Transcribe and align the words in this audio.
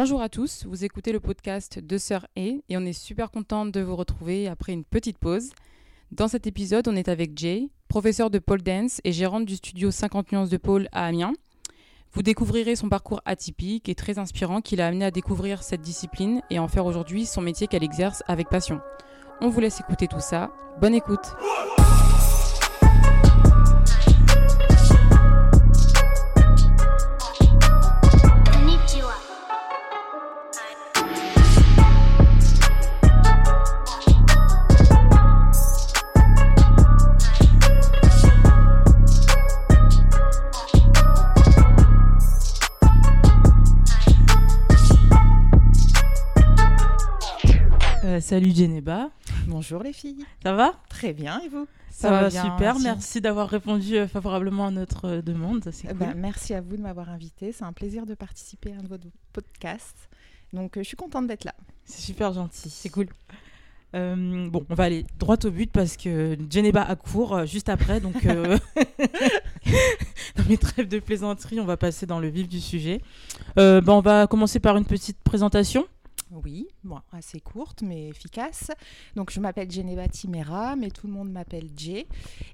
Bonjour 0.00 0.22
à 0.22 0.28
tous, 0.28 0.64
vous 0.64 0.84
écoutez 0.84 1.10
le 1.10 1.18
podcast 1.18 1.80
de 1.80 1.98
Sœur 1.98 2.28
et 2.36 2.62
et 2.68 2.76
on 2.76 2.84
est 2.84 2.92
super 2.92 3.32
contente 3.32 3.72
de 3.72 3.80
vous 3.80 3.96
retrouver 3.96 4.46
après 4.46 4.72
une 4.72 4.84
petite 4.84 5.18
pause. 5.18 5.50
Dans 6.12 6.28
cet 6.28 6.46
épisode, 6.46 6.86
on 6.86 6.94
est 6.94 7.08
avec 7.08 7.36
Jay, 7.36 7.68
professeur 7.88 8.30
de 8.30 8.38
pole 8.38 8.62
dance 8.62 9.00
et 9.02 9.10
gérante 9.10 9.44
du 9.44 9.56
studio 9.56 9.90
50 9.90 10.30
nuances 10.30 10.50
de 10.50 10.56
pole 10.56 10.88
à 10.92 11.06
Amiens. 11.06 11.32
Vous 12.12 12.22
découvrirez 12.22 12.76
son 12.76 12.88
parcours 12.88 13.20
atypique 13.24 13.88
et 13.88 13.96
très 13.96 14.20
inspirant 14.20 14.60
qui 14.60 14.76
l'a 14.76 14.86
amené 14.86 15.04
à 15.04 15.10
découvrir 15.10 15.64
cette 15.64 15.82
discipline 15.82 16.42
et 16.48 16.60
en 16.60 16.68
faire 16.68 16.86
aujourd'hui 16.86 17.26
son 17.26 17.40
métier 17.40 17.66
qu'elle 17.66 17.82
exerce 17.82 18.22
avec 18.28 18.48
passion. 18.48 18.80
On 19.40 19.48
vous 19.48 19.58
laisse 19.58 19.80
écouter 19.80 20.06
tout 20.06 20.20
ça. 20.20 20.52
Bonne 20.80 20.94
écoute. 20.94 21.34
Salut 48.28 48.54
Geneba, 48.54 49.08
Bonjour 49.46 49.82
les 49.82 49.94
filles. 49.94 50.26
ça 50.42 50.52
va? 50.52 50.74
Très 50.90 51.14
bien 51.14 51.40
et 51.40 51.48
vous? 51.48 51.66
Ça, 51.90 52.10
va, 52.10 52.28
bien, 52.28 52.42
super, 52.42 52.74
merci. 52.74 52.84
merci 52.84 53.20
d'avoir 53.22 53.48
répondu 53.48 53.96
euh, 53.96 54.06
favorablement 54.06 54.66
à 54.66 54.70
notre 54.70 55.06
euh, 55.06 55.22
demande, 55.22 55.62
Eh 55.66 55.86
cool. 55.86 55.96
ben, 55.96 56.12
Merci 56.14 56.52
à 56.52 56.60
vous 56.60 56.76
de 56.76 56.82
m'avoir 56.82 57.08
invité. 57.08 57.52
C'est 57.52 57.64
un 57.64 57.72
plaisir 57.72 58.04
de 58.04 58.12
participer 58.12 58.74
à 58.74 58.80
un 58.80 58.82
de 58.82 58.88
vos 58.88 58.98
podcasts. 59.32 60.10
Donc 60.52 60.76
euh, 60.76 60.82
je 60.82 60.88
suis 60.88 60.96
contente 60.98 61.26
d'être 61.26 61.44
là. 61.44 61.54
C'est 61.86 62.02
super 62.02 62.34
gentil, 62.34 62.68
c'est 62.68 62.90
cool. 62.90 63.06
Euh, 63.94 64.50
bon, 64.50 64.62
on 64.68 64.74
va 64.74 64.84
aller 64.84 65.06
droit 65.18 65.38
au 65.46 65.50
but 65.50 65.72
parce 65.72 65.96
que 65.96 66.36
Geneba 66.50 66.82
a 66.82 66.96
cours 66.96 67.34
euh, 67.34 67.46
juste 67.46 67.70
après, 67.70 68.00
donc 68.00 68.26
euh, 68.26 68.58
dans 70.36 70.44
mes 70.46 70.58
trêves 70.58 70.88
de 70.88 70.98
plaisanterie, 70.98 71.60
on 71.60 71.64
va 71.64 71.78
passer 71.78 72.04
dans 72.04 72.20
le 72.20 72.28
vif 72.28 72.46
du 72.46 72.60
sujet. 72.60 73.00
Euh, 73.58 73.80
ben, 73.80 73.94
on 73.94 74.02
va 74.02 74.26
commencer 74.26 74.60
par 74.60 74.76
une 74.76 74.84
petite 74.84 75.18
présentation. 75.24 75.86
Oui, 76.30 76.68
bon, 76.84 77.00
assez 77.12 77.40
courte 77.40 77.82
mais 77.82 78.08
efficace. 78.08 78.70
Donc 79.16 79.30
je 79.30 79.40
m'appelle 79.40 79.70
Geneva 79.70 80.08
Timera, 80.08 80.76
mais 80.76 80.90
tout 80.90 81.06
le 81.06 81.12
monde 81.12 81.30
m'appelle 81.30 81.70
Jay. 81.76 82.06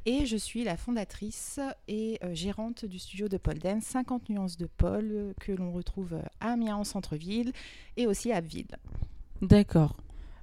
Et 0.07 0.27
je 0.27 0.37
suis 0.37 0.65
la 0.65 0.77
fondatrice 0.77 1.59
et 1.89 2.19
euh, 2.23 2.35
gérante 2.35 2.85
du 2.85 2.99
studio 2.99 3.29
de 3.29 3.37
pole 3.37 3.59
dance 3.59 3.85
50 3.85 4.29
nuances 4.29 4.57
de 4.57 4.69
euh, 4.83 5.33
que 5.41 5.53
l'on 5.53 5.73
retrouve 5.73 6.15
à 6.41 6.53
Amiens 6.53 6.77
en 6.77 6.85
centre-ville 6.85 7.53
et 7.97 8.07
aussi 8.07 8.33
à 8.33 8.41
Ville. 8.41 8.77
D'accord. 9.43 9.97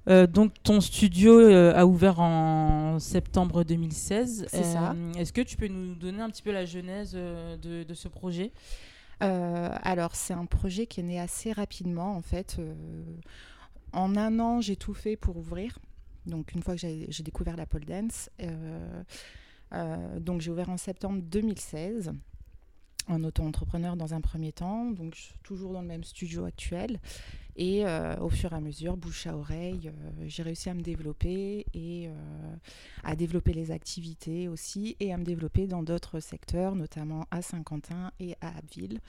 Euh, 0.09 0.25
donc 0.25 0.53
ton 0.63 0.81
studio 0.81 1.39
euh, 1.39 1.73
a 1.75 1.85
ouvert 1.85 2.19
en 2.19 2.99
septembre 2.99 3.63
2016. 3.63 4.45
C'est 4.49 4.63
ça. 4.63 4.95
Est-ce 5.17 5.31
que 5.31 5.41
tu 5.41 5.57
peux 5.57 5.67
nous 5.67 5.95
donner 5.95 6.21
un 6.21 6.29
petit 6.29 6.41
peu 6.41 6.51
la 6.51 6.65
genèse 6.65 7.13
de, 7.13 7.83
de 7.83 7.93
ce 7.93 8.07
projet? 8.07 8.51
Alors, 9.21 10.15
c'est 10.15 10.33
un 10.33 10.45
projet 10.45 10.87
qui 10.87 10.99
est 10.99 11.03
né 11.03 11.19
assez 11.19 11.51
rapidement, 11.51 12.15
en 12.15 12.21
fait. 12.21 12.57
Euh, 12.59 12.73
en 13.93 14.15
un 14.15 14.39
an, 14.39 14.61
j'ai 14.61 14.75
tout 14.75 14.93
fait 14.93 15.15
pour 15.15 15.37
ouvrir. 15.37 15.77
Donc, 16.25 16.53
une 16.53 16.61
fois 16.61 16.75
que 16.75 16.79
j'ai 16.79 17.23
découvert 17.23 17.55
la 17.55 17.65
pole 17.65 17.85
dance, 17.85 18.29
euh, 18.41 19.03
euh, 19.73 20.19
donc 20.19 20.41
j'ai 20.41 20.51
ouvert 20.51 20.69
en 20.69 20.77
septembre 20.77 21.21
2016 21.21 22.13
en 23.07 23.23
auto-entrepreneur 23.23 23.95
dans 23.95 24.13
un 24.13 24.21
premier 24.21 24.51
temps, 24.51 24.91
donc 24.91 25.15
toujours 25.43 25.73
dans 25.73 25.81
le 25.81 25.87
même 25.87 26.03
studio 26.03 26.45
actuel. 26.45 26.99
Et 27.55 27.85
euh, 27.85 28.17
au 28.19 28.29
fur 28.29 28.53
et 28.53 28.55
à 28.55 28.61
mesure, 28.61 28.95
bouche 28.95 29.27
à 29.27 29.35
oreille, 29.35 29.89
euh, 29.89 30.25
j'ai 30.27 30.43
réussi 30.43 30.69
à 30.69 30.73
me 30.73 30.81
développer 30.81 31.65
et 31.73 32.07
euh, 32.07 32.55
à 33.03 33.15
développer 33.15 33.53
les 33.53 33.71
activités 33.71 34.47
aussi 34.47 34.95
et 34.99 35.13
à 35.13 35.17
me 35.17 35.25
développer 35.25 35.67
dans 35.67 35.83
d'autres 35.83 36.19
secteurs, 36.19 36.75
notamment 36.75 37.27
à 37.29 37.41
Saint-Quentin 37.41 38.11
et 38.19 38.35
à 38.41 38.57
Abbeville. 38.57 38.99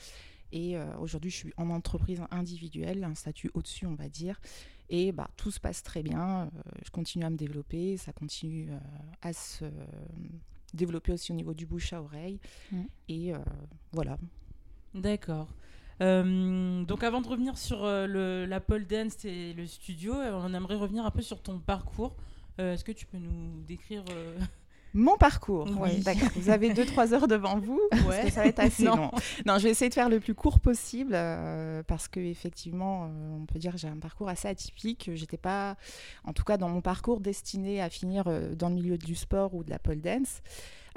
Et 0.55 0.77
aujourd'hui, 1.01 1.31
je 1.31 1.37
suis 1.37 1.53
en 1.57 1.71
entreprise 1.71 2.21
individuelle, 2.31 3.05
un 3.05 3.15
statut 3.15 3.51
au-dessus, 3.55 3.87
on 3.87 3.95
va 3.95 4.11
dire. 4.11 4.39
Et 4.91 5.11
bah, 5.11 5.31
tout 5.39 5.51
se 5.51 5.59
passe 5.59 5.83
très 5.83 6.03
bien. 6.03 6.51
je 6.85 6.91
continue 6.91 7.25
à 7.25 7.31
me 7.31 7.39
développer, 7.39 7.97
ça 7.97 8.13
continue 8.13 8.69
à 9.23 9.33
se 9.33 9.65
développer 10.75 11.13
aussi 11.13 11.33
au 11.33 11.35
niveau 11.35 11.55
du 11.55 11.67
bouche 11.67 11.93
à 11.93 12.03
oreille. 12.03 12.39
Et 13.09 13.35
euh, 13.35 13.39
voilà. 13.93 14.19
D'accord. 14.95 15.49
Euh, 16.01 16.83
donc 16.85 17.05
avant 17.05 17.21
de 17.21 17.29
revenir 17.29 17.57
sur 17.57 17.85
euh, 17.85 18.07
le, 18.07 18.47
la 18.47 18.61
pole 18.61 18.87
dance 18.87 19.25
et 19.25 19.53
le 19.53 19.67
studio, 19.67 20.15
euh, 20.15 20.33
on 20.35 20.53
aimerait 20.55 20.75
revenir 20.77 21.05
un 21.07 21.11
peu 21.11 21.23
sur 21.23 21.41
ton 21.43 21.59
parcours. 21.61 22.17
Euh, 22.59 22.75
Est-ce 22.75 22.85
que 22.85 22.93
tu 22.93 23.07
peux 23.07 23.19
nous 23.19 23.61
décrire 23.63 24.05
Mon 24.95 25.17
parcours, 25.17 25.69
Oui. 25.81 26.03
Vous 26.37 26.51
avez 26.51 26.73
2-3 26.75 27.15
heures 27.15 27.27
devant 27.29 27.59
vous, 27.59 27.81
parce 27.91 28.03
Ouais. 28.05 28.25
que 28.25 28.31
ça 28.31 28.43
va 28.43 28.47
être 28.49 28.59
assez 28.61 28.83
Non. 28.85 28.97
long. 28.97 29.11
Non, 29.47 29.59
je 29.59 29.65
vais 29.65 29.71
essayer 29.71 29.89
de 29.89 29.95
faire 29.95 30.09
le 30.11 30.21
plus 30.21 30.35
court 30.35 30.61
possible, 30.61 31.13
euh, 31.15 31.83
parce 31.87 32.09
que 32.09 32.21
effectivement, 32.21 33.05
euh, 33.05 33.37
on 33.41 33.47
peut 33.47 33.59
dire 33.59 33.73
que 33.73 33.79
j'ai 33.79 33.89
un 33.89 33.97
parcours 33.99 34.29
assez 34.29 34.49
atypique. 34.49 35.11
J'étais 35.15 35.39
pas, 35.39 35.77
en 36.25 36.33
tout 36.33 36.45
cas 36.45 36.57
dans 36.59 36.69
mon 36.69 36.81
parcours, 36.83 37.21
destinée 37.21 37.81
à 37.81 37.89
finir 37.89 38.25
euh, 38.27 38.55
dans 38.55 38.69
le 38.69 38.75
milieu 38.75 38.99
du 38.99 39.15
sport 39.15 39.55
ou 39.55 39.65
de 39.65 39.71
la 39.71 39.79
pole 39.79 40.01
dance, 40.01 40.43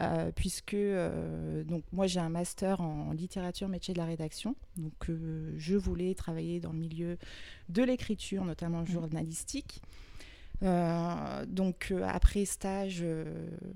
euh, 0.01 0.31
puisque 0.35 0.75
donc 1.65 1.83
moi 1.93 2.05
j'ai 2.05 2.19
un 2.19 2.27
master 2.29 2.81
en 2.81 3.13
littérature 3.13 3.69
métier 3.69 3.93
de 3.93 3.99
la 3.99 4.05
rédaction, 4.05 4.55
donc 4.75 5.09
je 5.57 5.75
voulais 5.77 6.13
travailler 6.15 6.59
dans 6.59 6.73
le 6.73 6.79
milieu 6.79 7.17
de 7.69 7.81
l'écriture, 7.83 8.43
notamment 8.43 8.85
journalistique. 8.85 9.81
Euh, 10.63 11.45
donc 11.47 11.89
euh, 11.91 12.03
après 12.07 12.45
stage, 12.45 12.99
euh, 13.01 13.25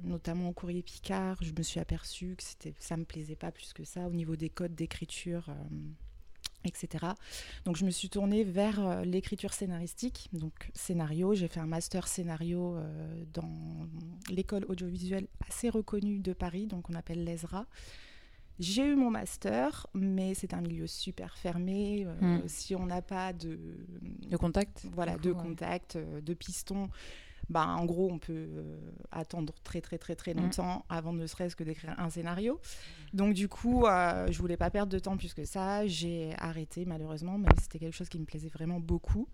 notamment 0.03 0.49
au 0.49 0.53
courrier 0.53 0.81
Picard, 0.81 1.37
je 1.41 1.51
me 1.57 1.63
suis 1.63 1.79
aperçue 1.79 2.35
que 2.37 2.43
c'était, 2.43 2.73
ça 2.79 2.97
me 2.97 3.05
plaisait 3.05 3.35
pas 3.35 3.51
plus 3.51 3.73
que 3.73 3.83
ça 3.83 4.07
au 4.07 4.13
niveau 4.13 4.35
des 4.35 4.49
codes 4.49 4.75
d'écriture, 4.75 5.49
etc. 6.65 7.05
Donc 7.65 7.77
je 7.77 7.85
me 7.85 7.91
suis 7.91 8.09
tournée 8.09 8.43
vers 8.43 9.03
l'écriture 9.03 9.53
scénaristique, 9.53 10.29
donc 10.33 10.71
scénario. 10.73 11.33
J'ai 11.33 11.47
fait 11.47 11.59
un 11.59 11.67
master 11.67 12.07
scénario 12.07 12.77
dans 13.33 13.51
l'école 14.29 14.65
audiovisuelle 14.69 15.27
assez 15.47 15.69
reconnue 15.69 16.19
de 16.19 16.33
Paris, 16.33 16.67
donc 16.67 16.89
on 16.89 16.93
appelle 16.93 17.23
l'ESRA. 17.23 17.65
J'ai 18.59 18.85
eu 18.85 18.95
mon 18.95 19.09
master, 19.09 19.87
mais 19.93 20.33
c'est 20.33 20.53
un 20.53 20.61
milieu 20.61 20.85
super 20.87 21.37
fermé. 21.37 22.03
euh, 22.05 22.39
Mm. 22.43 22.47
Si 22.47 22.75
on 22.75 22.85
n'a 22.85 23.01
pas 23.01 23.31
de, 23.33 23.57
Le 24.29 24.37
contact 24.37 24.85
voilà, 24.93 25.15
du 25.17 25.29
de 25.29 25.31
coup, 25.33 25.39
ouais. 25.39 25.47
contact, 25.47 25.95
euh, 25.95 26.19
de 26.21 26.33
piston. 26.33 26.89
Bah, 27.49 27.65
en 27.67 27.85
gros, 27.85 28.11
on 28.11 28.19
peut 28.19 28.33
euh, 28.33 28.91
attendre 29.11 29.53
très 29.63 29.81
très 29.81 29.97
très 29.97 30.15
très 30.15 30.33
Mm. 30.33 30.41
longtemps 30.41 30.85
avant 30.89 31.13
ne 31.13 31.25
serait-ce 31.25 31.55
que 31.55 31.63
d'écrire 31.63 31.95
un 31.97 32.09
scénario. 32.09 32.59
Donc 33.13 33.33
du 33.33 33.47
coup, 33.47 33.85
euh, 33.85 34.27
je 34.31 34.37
voulais 34.39 34.57
pas 34.57 34.69
perdre 34.69 34.91
de 34.91 34.99
temps 34.99 35.17
plus 35.17 35.33
que 35.33 35.45
ça. 35.45 35.87
J'ai 35.87 36.33
arrêté 36.37 36.85
malheureusement, 36.85 37.37
mais 37.39 37.49
c'était 37.59 37.79
quelque 37.79 37.95
chose 37.95 38.09
qui 38.09 38.19
me 38.19 38.25
plaisait 38.25 38.49
vraiment 38.49 38.79
beaucoup. 38.79 39.27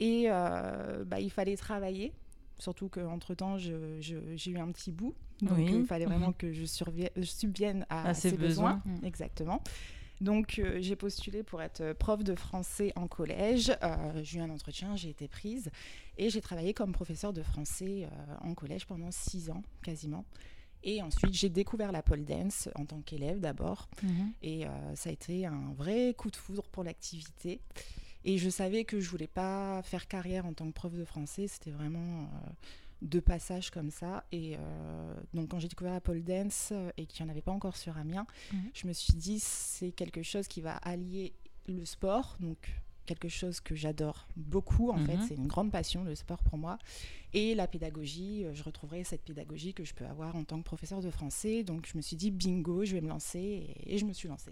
Et 0.00 0.24
euh, 0.28 1.04
bah, 1.04 1.20
il 1.20 1.30
fallait 1.30 1.56
travailler, 1.56 2.12
surtout 2.58 2.88
qu'entre-temps, 2.88 3.58
j'ai 3.58 4.50
eu 4.50 4.58
un 4.58 4.70
petit 4.72 4.90
bout. 4.92 5.14
Donc 5.42 5.58
Oui. 5.58 5.74
euh, 5.74 5.78
il 5.80 5.86
fallait 5.86 6.06
vraiment 6.06 6.28
Mhm. 6.28 6.34
que 6.34 6.52
je, 6.52 6.64
je 6.64 7.22
subvienne 7.24 7.84
à, 7.90 8.08
À 8.10 8.14
ses 8.14 8.30
ses 8.30 8.36
besoins. 8.36 8.80
besoins. 8.84 9.06
Exactement. 9.06 9.62
Donc 10.22 10.58
euh, 10.58 10.78
j'ai 10.80 10.96
postulé 10.96 11.42
pour 11.42 11.60
être 11.60 11.82
euh, 11.82 11.92
prof 11.94 12.24
de 12.24 12.34
français 12.34 12.90
en 12.96 13.06
collège. 13.06 13.70
Euh, 13.82 14.20
j'ai 14.22 14.38
eu 14.38 14.40
un 14.42 14.48
entretien, 14.48 14.96
j'ai 14.96 15.10
été 15.10 15.28
prise 15.28 15.70
et 16.16 16.30
j'ai 16.30 16.40
travaillé 16.40 16.72
comme 16.72 16.92
professeur 16.92 17.34
de 17.34 17.42
français 17.42 18.04
euh, 18.10 18.34
en 18.40 18.54
collège 18.54 18.86
pendant 18.86 19.10
six 19.10 19.50
ans 19.50 19.62
quasiment. 19.82 20.24
Et 20.82 21.02
ensuite 21.02 21.34
j'ai 21.34 21.50
découvert 21.50 21.92
la 21.92 22.02
pole 22.02 22.24
dance 22.24 22.68
en 22.76 22.86
tant 22.86 23.02
qu'élève 23.02 23.40
d'abord 23.40 23.88
Mhm. 24.02 24.32
et 24.42 24.64
ça 24.94 25.10
a 25.10 25.12
été 25.12 25.44
un 25.44 25.72
vrai 25.76 26.14
coup 26.16 26.30
de 26.30 26.36
foudre 26.36 26.62
pour 26.70 26.82
l'activité. 26.84 27.60
Et 28.24 28.38
je 28.38 28.48
savais 28.48 28.84
que 28.84 29.00
je 29.00 29.08
voulais 29.10 29.26
pas 29.26 29.82
faire 29.82 30.06
carrière 30.08 30.46
en 30.46 30.52
tant 30.54 30.66
que 30.66 30.72
prof 30.72 30.92
de 30.94 31.04
français, 31.04 31.46
c'était 31.48 31.70
vraiment 31.72 32.28
de 33.02 33.20
passage 33.20 33.70
comme 33.70 33.90
ça. 33.90 34.24
Et 34.32 34.56
euh, 34.56 35.14
donc 35.34 35.48
quand 35.50 35.58
j'ai 35.58 35.68
découvert 35.68 35.92
la 35.92 36.00
pole 36.00 36.22
dance 36.22 36.70
euh, 36.72 36.90
et 36.96 37.06
qu'il 37.06 37.24
n'y 37.24 37.30
en 37.30 37.32
avait 37.32 37.42
pas 37.42 37.52
encore 37.52 37.76
sur 37.76 37.96
Amiens, 37.98 38.26
Mhm. 38.52 38.70
je 38.74 38.86
me 38.86 38.92
suis 38.92 39.14
dit 39.14 39.38
c'est 39.40 39.92
quelque 39.92 40.22
chose 40.22 40.48
qui 40.48 40.60
va 40.60 40.76
allier 40.76 41.32
le 41.66 41.84
sport, 41.84 42.36
donc 42.40 42.80
quelque 43.04 43.28
chose 43.28 43.60
que 43.60 43.74
j'adore 43.76 44.26
beaucoup 44.36 44.90
en 44.90 44.98
fait, 44.98 45.16
Mhm. 45.16 45.24
c'est 45.28 45.34
une 45.36 45.46
grande 45.46 45.70
passion 45.70 46.02
le 46.04 46.14
sport 46.16 46.42
pour 46.42 46.58
moi, 46.58 46.78
et 47.34 47.54
la 47.54 47.68
pédagogie, 47.68 48.44
euh, 48.44 48.54
je 48.54 48.62
retrouverai 48.64 49.04
cette 49.04 49.22
pédagogie 49.22 49.74
que 49.74 49.84
je 49.84 49.94
peux 49.94 50.06
avoir 50.06 50.34
en 50.34 50.42
tant 50.44 50.58
que 50.58 50.64
professeur 50.64 51.00
de 51.02 51.10
français. 51.10 51.62
Donc 51.62 51.86
je 51.86 51.96
me 51.96 52.02
suis 52.02 52.16
dit 52.16 52.30
bingo, 52.32 52.84
je 52.84 52.94
vais 52.94 53.00
me 53.00 53.08
lancer 53.08 53.38
et, 53.84 53.94
et 53.94 53.98
je 53.98 54.04
me 54.06 54.12
suis 54.12 54.26
lancée. 54.26 54.50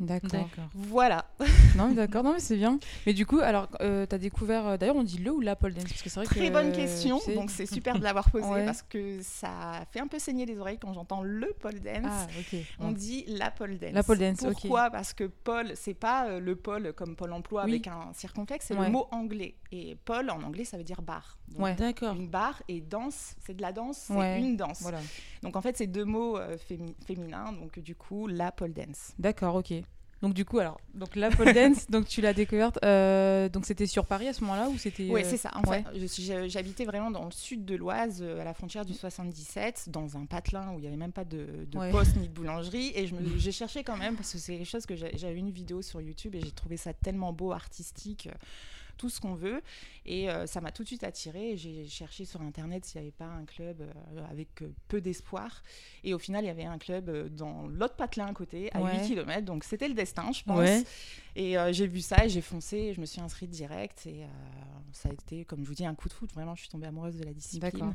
D'accord. 0.00 0.48
Voilà. 0.74 1.26
non, 1.76 1.88
mais 1.88 1.94
d'accord, 1.94 2.24
non, 2.24 2.32
mais 2.32 2.40
c'est 2.40 2.56
bien. 2.56 2.78
Mais 3.06 3.12
du 3.12 3.26
coup, 3.26 3.38
alors, 3.40 3.68
euh, 3.82 4.06
t'as 4.06 4.18
découvert. 4.18 4.66
euh, 4.66 4.76
D'ailleurs, 4.76 4.96
on 4.96 5.02
dit 5.02 5.18
le 5.18 5.30
ou 5.30 5.40
la 5.40 5.56
pole 5.56 5.74
dance? 5.74 5.84
Parce 5.84 6.02
que 6.02 6.08
c'est 6.08 6.20
vrai 6.20 6.26
Très 6.26 6.48
que, 6.48 6.52
bonne 6.52 6.68
euh, 6.70 6.74
question. 6.74 7.18
tu 7.18 7.26
sais- 7.26 7.34
Donc 7.34 7.50
c'est 7.50 7.66
super 7.66 7.98
de 7.98 8.02
l'avoir 8.04 8.30
posée 8.30 8.46
Ouais. 8.48 8.64
parce 8.64 8.82
que 8.82 9.18
ça 9.22 9.84
fait 9.92 10.00
un 10.00 10.06
peu 10.06 10.18
saigner 10.18 10.46
les 10.46 10.58
oreilles 10.58 10.78
quand 10.80 10.92
j'entends 10.94 11.22
le 11.22 11.52
pole 11.60 11.78
dance. 11.80 12.04
Ah, 12.06 12.26
ok. 12.38 12.58
On 12.80 12.88
Ouais. 12.88 12.94
dit 12.94 13.24
la 13.28 13.50
pole 13.50 13.78
dance. 13.78 13.92
La 13.92 14.02
pole 14.02 14.18
dance, 14.18 14.42
ok. 14.42 14.52
Pourquoi? 14.52 14.90
Parce 14.90 15.12
que 15.12 15.24
pole, 15.24 15.72
c'est 15.74 15.94
pas 15.94 16.28
euh, 16.28 16.40
le 16.40 16.56
pôle 16.56 16.92
comme 16.94 17.14
Pôle 17.14 17.32
emploi 17.32 17.64
Oui. 17.66 17.72
avec 17.72 17.86
un 17.86 18.12
circonflexe, 18.14 18.66
c'est 18.68 18.74
Ouais. 18.74 18.86
le 18.86 18.92
mot 18.92 19.06
anglais. 19.10 19.54
Et 19.72 19.96
pole 20.04 20.30
en 20.30 20.42
anglais, 20.42 20.64
ça 20.64 20.76
veut 20.78 20.84
dire 20.84 21.02
barre. 21.02 21.36
Donc, 21.52 21.62
Ouais. 21.62 21.74
D'accord. 21.74 22.14
Une 22.16 22.28
barre 22.28 22.62
et 22.68 22.80
danse, 22.80 23.34
c'est 23.44 23.54
de 23.54 23.62
la 23.62 23.72
danse, 23.72 23.98
c'est 24.06 24.14
Ouais. 24.14 24.40
une 24.40 24.56
danse. 24.56 24.80
Voilà. 24.82 24.98
Donc 25.42 25.56
en 25.56 25.60
fait, 25.60 25.76
c'est 25.76 25.86
deux 25.86 26.04
mots 26.04 26.38
euh, 26.38 26.56
fémi- 26.56 26.94
féminins. 27.06 27.52
Donc 27.52 27.78
du 27.78 27.94
coup, 27.94 28.26
la 28.26 28.50
pole 28.52 28.72
dance. 28.72 29.12
D'accord, 29.18 29.56
ok. 29.56 29.72
Donc 30.22 30.34
du 30.34 30.44
coup, 30.44 30.58
alors, 30.58 30.78
donc 30.92 31.16
la 31.16 31.30
pole 31.30 31.52
dance, 31.54 31.88
donc 31.88 32.06
tu 32.06 32.20
l'as 32.20 32.34
découverte. 32.34 32.78
euh, 32.84 33.48
donc 33.48 33.64
c'était 33.64 33.86
sur 33.86 34.04
Paris 34.04 34.28
à 34.28 34.34
ce 34.34 34.42
moment-là 34.42 34.68
ou 34.68 34.76
c'était 34.76 35.08
Oui, 35.10 35.22
euh, 35.22 35.26
c'est 35.26 35.38
ça. 35.38 35.50
En 35.54 35.62
ouais. 35.70 35.82
j'habitais 36.48 36.84
vraiment 36.84 37.10
dans 37.10 37.24
le 37.24 37.30
sud 37.30 37.64
de 37.64 37.74
l'Oise, 37.74 38.18
euh, 38.20 38.38
à 38.40 38.44
la 38.44 38.52
frontière 38.52 38.84
du 38.84 38.92
77, 38.92 39.86
dans 39.88 40.18
un 40.18 40.26
patelin 40.26 40.72
où 40.72 40.78
il 40.78 40.82
n'y 40.82 40.86
avait 40.88 40.96
même 40.98 41.12
pas 41.12 41.24
de, 41.24 41.64
de 41.70 41.78
Ouais. 41.78 41.90
poste 41.90 42.16
ni 42.16 42.28
de 42.28 42.32
boulangerie. 42.34 42.92
Et 42.94 43.06
je 43.06 43.14
me- 43.14 43.20
j'ai 43.38 43.52
cherché 43.52 43.82
quand 43.82 43.96
même, 43.96 44.14
parce 44.16 44.32
que 44.32 44.38
c'est 44.38 44.58
quelque 44.58 44.66
chose 44.68 44.84
que 44.84 44.94
j'ai- 44.94 45.16
j'avais 45.16 45.38
une 45.38 45.50
vidéo 45.50 45.80
sur 45.80 46.02
YouTube 46.02 46.34
et 46.34 46.40
j'ai 46.42 46.50
trouvé 46.50 46.76
ça 46.76 46.92
tellement 46.92 47.32
beau, 47.32 47.52
artistique, 47.52 48.28
tout 49.00 49.08
ce 49.08 49.18
qu'on 49.18 49.34
veut. 49.34 49.62
Et 50.04 50.28
euh, 50.28 50.46
ça 50.46 50.60
m'a 50.60 50.72
tout 50.72 50.82
de 50.82 50.88
suite 50.88 51.04
attiré. 51.04 51.56
J'ai 51.56 51.86
cherché 51.86 52.26
sur 52.26 52.42
Internet 52.42 52.84
s'il 52.84 53.00
n'y 53.00 53.06
avait 53.06 53.16
pas 53.16 53.24
un 53.24 53.46
club 53.46 53.80
euh, 53.80 54.24
avec 54.30 54.60
euh, 54.60 54.70
peu 54.88 55.00
d'espoir. 55.00 55.62
Et 56.04 56.12
au 56.12 56.18
final, 56.18 56.44
il 56.44 56.48
y 56.48 56.50
avait 56.50 56.66
un 56.66 56.76
club 56.76 57.34
dans 57.34 57.66
l'autre 57.66 57.96
patelin 57.96 58.26
à 58.26 58.34
côté, 58.34 58.70
à 58.74 58.82
Ouais. 58.82 58.98
8 59.00 59.06
km. 59.06 59.46
Donc 59.46 59.64
c'était 59.64 59.88
le 59.88 59.94
destin, 59.94 60.30
je 60.32 60.42
pense. 60.44 60.58
Ouais. 60.58 60.84
Et 61.34 61.56
j'ai 61.70 61.86
vu 61.86 62.00
ça 62.00 62.26
et 62.26 62.28
j'ai 62.28 62.42
foncé 62.42 62.76
et 62.76 62.92
je 62.94 63.00
me 63.00 63.06
suis 63.06 63.20
inscrite 63.22 63.50
direct. 63.50 64.06
Et 64.06 64.26
ça 64.92 65.08
a 65.08 65.12
été, 65.12 65.44
comme 65.46 65.62
je 65.62 65.68
vous 65.68 65.74
dis, 65.74 65.86
un 65.86 65.94
coup 65.94 66.08
de 66.08 66.12
foot. 66.12 66.30
Vraiment, 66.34 66.54
je 66.54 66.60
suis 66.62 66.68
tombée 66.68 66.86
amoureuse 66.88 67.16
de 67.16 67.24
la 67.24 67.32
discipline. 67.32 67.94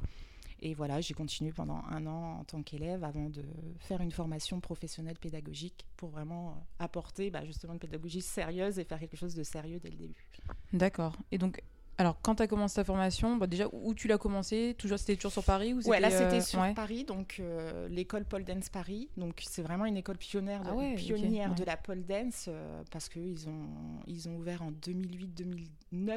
Et 0.61 0.73
voilà, 0.73 1.01
j'ai 1.01 1.13
continué 1.13 1.51
pendant 1.51 1.83
un 1.89 2.07
an 2.07 2.39
en 2.39 2.43
tant 2.45 2.63
qu'élève 2.63 3.03
avant 3.03 3.29
de 3.29 3.43
faire 3.77 4.01
une 4.01 4.11
formation 4.11 4.59
professionnelle 4.61 5.17
pédagogique 5.17 5.85
pour 5.97 6.09
vraiment 6.09 6.65
apporter 6.79 7.29
bah, 7.29 7.43
justement 7.45 7.73
une 7.73 7.79
pédagogie 7.79 8.21
sérieuse 8.21 8.79
et 8.79 8.85
faire 8.85 8.99
quelque 8.99 9.17
chose 9.17 9.35
de 9.35 9.43
sérieux 9.43 9.79
dès 9.79 9.89
le 9.89 9.97
début. 9.97 10.24
D'accord. 10.73 11.13
Et 11.31 11.37
donc, 11.37 11.61
alors 11.97 12.17
quand 12.21 12.35
tu 12.35 12.43
as 12.43 12.47
commencé 12.47 12.75
ta 12.75 12.83
formation, 12.83 13.37
bah, 13.37 13.47
déjà 13.47 13.67
où 13.71 13.93
tu 13.93 14.07
l'as 14.07 14.17
commencé? 14.17 14.75
Toujours, 14.77 14.99
c'était 14.99 15.15
toujours 15.15 15.31
sur 15.31 15.43
Paris 15.43 15.73
ou 15.73 15.79
Ouais, 15.87 15.99
là 15.99 16.09
c'était, 16.09 16.37
euh, 16.37 16.41
sur 16.41 16.59
ouais. 16.59 16.73
Paris, 16.73 17.05
donc 17.05 17.37
euh, 17.39 17.87
l'école 17.87 18.25
pole 18.25 18.43
dance 18.43 18.67
Paris. 18.69 19.07
Donc 19.15 19.41
c'est 19.47 19.61
vraiment 19.61 19.85
une 19.85 19.95
école 19.97 20.17
pionnière, 20.17 20.63
de, 20.63 20.69
Ah 20.69 20.75
ouais, 20.75 20.93
ok, 20.93 20.99
pionnière 20.99 21.49
ouais. 21.51 21.55
de 21.55 21.63
la 21.63 21.77
pole 21.77 22.03
dance 22.05 22.45
euh, 22.49 22.83
parce 22.91 23.07
qu'ils 23.07 23.47
ont, 23.47 23.67
ils 24.07 24.27
ont 24.27 24.35
ouvert 24.35 24.61
en 24.61 24.71
2008-2009. 24.71 25.67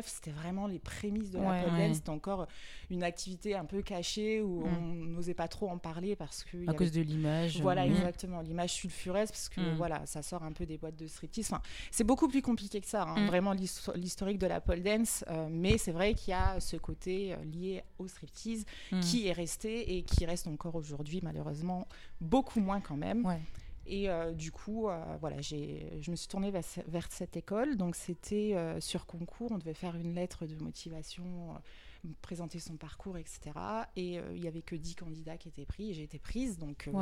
C'était 0.04 0.30
vraiment 0.32 0.66
les 0.66 0.78
prémices 0.78 1.30
de 1.30 1.38
la 1.38 1.50
Ouais, 1.50 1.62
pole 1.62 1.72
ouais. 1.74 1.88
dance. 1.88 1.96
C'était 1.98 2.10
encore 2.10 2.46
une 2.90 3.02
activité 3.02 3.54
un 3.54 3.64
peu 3.64 3.82
cachée 3.82 4.40
où 4.42 4.62
Mm. 4.66 4.76
on 4.78 4.94
n'osait 5.06 5.34
pas 5.34 5.46
trop 5.46 5.68
en 5.68 5.78
parler 5.78 6.16
parce 6.16 6.42
que 6.42 6.56
À 6.66 6.70
avait 6.70 6.76
cause 6.78 6.90
de 6.92 7.00
l'image. 7.02 7.60
Voilà, 7.60 7.86
Mm. 7.86 7.90
exactement. 7.92 8.40
L'image 8.40 8.72
sulfureuse, 8.72 9.28
parce 9.30 9.48
que 9.48 9.60
Mm. 9.60 9.76
voilà, 9.76 10.04
ça 10.06 10.22
sort 10.22 10.42
un 10.42 10.52
peu 10.52 10.66
des 10.66 10.78
boîtes 10.78 10.96
de 10.96 11.06
striptease. 11.06 11.46
Enfin, 11.52 11.62
c'est 11.90 12.04
beaucoup 12.04 12.28
plus 12.28 12.42
compliqué 12.42 12.80
que 12.80 12.86
ça, 12.88 13.02
hein, 13.04 13.26
vraiment 13.26 13.52
l'histo- 13.52 13.92
l'historique 13.94 14.38
de 14.38 14.46
la 14.46 14.60
pole 14.60 14.82
dance. 14.82 15.24
euh, 15.28 15.48
mais 15.50 15.78
c'est 15.78 15.92
vrai 15.92 16.14
qu'il 16.14 16.30
y 16.30 16.34
a 16.34 16.58
ce 16.60 16.76
côté 16.76 17.34
euh, 17.34 17.44
lié 17.44 17.82
au 17.98 18.08
striptease 18.08 18.64
qui 19.02 19.26
est 19.28 19.32
resté 19.32 19.96
et 19.96 20.02
qui 20.02 20.24
reste 20.26 20.46
encore 20.48 20.74
aujourd'hui, 20.74 21.20
malheureusement, 21.22 21.86
beaucoup 22.20 22.60
moins 22.60 22.80
quand 22.80 22.96
même. 22.96 23.24
Ouais. 23.24 23.40
Et 23.88 24.08
euh, 24.10 24.32
du 24.32 24.52
coup, 24.52 24.88
euh, 24.88 25.00
voilà, 25.20 25.40
j'ai, 25.40 25.90
je 26.00 26.10
me 26.10 26.16
suis 26.16 26.28
tournée 26.28 26.50
vers, 26.50 26.64
ce- 26.64 26.80
vers 26.86 27.06
cette 27.10 27.36
école. 27.36 27.76
Donc, 27.76 27.96
c'était 27.96 28.52
euh, 28.54 28.80
sur 28.80 29.06
concours. 29.06 29.50
On 29.52 29.58
devait 29.58 29.74
faire 29.74 29.96
une 29.96 30.14
lettre 30.14 30.46
de 30.46 30.54
motivation, 30.62 31.24
euh, 32.04 32.08
présenter 32.22 32.58
son 32.58 32.76
parcours, 32.76 33.16
etc. 33.18 33.40
Et 33.96 34.18
euh, 34.18 34.22
il 34.34 34.40
n'y 34.42 34.48
avait 34.48 34.62
que 34.62 34.76
10 34.76 34.94
candidats 34.96 35.36
qui 35.36 35.48
étaient 35.48 35.64
pris. 35.66 35.90
Et 35.90 35.94
j'ai 35.94 36.02
été 36.02 36.18
prise, 36.18 36.58
donc 36.58 36.88
euh, 36.88 36.92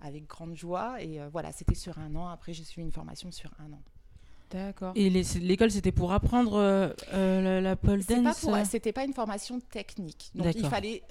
avec 0.00 0.26
grande 0.26 0.54
joie. 0.54 1.02
Et 1.02 1.20
euh, 1.20 1.28
voilà, 1.32 1.50
c'était 1.52 1.74
sur 1.74 1.98
un 1.98 2.14
an. 2.14 2.28
Après, 2.28 2.52
j'ai 2.52 2.64
suivi 2.64 2.86
une 2.86 2.92
formation 2.92 3.30
sur 3.32 3.50
un 3.58 3.72
an. 3.72 3.82
D'accord. 4.50 4.92
Et 4.94 5.10
l'école, 5.10 5.70
c'était 5.70 5.92
pour 5.92 6.10
apprendre 6.12 6.54
euh, 6.54 6.88
euh, 7.12 7.42
la, 7.42 7.60
la 7.60 7.76
pole 7.76 8.02
C'est 8.02 8.14
pas 8.16 8.22
dance 8.22 8.40
pour- 8.40 8.56
C'était 8.64 8.92
pas 8.94 9.04
une 9.04 9.12
formation 9.12 9.60
technique. 9.60 10.30
Donc 10.34 10.46
il 10.54 10.62
fallait 10.70 11.02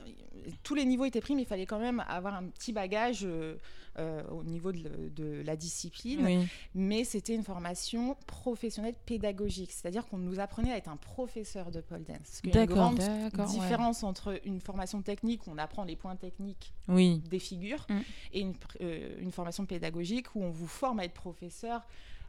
tous 0.63 0.75
les 0.75 0.85
niveaux 0.85 1.05
étaient 1.05 1.21
pris, 1.21 1.35
mais 1.35 1.41
il 1.43 1.47
fallait 1.47 1.65
quand 1.65 1.79
même 1.79 2.03
avoir 2.07 2.33
un 2.35 2.43
petit 2.45 2.73
bagage 2.73 3.21
euh, 3.25 3.55
euh, 3.99 4.23
au 4.29 4.43
niveau 4.43 4.71
de, 4.71 5.41
la 5.43 5.55
discipline. 5.55 6.21
Oui. 6.23 6.47
Mais 6.75 7.03
c'était 7.03 7.33
une 7.35 7.43
formation 7.43 8.15
professionnelle 8.27 8.95
pédagogique, 9.05 9.71
c'est-à-dire 9.71 10.05
qu'on 10.07 10.17
nous 10.19 10.39
apprenait 10.39 10.71
à 10.71 10.77
être 10.77 10.89
un 10.89 10.97
professeur 10.97 11.71
de 11.71 11.81
pole 11.81 12.03
dance. 12.03 12.41
Qu'il 12.41 12.53
y 12.53 12.57
a 12.57 12.61
une 12.63 12.67
grande 12.67 12.99
ouais. 12.99 13.45
différence 13.45 14.03
entre 14.03 14.39
une 14.45 14.61
formation 14.61 15.01
technique 15.01 15.47
où 15.47 15.51
on 15.51 15.57
apprend 15.57 15.83
les 15.83 15.95
points 15.95 16.15
techniques 16.15 16.73
Oui. 16.87 17.19
des 17.29 17.39
figures 17.39 17.85
Mm. 17.89 17.99
et 18.33 18.39
une, 18.41 18.53
euh, 18.81 19.17
une 19.19 19.31
formation 19.31 19.65
pédagogique 19.65 20.35
où 20.35 20.43
on 20.43 20.51
vous 20.51 20.67
forme 20.67 20.99
à 20.99 21.05
être 21.05 21.13
professeur, 21.13 21.81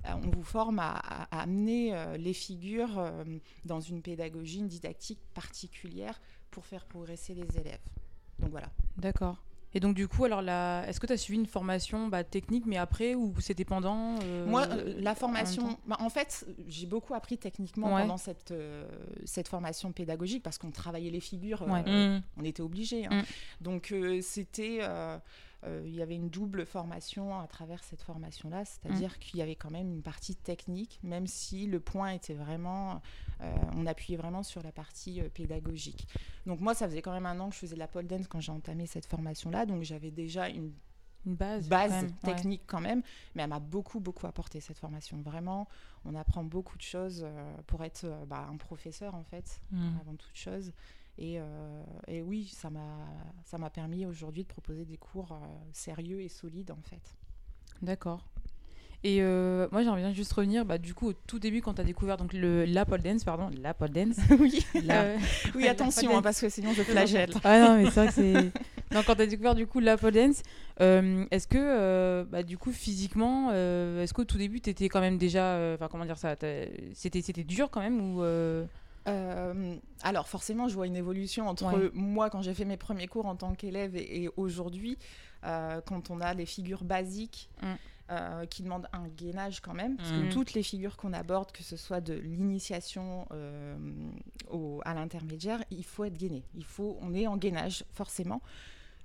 on 0.04 0.30
vous 0.30 0.44
forme 0.44 0.78
à, 0.78 0.92
à- 0.92 1.38
à 1.38 1.42
amener 1.42 1.92
euh, 1.94 2.16
les 2.16 2.32
figures 2.32 2.98
euh, 2.98 3.24
dans 3.64 3.80
une 3.80 4.00
pédagogie, 4.00 4.60
une 4.60 4.68
didactique 4.68 5.18
particulière 5.34 6.20
pour 6.50 6.64
faire 6.66 6.84
progresser 6.86 7.34
les 7.34 7.58
élèves. 7.58 7.80
Donc 8.38 8.50
voilà. 8.50 8.68
D'accord. 8.96 9.36
Et 9.74 9.80
donc 9.80 9.94
du 9.94 10.08
coup, 10.08 10.24
alors 10.24 10.40
là, 10.40 10.86
est-ce 10.86 10.98
que 10.98 11.06
tu 11.06 11.12
as 11.12 11.18
suivi 11.18 11.38
une 11.38 11.46
formation 11.46 12.08
bah, 12.08 12.24
technique, 12.24 12.64
mais 12.64 12.78
après 12.78 13.14
ou 13.14 13.34
c'était 13.38 13.66
pendant 13.66 14.14
euh, 14.22 14.46
Moi, 14.46 14.66
la 14.96 15.14
formation, 15.14 15.76
bah, 15.86 15.96
en 16.00 16.08
fait, 16.08 16.46
j'ai 16.68 16.86
beaucoup 16.86 17.12
appris 17.14 17.36
techniquement 17.36 17.94
Ouais. 17.94 18.00
pendant 18.00 18.16
cette, 18.16 18.50
euh, 18.50 18.88
cette 19.26 19.46
formation 19.46 19.92
pédagogique 19.92 20.42
parce 20.42 20.56
qu'on 20.56 20.70
travaillait 20.70 21.10
les 21.10 21.20
figures, 21.20 21.62
Ouais. 21.68 21.84
euh, 21.86 22.16
Mm. 22.18 22.22
on 22.38 22.44
était 22.44 22.62
obligés. 22.62 23.06
hein. 23.06 23.22
Mm. 23.22 23.24
Donc 23.64 23.94
c'était, 24.22 24.80
il 25.66 25.94
y 25.94 26.02
avait 26.02 26.14
une 26.14 26.28
double 26.30 26.64
formation 26.64 27.38
à 27.40 27.46
travers 27.48 27.82
cette 27.82 28.02
formation-là, 28.02 28.64
c'est-à-dire 28.64 29.10
Mm. 29.16 29.18
qu'il 29.18 29.38
y 29.40 29.42
avait 29.42 29.56
quand 29.56 29.70
même 29.70 29.90
une 29.92 30.02
partie 30.02 30.36
technique, 30.36 31.00
même 31.02 31.26
si 31.26 31.66
le 31.66 31.80
point 31.80 32.10
était 32.10 32.34
vraiment, 32.34 33.02
euh, 33.40 33.52
on 33.76 33.84
appuyait 33.86 34.16
vraiment 34.16 34.42
sur 34.44 34.62
la 34.62 34.70
partie 34.72 35.20
euh, 35.20 35.28
pédagogique. 35.28 36.06
Donc 36.46 36.60
moi, 36.60 36.74
ça 36.74 36.86
faisait 36.88 37.02
quand 37.02 37.12
même 37.12 37.26
un 37.26 37.40
an 37.40 37.48
que 37.48 37.54
je 37.54 37.60
faisais 37.60 37.74
de 37.74 37.80
la 37.80 37.88
pole 37.88 38.06
dance 38.06 38.28
quand 38.28 38.40
j'ai 38.40 38.52
entamé 38.52 38.86
cette 38.86 39.06
formation-là, 39.06 39.66
donc 39.66 39.82
j'avais 39.82 40.10
déjà 40.12 40.48
une 40.48 40.72
une 41.26 41.34
base, 41.34 41.68
base 41.68 41.90
quand 41.90 41.96
même, 41.96 42.06
ouais. 42.22 42.34
technique 42.34 42.62
quand 42.66 42.80
même, 42.80 43.02
mais 43.34 43.42
elle 43.42 43.48
m'a 43.50 43.58
beaucoup, 43.58 43.98
beaucoup 43.98 44.26
apporté 44.28 44.60
cette 44.60 44.78
formation. 44.78 45.20
Vraiment, 45.20 45.66
on 46.04 46.14
apprend 46.14 46.44
beaucoup 46.44 46.76
de 46.78 46.82
choses 46.82 47.22
euh, 47.26 47.54
pour 47.66 47.82
être 47.84 48.04
euh, 48.04 48.24
bah, 48.24 48.46
un 48.50 48.56
professeur 48.56 49.16
en 49.16 49.24
fait, 49.24 49.60
Mm. 49.72 49.96
avant 50.00 50.14
toute 50.14 50.36
chose. 50.36 50.72
Et, 51.18 51.40
euh, 51.40 51.82
et 52.06 52.22
oui, 52.22 52.48
ça 52.54 52.70
m'a 52.70 53.70
permis 53.70 54.06
aujourd'hui 54.06 54.42
de 54.44 54.48
proposer 54.48 54.84
des 54.84 54.96
cours 54.96 55.32
euh, 55.32 55.46
sérieux 55.72 56.20
et 56.20 56.28
solides 56.28 56.70
en 56.70 56.80
fait. 56.82 57.02
D'accord. 57.82 58.24
Et 59.04 59.18
euh, 59.22 59.68
moi, 59.70 59.82
j'aimerais 59.84 60.00
bien 60.00 60.12
juste 60.12 60.32
revenir, 60.32 60.64
bah, 60.64 60.76
du 60.76 60.92
coup, 60.92 61.08
au 61.10 61.12
tout 61.12 61.38
début, 61.38 61.60
quand 61.60 61.74
tu 61.74 61.80
as 61.80 61.84
découvert 61.84 62.16
donc, 62.16 62.32
le, 62.32 62.64
la 62.64 62.84
pole 62.84 63.00
dance, 63.00 63.22
pardon, 63.22 63.48
la 63.62 63.72
pole 63.72 63.90
dance. 63.90 64.16
oui, 64.40 64.64
la- 64.84 65.14
oui, 65.54 65.66
attention, 65.68 66.16
hein, 66.16 66.22
parce 66.22 66.40
que 66.40 66.48
sinon 66.48 66.72
je 66.72 66.82
flagelle. 66.82 67.30
Ah 67.44 67.60
non, 67.60 67.76
mais 67.76 67.84
c'est 67.90 68.00
vrai 68.00 68.06
que 68.08 68.14
c'est. 68.14 68.52
Non, 68.92 69.02
quand 69.06 69.14
tu 69.14 69.22
as 69.22 69.26
découvert 69.26 69.54
du 69.54 69.66
coup 69.68 69.78
la 69.80 69.96
pole 69.96 70.14
dance, 70.14 70.42
euh, 70.80 71.24
est-ce 71.30 71.46
que, 71.46 71.58
euh, 71.60 72.24
bah, 72.24 72.42
du 72.42 72.58
coup, 72.58 72.72
physiquement, 72.72 73.50
euh, 73.52 74.02
est-ce 74.02 74.12
qu'au 74.14 74.24
tout 74.24 74.38
début, 74.38 74.60
tu 74.60 74.70
étais 74.70 74.88
quand 74.88 75.00
même 75.00 75.18
déjà. 75.18 75.54
euh, 75.56 75.74
Enfin, 75.76 75.86
comment 75.88 76.04
dire 76.04 76.18
ça 76.18 76.34
C'était 76.94 77.22
c'était 77.22 77.44
dur 77.44 77.70
quand 77.70 77.80
même 77.80 78.00
ou. 78.00 78.22
Euh, 79.08 79.76
alors 80.02 80.28
forcément, 80.28 80.68
je 80.68 80.74
vois 80.74 80.86
une 80.86 80.96
évolution 80.96 81.48
entre 81.48 81.64
Ouais. 81.64 81.90
moi 81.94 82.30
quand 82.30 82.42
j'ai 82.42 82.54
fait 82.54 82.64
mes 82.64 82.76
premiers 82.76 83.08
cours 83.08 83.26
en 83.26 83.36
tant 83.36 83.54
qu'élève 83.54 83.96
et, 83.96 84.22
et 84.24 84.30
aujourd'hui, 84.36 84.96
euh, 85.44 85.80
quand 85.86 86.10
on 86.10 86.20
a 86.20 86.34
les 86.34 86.46
figures 86.46 86.84
basiques 86.84 87.50
Mm. 87.62 87.66
euh, 88.10 88.46
qui 88.46 88.62
demandent 88.62 88.88
un 88.92 89.06
gainage 89.08 89.60
quand 89.60 89.74
même, 89.74 89.96
parce 89.96 90.10
Mm. 90.12 90.28
que 90.28 90.32
toutes 90.32 90.54
les 90.54 90.62
figures 90.62 90.96
qu'on 90.96 91.12
aborde, 91.12 91.52
que 91.52 91.62
ce 91.62 91.76
soit 91.76 92.00
de 92.00 92.14
l'initiation 92.14 93.26
à 94.84 94.94
l'intermédiaire, 94.94 95.62
il 95.70 95.84
faut 95.84 96.04
être 96.04 96.16
gainé. 96.16 96.42
Il 96.54 96.64
faut, 96.64 96.96
on 97.02 97.14
est 97.14 97.26
en 97.26 97.36
gainage 97.36 97.84
forcément. 97.92 98.40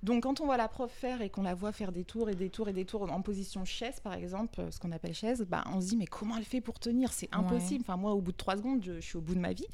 Donc 0.03 0.24
quand 0.24 0.41
on 0.41 0.45
voit 0.45 0.57
la 0.57 0.67
prof 0.67 0.91
faire 0.91 1.22
et 1.22 1.29
qu'on 1.29 1.43
la 1.43 1.55
voit 1.55 1.72
faire 1.72 1.91
des 1.91 2.03
tours 2.03 2.29
et 2.29 2.36
des 2.36 2.50
tours 2.50 2.67
et 2.69 2.74
des 2.74 2.86
tours 2.86 3.10
en 3.12 3.22
position 3.22 3.63
chaise 3.65 4.00
par 4.01 4.13
exemple, 4.13 4.60
euh, 4.62 4.69
ce 4.69 4.79
qu'on 4.79 4.91
appelle 4.91 5.13
chaise, 5.15 5.45
bah, 5.50 5.63
on 5.74 5.79
se 5.81 5.88
dit 5.88 5.98
mais 5.98 6.05
comment 6.07 6.38
elle 6.38 6.43
fait 6.43 6.62
pour 6.62 6.77
tenir? 6.79 7.12
C'est 7.13 7.29
impossible. 7.33 7.83
Enfin 7.88 7.98
moi 7.98 8.12
au 8.13 8.22
bout 8.22 8.33
de 8.33 8.38
trois 8.38 8.57
secondes, 8.57 8.83
je, 8.83 8.95
je 8.95 9.00
suis 9.00 9.17
au 9.17 9.22
bout 9.22 9.33
de 9.33 9.39
ma 9.39 9.53
vie. 9.53 9.65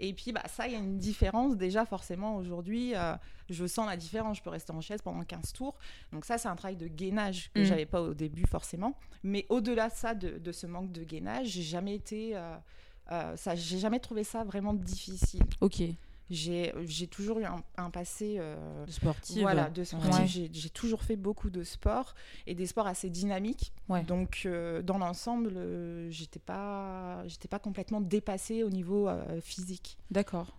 Et 0.00 0.12
puis 0.14 0.32
bah, 0.32 0.42
ça, 0.48 0.66
il 0.68 0.72
y 0.72 0.76
a 0.76 0.78
une 0.78 0.96
différence 0.96 1.56
déjà 1.56 1.84
forcément 1.84 2.36
aujourd'hui. 2.36 2.94
euh, 2.94 3.14
je 3.50 3.66
sens 3.66 3.86
la 3.86 3.96
différence. 3.96 4.36
Je 4.38 4.42
peux 4.42 4.50
rester 4.50 4.72
en 4.72 4.80
chaise 4.80 5.02
pendant 5.02 5.22
15 5.24 5.52
tours. 5.52 5.74
Donc 6.12 6.24
ça, 6.24 6.38
c'est 6.38 6.48
un 6.48 6.54
travail 6.56 6.76
de 6.76 6.86
gainage 6.86 7.50
que 7.52 7.60
Mm. 7.60 7.64
j'avais 7.64 7.86
pas 7.86 8.00
au 8.00 8.14
début 8.14 8.46
forcément. 8.46 8.94
Mais 9.24 9.44
au-delà 9.48 9.88
de 9.88 9.94
ça, 9.94 10.14
de, 10.14 10.38
de 10.38 10.52
ce 10.52 10.66
manque 10.66 10.92
de 10.92 11.02
gainage, 11.02 11.48
j'ai 11.48 11.62
jamais 11.62 11.94
été... 11.96 12.36
euh, 12.36 12.56
euh, 13.10 13.36
ça, 13.36 13.54
j'ai 13.56 13.78
jamais 13.78 13.98
trouvé 14.00 14.22
ça 14.22 14.44
vraiment 14.44 14.72
difficile. 14.72 15.42
Ok. 15.60 15.82
J'ai 16.30 16.74
j'ai 16.84 17.06
toujours 17.06 17.38
eu 17.40 17.44
un, 17.44 17.62
un 17.78 17.88
passé 17.90 18.36
euh, 18.38 18.56
Sportive. 18.86 19.40
voilà, 19.40 19.70
de 19.70 19.82
sportif. 19.82 20.14
Ouais. 20.36 20.48
J'ai 20.52 20.70
toujours 20.70 21.02
fait 21.02 21.16
beaucoup 21.16 21.48
de 21.48 21.62
sports 21.64 22.14
et 22.46 22.54
des 22.54 22.66
sports 22.66 22.86
assez 22.86 23.08
dynamiques. 23.08 23.72
Ouais. 23.88 24.02
Donc, 24.04 24.42
euh, 24.44 24.82
dans 24.82 24.98
l'ensemble, 24.98 25.52
euh, 25.56 26.10
j'étais 26.10 26.38
pas, 26.40 27.22
j'étais 27.28 27.48
pas 27.48 27.58
complètement 27.58 28.02
dépassée 28.02 28.62
au 28.62 28.68
niveau 28.68 29.08
euh, 29.08 29.40
physique. 29.40 29.96
D'accord. 30.10 30.54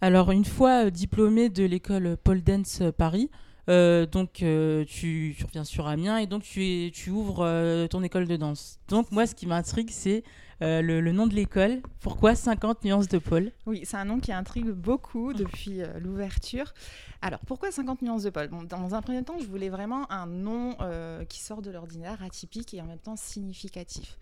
Alors, 0.00 0.32
une 0.32 0.44
fois 0.44 0.86
euh, 0.86 0.90
diplômée 0.90 1.48
de 1.48 1.64
l'école 1.64 2.16
Paul 2.22 2.42
Dance 2.42 2.82
Paris, 2.98 3.30
euh, 3.68 4.04
donc 4.06 4.42
euh, 4.42 4.84
tu, 4.84 5.34
tu 5.38 5.44
reviens 5.44 5.64
sur 5.64 5.86
Amiens 5.86 6.18
et 6.18 6.26
donc 6.26 6.42
tu, 6.42 6.64
es- 6.64 6.90
tu 6.90 7.10
ouvres 7.10 7.44
euh, 7.44 7.86
ton 7.86 8.02
école 8.02 8.26
de 8.26 8.36
danse. 8.36 8.80
Donc, 8.88 9.10
moi, 9.12 9.26
ce 9.26 9.34
qui 9.34 9.46
m'intrigue, 9.46 9.90
c'est 9.90 10.24
euh, 10.62 10.80
le, 10.82 11.00
le 11.00 11.12
nom 11.12 11.26
de 11.26 11.34
l'école. 11.34 11.80
Pourquoi 12.00 12.34
50 12.34 12.84
nuances 12.84 13.08
de 13.08 13.18
Paul? 13.18 13.50
Oui, 13.66 13.82
c'est 13.84 13.96
un 13.96 14.04
nom 14.04 14.20
qui 14.20 14.32
intrigue 14.32 14.70
beaucoup 14.70 15.32
depuis 15.32 15.82
euh, 15.82 15.98
l'ouverture. 16.00 16.72
Alors, 17.20 17.40
pourquoi 17.40 17.70
50 17.70 18.02
nuances 18.02 18.22
de 18.22 18.30
Paul? 18.30 18.48
Bon, 18.48 18.62
Dans 18.62 18.94
un 18.94 19.02
premier 19.02 19.22
temps, 19.22 19.38
je 19.40 19.46
voulais 19.46 19.68
vraiment 19.68 20.10
un 20.10 20.26
nom 20.26 20.76
euh, 20.80 21.24
qui 21.24 21.40
sort 21.40 21.62
de 21.62 21.70
l'ordinaire, 21.70 22.22
atypique 22.22 22.72
et 22.74 22.80
en 22.80 22.86
même 22.86 22.98
temps 22.98 23.16
significatif. 23.16 24.18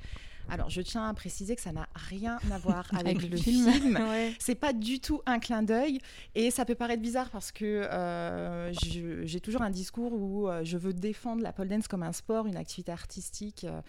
Alors, 0.48 0.68
je 0.68 0.80
tiens 0.80 1.06
à 1.06 1.14
préciser 1.14 1.54
que 1.54 1.60
ça 1.62 1.70
n'a 1.70 1.86
rien 1.94 2.38
à 2.50 2.58
voir 2.58 2.88
avec, 2.98 3.16
Avec 3.18 3.30
le 3.30 3.36
film. 3.36 3.70
film. 3.70 3.96
Ouais. 3.96 4.34
C'est 4.40 4.56
pas 4.56 4.72
du 4.72 4.98
tout 4.98 5.20
un 5.26 5.38
clin 5.38 5.62
d'œil 5.62 6.00
et 6.34 6.50
ça 6.50 6.64
peut 6.64 6.74
paraître 6.74 7.02
bizarre 7.02 7.30
parce 7.30 7.52
que 7.52 7.64
euh, 7.64 8.72
j'ai 8.72 9.40
toujours 9.40 9.62
un 9.62 9.70
discours 9.70 10.12
où 10.12 10.48
je 10.64 10.76
veux 10.76 10.92
défendre 10.92 11.42
la 11.42 11.52
pole 11.52 11.68
dance 11.68 11.86
comme 11.86 12.02
un 12.02 12.12
sport, 12.12 12.46
une 12.46 12.56
activité 12.56 12.90
artistique 12.90 13.64
euh, 13.64 13.80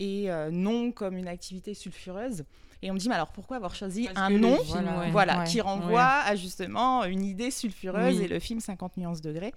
et 0.00 0.30
euh, 0.30 0.50
non 0.50 0.92
comme 0.92 1.16
une 1.16 1.28
activité 1.28 1.74
sulfureuse. 1.74 2.44
Et 2.82 2.90
on 2.90 2.94
me 2.94 2.98
dit, 2.98 3.08
mais 3.08 3.14
alors 3.14 3.32
pourquoi 3.32 3.56
avoir 3.56 3.74
choisi 3.74 4.06
Parce 4.12 4.18
un 4.18 4.30
nom 4.30 4.56
film, 4.56 4.66
Voilà. 4.82 4.98
ouais. 5.00 5.10
voilà, 5.10 5.38
Ouais. 5.38 5.44
qui 5.46 5.60
renvoie 5.60 6.02
à 6.24 6.36
justement 6.36 7.04
une 7.04 7.24
idée 7.24 7.50
sulfureuse 7.50 8.18
Oui. 8.18 8.24
et 8.24 8.28
le 8.28 8.38
film 8.38 8.60
50 8.60 8.96
nuances 8.98 9.22
degrés. 9.22 9.52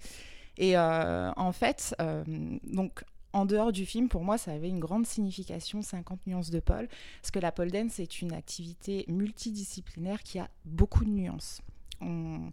Et 0.56 0.76
euh, 0.78 1.30
en 1.36 1.52
fait, 1.52 1.94
euh, 2.00 2.24
donc 2.64 3.04
en 3.34 3.44
dehors 3.44 3.70
du 3.72 3.84
film, 3.84 4.08
pour 4.08 4.24
moi, 4.24 4.38
ça 4.38 4.52
avait 4.52 4.70
une 4.70 4.80
grande 4.80 5.06
signification 5.06 5.82
50 5.82 6.26
nuances 6.26 6.50
de 6.50 6.60
pole, 6.60 6.88
parce 7.20 7.30
que 7.30 7.38
la 7.38 7.52
pole 7.52 7.70
dance 7.70 8.00
est 8.00 8.22
une 8.22 8.32
activité 8.32 9.04
multidisciplinaire 9.08 10.22
qui 10.22 10.38
a 10.38 10.48
beaucoup 10.64 11.04
de 11.04 11.10
nuances. 11.10 11.60
On- 12.00 12.50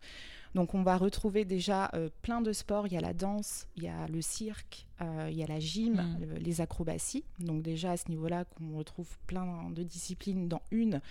Donc 0.56 0.74
on 0.74 0.82
va 0.84 0.98
retrouver 0.98 1.46
déjà 1.46 1.92
euh, 1.94 2.10
plein 2.24 2.42
de 2.42 2.52
sports. 2.54 2.88
Il 2.88 2.94
y 2.94 2.98
a 2.98 3.02
la 3.02 3.14
danse, 3.14 3.68
il 3.76 3.84
y 3.84 3.88
a 3.88 4.08
le 4.08 4.22
cirque, 4.22 4.88
euh, 5.02 5.28
il 5.30 5.38
y 5.38 5.44
a 5.44 5.48
la 5.48 5.60
gym, 5.60 5.94
Mm. 5.96 6.18
le- 6.22 6.36
les 6.40 6.62
acrobaties. 6.62 7.24
Donc 7.40 7.62
déjà 7.62 7.92
à 7.92 7.98
ce 7.98 8.10
niveau-là, 8.10 8.46
qu'on 8.46 8.78
retrouve 8.78 9.10
plein 9.28 9.70
de 9.70 9.84
disciplines 9.84 10.48
dans 10.48 10.62
une. 10.72 11.02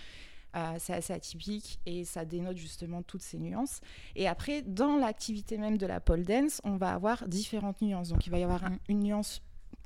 euh, 0.57 0.75
c'est 0.79 0.93
assez 0.93 1.11
atypique 1.11 1.79
et 1.85 2.05
ça 2.05 2.23
dénote 2.23 2.55
justement 2.55 3.03
toutes 3.03 3.21
ces 3.21 3.37
nuances. 3.37 3.81
Et 4.15 4.25
après, 4.25 4.61
dans 4.61 4.95
l'activité 4.95 5.57
même 5.57 5.77
de 5.77 5.85
la 5.85 5.99
pole 5.99 6.23
dance, 6.23 6.61
on 6.63 6.77
va 6.77 6.93
avoir 6.93 7.27
différentes 7.27 7.81
nuances. 7.81 8.07
Donc 8.07 8.25
il 8.25 8.29
va 8.29 8.39
y 8.39 8.43
avoir 8.43 8.63
un- 8.63 8.69
Mm. 8.69 8.79
une 8.87 8.99
nuance 9.01 9.41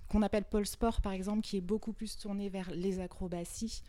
qu'on 0.09 0.21
appelle 0.21 0.43
pole 0.43 0.67
sport, 0.67 1.01
par 1.01 1.11
exemple, 1.13 1.41
qui 1.41 1.57
est 1.57 1.61
beaucoup 1.61 1.91
plus 1.91 2.17
tournée 2.17 2.49
vers 2.49 2.69
les 2.71 2.99
acrobaties, 2.99 3.81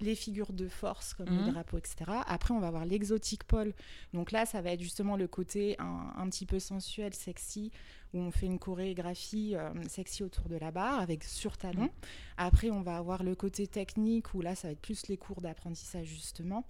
les 0.00 0.14
figures 0.14 0.52
de 0.52 0.68
force 0.68 1.14
comme 1.14 1.28
Mhm. 1.30 1.46
le 1.46 1.52
drapeau, 1.52 1.78
etc. 1.78 1.96
Après, 2.26 2.52
on 2.52 2.60
va 2.60 2.68
avoir 2.68 2.84
l'exotique 2.84 3.44
pole. 3.44 3.72
Donc 4.12 4.30
là, 4.32 4.44
ça 4.46 4.60
va 4.60 4.72
être 4.72 4.80
justement 4.82 5.16
le 5.16 5.26
côté 5.26 5.76
un, 5.78 6.12
un 6.16 6.28
petit 6.28 6.46
peu 6.46 6.58
sensuel, 6.58 7.14
sexy, 7.14 7.72
où 8.12 8.18
on 8.20 8.30
fait 8.30 8.46
une 8.46 8.58
chorégraphie 8.58 9.54
euh, 9.56 9.72
sexy 9.88 10.22
autour 10.22 10.48
de 10.48 10.56
la 10.56 10.70
barre 10.70 11.00
avec 11.00 11.24
sur 11.24 11.56
talon. 11.56 11.82
Mhm. 11.84 11.90
Après, 12.36 12.70
on 12.70 12.82
va 12.82 12.96
avoir 12.96 13.22
le 13.22 13.34
côté 13.34 13.66
technique, 13.66 14.34
où 14.34 14.40
là, 14.42 14.54
ça 14.54 14.68
va 14.68 14.72
être 14.72 14.80
plus 14.80 15.06
les 15.08 15.16
cours 15.16 15.40
d'apprentissage, 15.40 16.06
justement. 16.06 16.64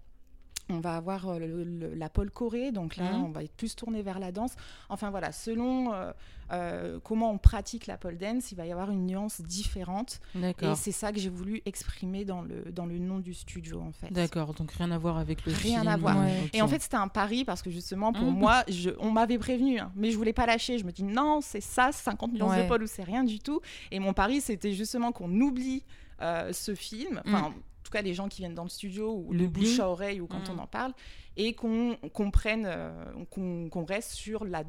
On 0.69 0.81
va 0.81 0.97
avoir 0.97 1.29
euh, 1.29 1.39
le- 1.39 1.63
le- 1.65 1.95
la 1.95 2.09
pole 2.09 2.31
choré, 2.31 2.73
donc 2.73 2.97
là, 2.97 3.13
Mhm. 3.13 3.25
on 3.25 3.31
va 3.31 3.45
être 3.45 3.55
plus 3.57 3.77
tourné 3.77 4.03
vers 4.03 4.19
la 4.19 4.33
danse. 4.33 4.55
Enfin 4.89 5.11
voilà, 5.11 5.31
selon 5.31 5.93
euh, 5.95 6.13
euh, 6.53 6.99
comment 7.05 7.31
on 7.31 7.39
pratique 7.39 7.87
la 7.87 7.97
pole 7.97 8.19
dance, 8.19 8.51
il 8.51 8.57
va 8.57 8.67
y 8.67 8.73
avoir 8.73 8.91
une 8.91 9.07
nuance 9.07 9.41
différente. 9.41 10.21
Et 10.35 10.75
c'est 10.75 10.91
ça 10.93 11.13
que 11.13 11.19
j'ai 11.21 11.29
voulu 11.29 11.63
exprimer 11.67 12.25
dans 12.25 12.43
le, 12.43 12.65
dans 12.73 12.87
le 12.87 12.99
nom 12.99 13.19
du 13.21 13.33
studio, 13.35 13.81
en 13.81 13.93
fait. 13.93 14.13
D'accord, 14.13 14.55
donc 14.55 14.73
rien 14.73 14.91
à 14.91 14.99
voir 14.99 15.19
avec 15.19 15.45
le 15.47 15.53
Rien 15.53 15.81
film. 15.81 15.89
à 15.89 15.97
voir. 15.97 16.19
Ouais. 16.19 16.51
Et 16.53 16.63
en 16.63 16.69
fait, 16.69 16.81
c'était 16.83 16.97
un 16.97 17.09
pari 17.09 17.45
parce 17.45 17.63
que 17.63 17.71
justement, 17.71 18.13
pour 18.13 18.27
Mhm. 18.31 18.37
moi, 18.39 18.65
je, 18.69 18.91
on 18.99 19.13
m'avait 19.13 19.39
prévenu, 19.39 19.79
hein, 19.79 19.93
mais 19.95 20.11
je 20.11 20.17
voulais 20.17 20.33
pas 20.33 20.47
lâcher. 20.47 20.79
Je 20.79 20.85
me 20.85 20.91
dis 20.93 21.05
non, 21.05 21.41
c'est 21.43 21.61
ça, 21.61 21.93
50 21.93 22.33
millions 22.33 22.49
Ouais. 22.49 22.65
de 22.65 22.69
Paul 22.69 22.83
ou 22.83 22.87
c'est 22.89 23.05
rien 23.05 23.23
du 23.23 23.39
tout. 23.39 23.61
Et 23.93 24.01
mon 24.01 24.13
pari, 24.13 24.41
c'était 24.41 24.73
justement 24.73 25.13
qu'on 25.13 25.31
oublie 25.41 25.85
euh, 26.23 26.53
ce 26.53 26.75
film. 26.75 27.21
Enfin, 27.27 27.53
tout 27.87 27.91
cas, 27.93 28.03
les 28.03 28.15
gens 28.15 28.29
qui 28.29 28.43
viennent 28.43 28.55
dans 28.55 28.65
le 28.65 28.69
studio 28.71 29.13
ou 29.15 29.33
le 29.33 29.45
L'oubli. 29.45 29.63
bouche 29.65 29.81
à 29.81 29.89
oreille 29.89 30.21
ou 30.21 30.27
quand 30.27 30.39
Mhm. 30.49 30.59
on 30.59 30.63
en 30.63 30.67
parle, 30.67 30.93
et 31.39 31.53
qu'on 31.53 31.97
qu'on 32.15 32.31
prenne, 32.31 32.65
euh, 32.67 32.91
qu'on 33.31 33.69
qu'on 33.69 33.85
reste 33.85 34.13
sur 34.13 34.45
la, 34.47 34.65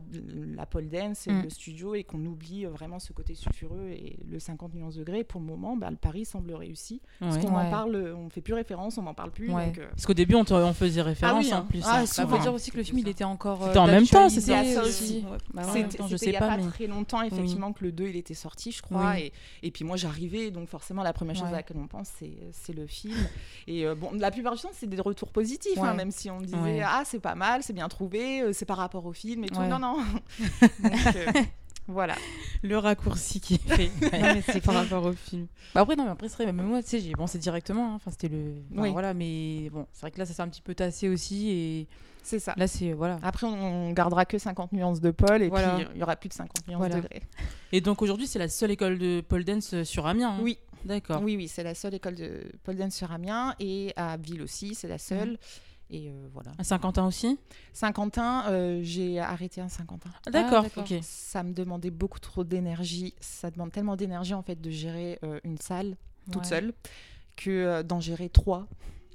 la 0.55 0.65
pole 0.65 0.89
dance 0.89 1.25
et 1.27 1.31
Mhm. 1.31 1.43
le 1.43 1.49
studio 1.49 1.95
et 1.95 2.03
qu'on 2.03 2.23
oublie 2.25 2.65
euh, 2.65 2.69
vraiment 2.69 2.99
ce 2.99 3.13
côté 3.13 3.35
sulfureux 3.35 3.89
et 3.89 4.19
le 4.29 4.37
50 4.39 4.73
millions 4.73 4.89
de 4.89 4.95
degrés. 4.97 5.23
Pour 5.23 5.39
le 5.39 5.47
moment, 5.47 5.77
bah, 5.77 5.89
le 5.89 5.95
pari 5.95 6.25
semble 6.25 6.53
réussi. 6.53 7.01
Parce 7.19 7.37
Ouais. 7.37 7.41
qu'on 7.43 7.55
Ouais. 7.55 7.63
en 7.63 7.71
parle, 7.71 8.13
on 8.17 8.29
fait 8.29 8.41
plus 8.41 8.53
référence, 8.53 8.97
on 8.97 9.01
m'en 9.01 9.13
parle 9.13 9.31
plus. 9.31 9.49
Ouais. 9.49 9.67
donc, 9.67 9.77
euh, 9.79 9.87
Parce 9.91 10.05
qu'au 10.05 10.13
début, 10.13 10.35
on, 10.35 10.43
te- 10.43 10.53
on 10.53 10.73
faisait 10.73 11.01
référence 11.01 11.45
oui, 11.45 11.53
en 11.53 11.57
hein. 11.59 11.65
plus. 11.69 11.81
Ah, 11.85 11.99
hein. 12.01 12.05
Souvent. 12.05 12.27
faut 12.27 12.35
ouais. 12.35 12.41
dire 12.41 12.53
aussi 12.53 12.71
que 12.71 12.77
le 12.77 12.83
film 12.83 12.97
il 12.99 13.07
était 13.07 13.23
encore. 13.23 13.63
euh, 13.63 13.67
C'était 13.67 13.79
en 13.79 13.87
même 13.87 14.05
temps, 14.05 14.27
ça 14.29 14.41
ça 14.41 14.83
aussi. 14.83 15.23
Bah 15.53 15.63
C'était 15.73 15.97
temps, 15.99 16.07
je 16.07 16.17
c'était 16.17 16.17
sais 16.17 16.25
il 16.25 16.29
n'y 16.31 16.35
a 16.35 16.39
pas, 16.39 16.49
pas, 16.49 16.57
mais- 16.57 16.67
très 16.69 16.87
longtemps, 16.87 17.21
effectivement, 17.21 17.71
que 17.71 17.83
le 17.85 17.91
2 17.93 18.09
il 18.09 18.17
était 18.17 18.33
sorti, 18.33 18.71
je 18.73 18.81
crois. 18.81 19.11
Oui. 19.15 19.31
Et, 19.61 19.67
et 19.67 19.71
puis 19.71 19.85
moi, 19.85 19.95
j'arrivais, 19.95 20.51
donc 20.51 20.67
forcément, 20.67 21.01
la 21.03 21.13
première 21.13 21.35
chose 21.35 21.47
à 21.47 21.51
laquelle 21.51 21.77
on 21.77 21.87
pense, 21.87 22.11
c'est 22.51 22.73
le 22.73 22.87
film. 22.87 23.06
Et 23.67 23.85
euh, 23.85 23.95
bon, 23.95 24.11
la 24.13 24.31
plupart 24.31 24.55
du 24.55 24.61
temps, 24.61 24.69
c'est 24.73 24.87
des 24.89 24.99
retours 25.01 25.29
positifs, 25.31 25.77
hein, 25.77 25.93
même 25.93 26.11
si 26.11 26.29
on 26.31 26.39
disait 26.39 26.57
Ouais. 26.57 26.81
Ah, 26.85 27.03
c'est 27.05 27.19
pas 27.19 27.35
mal, 27.35 27.63
c'est 27.63 27.73
bien 27.73 27.87
trouvé, 27.89 28.41
euh, 28.41 28.53
c'est 28.53 28.65
par 28.65 28.77
rapport 28.77 29.05
au 29.05 29.11
film 29.13 29.43
et 29.43 29.47
tout. 29.49 29.59
Ouais. 29.59 29.67
Non, 29.67 29.79
non. 29.79 29.97
donc, 30.83 30.91
euh, 31.15 31.31
voilà. 31.87 32.15
Le 32.63 32.77
raccourci 32.77 33.39
qui 33.41 33.55
est 33.55 33.75
fait. 33.75 33.91
Non, 34.19 34.33
mais 34.35 34.41
c'est 34.41 34.61
par 34.63 34.75
rapport 34.75 35.05
au 35.05 35.11
film. 35.13 35.47
Bah 35.75 35.81
après, 35.81 35.95
non, 35.97 36.05
mais 36.05 36.11
après, 36.11 36.29
c'est 36.29 36.43
vrai, 36.43 36.51
même 36.53 36.65
moi, 36.65 36.81
tu 36.81 36.89
sais, 36.89 36.99
j'ai 36.99 37.11
pensé 37.11 37.37
directement. 37.39 37.91
hein. 37.91 37.95
Enfin, 37.95 38.11
c'était 38.11 38.29
le. 38.29 38.53
enfin, 38.71 38.81
Oui. 38.83 38.91
Voilà, 38.91 39.13
mais 39.13 39.69
bon, 39.71 39.85
c'est 39.91 40.01
vrai 40.01 40.11
que 40.11 40.19
là, 40.19 40.25
ça 40.25 40.33
s'est 40.33 40.41
un 40.41 40.47
petit 40.49 40.61
peu 40.61 40.73
tassé 40.73 41.09
aussi. 41.09 41.49
Et 41.49 41.87
C'est 42.23 42.39
ça. 42.39 42.53
là, 42.57 42.67
c'est. 42.67 42.93
Voilà. 42.93 43.19
Après, 43.21 43.47
on, 43.47 43.91
gardera 43.91 44.23
que 44.25 44.37
50 44.37 44.71
nuances 44.73 45.01
de 45.01 45.11
Paul 45.11 45.41
et 45.41 45.49
Voilà. 45.49 45.75
puis 45.75 45.87
il 45.93 45.99
y 45.99 46.03
aura 46.03 46.15
plus 46.15 46.29
de 46.29 46.33
50 46.33 46.67
nuances 46.69 46.77
Voilà. 46.77 46.95
de 46.95 47.01
degrés. 47.01 47.21
Et 47.73 47.81
donc 47.81 48.01
aujourd'hui, 48.01 48.27
c'est 48.27 48.39
la 48.39 48.47
seule 48.49 48.71
école 48.71 48.97
de 48.97 49.21
pole 49.21 49.43
dance 49.43 49.83
sur 49.83 50.07
Amiens. 50.07 50.31
hein 50.31 50.39
Oui, 50.41 50.57
D'accord. 50.85 51.21
oui, 51.21 51.35
oui, 51.35 51.47
c'est 51.47 51.63
la 51.63 51.75
seule 51.75 51.93
école 51.95 52.15
de 52.15 52.51
Paul 52.63 52.75
dance 52.75 52.95
sur 52.95 53.11
Amiens 53.11 53.55
et 53.59 53.93
à 53.95 54.17
Ville 54.17 54.41
aussi, 54.41 54.75
c'est 54.75 54.87
la 54.87 54.97
seule. 54.97 55.31
Mhm. 55.31 55.37
Et 55.89 56.09
euh, 56.09 56.27
voilà. 56.33 56.51
À 56.57 56.63
Saint-Quentin 56.65 57.07
aussi? 57.07 57.39
Saint-Quentin, 57.71 58.43
euh, 58.49 58.81
j'ai 58.83 59.19
arrêté 59.19 59.61
à 59.61 59.69
Saint-Quentin. 59.69 60.09
Ah, 60.25 60.31
D'accord, 60.31 60.63
d'accord. 60.63 60.83
ok. 60.83 60.97
Ça 61.01 61.43
me 61.43 61.53
demandait 61.53 61.91
beaucoup 61.91 62.19
trop 62.19 62.43
d'énergie. 62.43 63.13
Ça 63.21 63.51
demande 63.51 63.71
tellement 63.71 63.95
d'énergie 63.95 64.33
en 64.33 64.43
fait 64.43 64.59
de 64.59 64.69
gérer 64.69 65.17
euh, 65.23 65.39
une 65.45 65.57
salle 65.57 65.95
toute 66.31 66.43
Ouais. 66.43 66.49
seule 66.49 66.73
que 67.37 67.83
d'en 67.83 68.01
gérer 68.01 68.27
trois, 68.29 68.67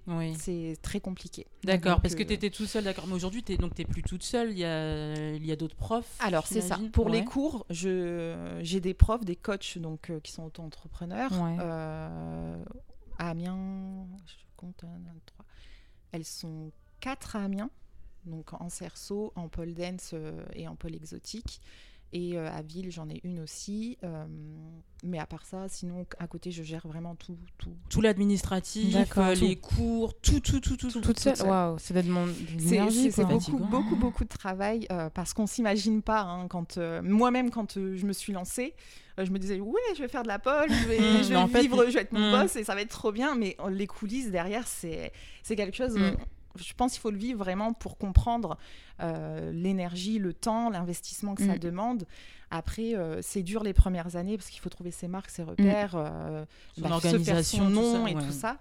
Oui. 0.06 0.35
c'est 0.37 0.76
très 0.82 1.00
compliqué. 1.00 1.47
D'accord, 1.62 2.00
parce 2.00 2.14
que 2.14 2.23
euh, 2.23 2.26
tu 2.26 2.32
étais 2.32 2.50
tout 2.50 2.66
seul, 2.66 2.85
d'accord. 2.85 3.06
Mais 3.06 3.14
aujourd'hui, 3.14 3.42
tu 3.42 3.56
n'es 3.56 3.85
plus 3.85 4.02
toute 4.02 4.23
seule, 4.23 4.50
il 4.50 4.59
y 4.59 4.64
a, 4.64 5.37
y 5.37 5.52
a 5.52 5.56
d'autres 5.56 5.76
profs. 5.76 6.16
Alors 6.21 6.47
c'est 6.47 6.61
ça. 6.61 6.78
Pour 6.92 7.09
les 7.09 7.25
cours, 7.25 7.66
j'ai 7.71 8.80
des 8.80 8.94
profs, 8.94 9.25
des 9.25 9.37
coachs 9.37 9.78
donc 9.78 10.11
euh, 10.11 10.21
qui 10.21 10.32
sont 10.32 10.44
auto-entrepreneurs. 10.44 11.32
Ouais. 11.32 11.56
Euh, 11.61 12.64
à 13.18 13.30
Amiens, 13.30 14.06
je 14.26 14.35
compte 14.56 14.82
un, 14.85 14.99
deux, 14.99 15.21
trois. 15.26 15.44
Elles 16.12 16.25
sont 16.25 16.73
quatre 17.00 17.37
à 17.37 17.44
Amiens, 17.44 17.71
donc 18.26 18.52
en 18.52 18.68
cerceau, 18.68 19.32
en 19.37 19.49
pole 19.49 19.75
dance 19.75 20.11
euh, 20.14 20.44
et 20.54 20.66
en 20.68 20.76
pole 20.76 20.94
exotique. 20.94 21.61
Et 22.14 22.37
euh, 22.37 22.50
à 22.50 22.61
Ville, 22.61 22.90
j'en 22.90 23.09
ai 23.09 23.21
une 23.25 23.40
aussi. 23.40 23.97
euh, 24.04 24.26
mais 25.02 25.19
à 25.19 25.26
part 25.26 25.47
ça, 25.47 25.66
sinon 25.69 26.04
à 26.19 26.26
côté, 26.26 26.50
je 26.50 26.62
gère 26.62 26.87
vraiment 26.87 27.14
tout, 27.16 27.38
tout. 27.59 27.75
Tout 27.88 28.00
l'administratif, 28.02 28.95
euh, 29.16 29.35
tout. 29.35 29.40
les 29.40 29.57
cours, 29.57 30.14
tout, 30.21 30.40
tout, 30.40 30.61
tout, 30.61 30.76
tout. 30.76 30.90
tout. 30.90 31.12
Seule 31.16 31.37
seule. 31.37 31.49
Waouh, 31.49 31.78
C'est 31.78 31.95
l'énergie. 32.71 33.11
c'est- 33.11 33.11
c'est 33.12 33.25
beaucoup, 33.25 33.57
beaucoup, 33.59 33.97
beaucoup 33.97 34.25
de 34.25 34.28
travail 34.28 34.87
euh, 34.92 35.09
parce 35.11 35.33
qu'on 35.33 35.47
s'imagine 35.47 36.02
pas. 36.02 36.21
hein, 36.21 36.49
quand 36.49 36.76
euh, 36.78 37.00
moi-même, 37.02 37.50
quand 37.50 37.76
euh, 37.78 37.97
je 37.97 38.04
me 38.07 38.12
suis 38.12 38.33
lancée, 38.35 38.75
euh, 39.19 39.25
je 39.25 39.31
me 39.31 39.38
disais 39.38 39.59
ouais, 39.59 39.81
je 39.97 40.02
vais 40.02 40.09
faire 40.09 40.23
de 40.23 40.28
la 40.28 40.38
pole, 40.38 40.69
je 40.69 40.88
vais, 40.88 40.99
Mm, 41.00 41.23
je 41.25 41.35
vais 41.35 41.47
fait, 41.49 41.61
vivre, 41.62 41.85
je 41.87 41.92
vais 41.95 42.00
être 42.02 42.12
mon 42.12 42.28
mm. 42.28 42.42
boss 42.42 42.57
et 42.57 42.64
ça 42.64 42.75
va 42.75 42.83
être 42.83 42.90
trop 42.90 43.11
bien. 43.12 43.35
Mais 43.35 43.57
euh, 43.61 43.71
les 43.71 43.87
coulisses 43.87 44.31
derrière, 44.31 44.66
c'est 44.69 45.12
quelque 45.49 45.76
chose. 45.76 45.97
Mm. 45.97 46.16
Je 46.56 46.73
pense 46.75 46.92
qu'il 46.92 47.00
faut 47.00 47.11
le 47.11 47.16
vivre 47.18 47.38
vraiment 47.38 47.73
pour 47.73 47.97
comprendre 47.99 48.56
euh, 49.00 49.50
l'énergie, 49.52 50.18
le 50.18 50.32
temps, 50.32 50.71
l'investissement 50.71 51.35
que 51.35 51.44
ça 51.44 51.54
Mm. 51.56 51.59
demande. 51.59 52.06
Après, 52.50 52.94
euh, 52.94 53.21
c'est 53.23 53.42
dur 53.42 53.62
les 53.62 53.73
premières 53.73 54.16
années 54.16 54.37
parce 54.37 54.50
qu'il 54.50 54.61
faut 54.61 54.68
trouver 54.68 54.90
ses 54.90 55.09
marques, 55.09 55.30
ses 55.30 55.42
repères, 55.42 55.94
euh, 55.97 56.44
Son 56.76 56.82
bah, 56.82 56.90
organisation, 56.92 57.59
son 57.59 57.64
tout 57.68 57.71
nom 57.71 58.04
ça, 58.04 58.11
et 58.11 58.14
ouais. 58.14 58.23
tout 58.25 58.32
ça. 58.32 58.59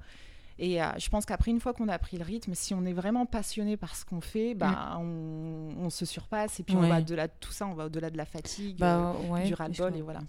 Et 0.59 0.81
euh, 0.81 0.87
je 0.97 1.09
pense 1.09 1.25
qu'après, 1.25 1.49
une 1.51 1.59
fois 1.59 1.73
qu'on 1.73 1.87
a 1.89 1.97
pris 1.97 2.17
le 2.17 2.23
rythme, 2.23 2.53
si 2.53 2.73
on 2.73 2.85
est 2.85 2.93
vraiment 2.93 3.25
passionné 3.25 3.77
par 3.77 3.95
ce 3.95 4.05
qu'on 4.05 4.21
fait, 4.21 4.53
bah, 4.53 4.97
on, 4.99 5.69
on 5.79 5.89
se 5.89 6.05
surpasse 6.05 6.59
et 6.59 6.63
puis 6.63 6.75
on 6.75 6.81
va 6.81 6.99
au-delà 6.99 7.27
de 7.27 7.33
tout 7.39 7.51
ça, 7.51 7.65
on 7.67 7.73
va 7.73 7.85
au-delà 7.87 8.09
de 8.11 8.17
la 8.17 8.25
fatigue, 8.25 8.77
Bah 8.77 9.15
ouais. 9.29 9.41
euh, 9.41 9.45
du 9.47 9.53
ras-le-bol 9.55 9.95
et 9.95 10.01
voilà. 10.01 10.19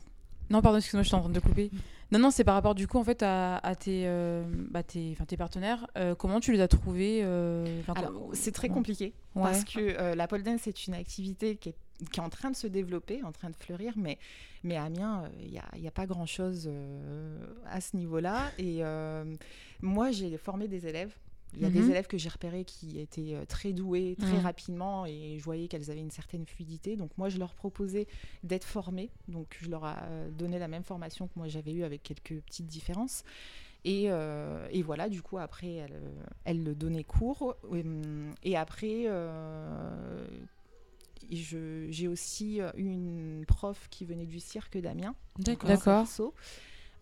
Non, 0.51 0.61
pardon, 0.63 0.79
excuse-moi, 0.79 1.03
je 1.03 1.09
suis 1.09 1.17
en 1.17 1.21
train 1.21 1.31
de 1.31 1.41
couper. 1.41 1.71
Non, 2.13 2.19
non, 2.19 2.31
c'est 2.31 2.45
par 2.45 2.55
rapport 2.55 2.75
du 2.75 2.87
coup 2.87 2.99
en 2.99 3.05
fait 3.05 3.23
à, 3.23 3.57
à 3.57 3.75
tes, 3.75 4.03
euh, 4.07 4.45
bah, 4.71 4.83
tes, 4.83 5.17
tes 5.27 5.39
partenaires. 5.39 5.87
Euh, 5.97 6.15
comment 6.15 6.41
tu 6.41 6.53
les 6.53 6.61
as 6.61 6.69
trouvés 6.69 7.21
euh, 7.25 7.83
c'est 8.35 8.53
très 8.53 8.69
compliqué 8.69 9.15
Ouais. 9.35 9.45
parce 9.45 9.65
que 9.65 10.15
la 10.15 10.29
pole 10.29 10.43
dance 10.43 10.61
c'est 10.65 10.87
une 10.87 10.93
activité 10.93 11.57
qui 11.57 11.71
est, 11.71 11.75
qui 12.13 12.21
est 12.21 12.23
en 12.23 12.29
train 12.29 12.51
de 12.51 12.57
se 12.57 12.67
développer, 12.67 13.23
en 13.23 13.33
train 13.33 13.49
de 13.49 13.57
fleurir, 13.57 13.95
mais, 13.97 14.19
mais 14.63 14.77
à 14.77 14.85
Amiens, 14.85 15.25
il 15.41 15.53
n'y 15.53 15.59
a, 15.59 15.65
y 15.79 15.89
a 15.89 15.91
pas 15.91 16.05
grand-chose 16.05 16.71
à 17.71 17.81
ce 17.81 17.97
niveau-là. 17.97 18.51
Et 18.59 18.83
moi, 19.81 20.11
j'ai 20.11 20.37
formé 20.37 20.69
des 20.69 20.87
élèves. 20.87 21.15
Il 21.55 21.61
y 21.61 21.65
a 21.65 21.69
Mhm. 21.69 21.75
des 21.75 21.91
élèves 21.91 22.07
que 22.07 22.17
j'ai 22.19 22.29
repérés 22.29 22.65
qui 22.65 22.99
étaient 22.99 23.35
euh, 23.35 23.45
très 23.45 23.73
doués, 23.73 24.17
très 24.19 24.39
Mhm. 24.39 24.43
rapidement, 24.45 25.05
et 25.07 25.37
je 25.39 25.45
voyais 25.45 25.69
qu'elles 25.69 25.91
avaient 25.91 26.01
une 26.01 26.11
certaine 26.11 26.47
fluidité. 26.47 26.97
Donc 26.97 27.11
moi, 27.19 27.29
je 27.29 27.39
leur 27.39 27.55
proposais 27.55 28.07
d'être 28.43 28.65
formées. 28.65 29.11
Donc 29.29 29.59
je 29.61 29.69
leur 29.71 29.85
ai 29.87 29.95
euh, 30.03 30.31
donné 30.31 30.59
la 30.59 30.69
même 30.69 30.83
formation 30.85 31.27
que 31.29 31.33
moi 31.37 31.49
j'avais 31.49 31.73
eue 31.73 31.85
avec 31.85 32.03
quelques 32.03 32.41
petites 32.43 32.67
différences. 32.67 33.23
Et, 33.85 34.05
euh, 34.11 34.69
et 34.71 34.81
voilà, 34.83 35.09
du 35.09 35.23
coup, 35.23 35.39
après, 35.39 35.73
elle, 35.75 36.01
elle 36.45 36.63
le 36.63 36.75
donnait 36.75 37.03
cours. 37.05 37.57
Et 38.45 38.57
après, 38.57 39.05
euh, 39.09 40.25
je- 41.31 41.87
j'ai 41.91 42.09
aussi 42.09 42.61
eu 42.77 42.85
une 42.85 43.45
prof 43.47 43.89
qui 43.91 44.05
venait 44.05 44.27
du 44.27 44.41
cirque 44.41 44.79
d'Amiens. 44.79 45.15
D'accord. 45.39 46.07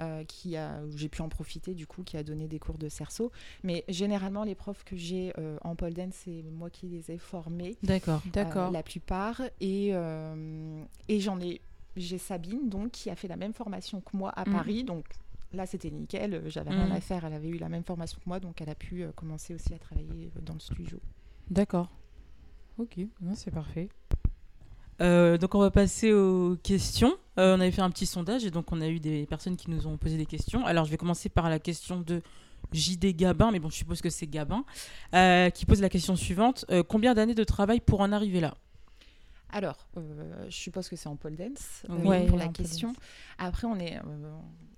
D'accord. 0.00 0.18
euh, 0.20 0.24
qui 0.24 0.56
a, 0.56 0.82
où 0.84 0.96
j'ai 0.96 1.08
pu 1.08 1.22
en 1.22 1.28
profiter 1.28 1.74
du 1.74 1.86
coup, 1.86 2.02
qui 2.02 2.16
a 2.16 2.22
donné 2.22 2.48
des 2.48 2.58
cours 2.58 2.78
de 2.78 2.88
cerceau. 2.88 3.30
Mais 3.62 3.84
généralement, 3.88 4.44
les 4.44 4.54
profs 4.54 4.84
que 4.84 4.96
j'ai 4.96 5.32
euh, 5.38 5.58
en 5.62 5.76
pole 5.76 5.94
dance, 5.94 6.14
c'est 6.24 6.42
moi 6.50 6.70
qui 6.70 6.86
les 6.88 7.10
ai 7.10 7.18
formés, 7.18 7.76
D'accord. 7.82 8.22
D'accord. 8.32 8.68
euh, 8.68 8.70
la 8.70 8.82
plupart. 8.82 9.42
Et, 9.60 9.90
euh, 9.92 10.82
et 11.08 11.20
j'en 11.20 11.40
ai, 11.40 11.60
j'ai 11.96 12.18
Sabine 12.18 12.68
donc 12.68 12.92
qui 12.92 13.10
a 13.10 13.16
fait 13.16 13.28
la 13.28 13.36
même 13.36 13.52
formation 13.54 14.00
que 14.00 14.16
moi 14.16 14.30
à 14.30 14.44
Mhm. 14.46 14.52
Paris, 14.52 14.84
donc. 14.84 15.06
Là, 15.52 15.66
c'était 15.66 15.90
nickel, 15.90 16.44
j'avais 16.46 16.70
rien 16.70 16.86
Mhm. 16.86 16.92
à 16.92 17.00
faire. 17.00 17.24
Elle 17.24 17.32
avait 17.32 17.48
eu 17.48 17.58
la 17.58 17.68
même 17.68 17.82
formation 17.82 18.18
que 18.22 18.28
moi, 18.28 18.38
donc 18.38 18.60
elle 18.60 18.68
a 18.70 18.76
pu 18.76 19.02
euh, 19.02 19.10
commencer 19.10 19.52
aussi 19.52 19.74
à 19.74 19.80
travailler 19.80 20.30
dans 20.42 20.54
le 20.54 20.60
studio. 20.60 21.00
D'accord. 21.50 21.90
Ok, 22.78 22.98
non, 23.20 23.34
c'est 23.34 23.50
parfait. 23.50 23.88
Euh, 25.00 25.38
donc 25.38 25.54
on 25.54 25.58
va 25.60 25.70
passer 25.70 26.12
aux 26.12 26.56
questions. 26.62 27.16
Euh, 27.38 27.56
on 27.56 27.60
avait 27.60 27.70
fait 27.70 27.80
un 27.82 27.90
petit 27.90 28.06
sondage 28.06 28.44
et 28.44 28.50
donc 28.50 28.70
on 28.72 28.80
a 28.80 28.88
eu 28.88 29.00
des 29.00 29.24
personnes 29.26 29.56
qui 29.56 29.70
nous 29.70 29.86
ont 29.86 29.96
posé 29.96 30.16
des 30.16 30.26
questions. 30.26 30.64
Alors 30.66 30.84
je 30.84 30.90
vais 30.90 30.96
commencer 30.98 31.28
par 31.28 31.48
la 31.48 31.58
question 31.58 32.00
de 32.00 32.20
JD 32.72 33.16
Gabin, 33.16 33.50
mais 33.50 33.58
bon 33.60 33.70
je 33.70 33.76
suppose 33.76 34.00
que 34.02 34.10
c'est 34.10 34.26
Gabin, 34.26 34.64
euh, 35.14 35.48
qui 35.50 35.64
pose 35.66 35.80
la 35.80 35.88
question 35.88 36.16
suivante. 36.16 36.64
Combien 36.88 37.14
d'années 37.14 37.34
de 37.34 37.44
travail 37.44 37.80
pour 37.80 38.00
en 38.00 38.12
arriver 38.12 38.40
là? 38.40 38.54
Alors, 39.52 39.88
je 39.96 40.54
suppose 40.54 40.88
que 40.88 40.94
c'est 40.94 41.08
en 41.08 41.16
pole 41.16 41.34
dance 41.34 41.82
Ouais, 41.88 42.26
pour 42.26 42.38
la 42.38 42.46
question. 42.48 42.92
Après, 43.38 43.66
on 43.66 43.76
est, 43.80 43.98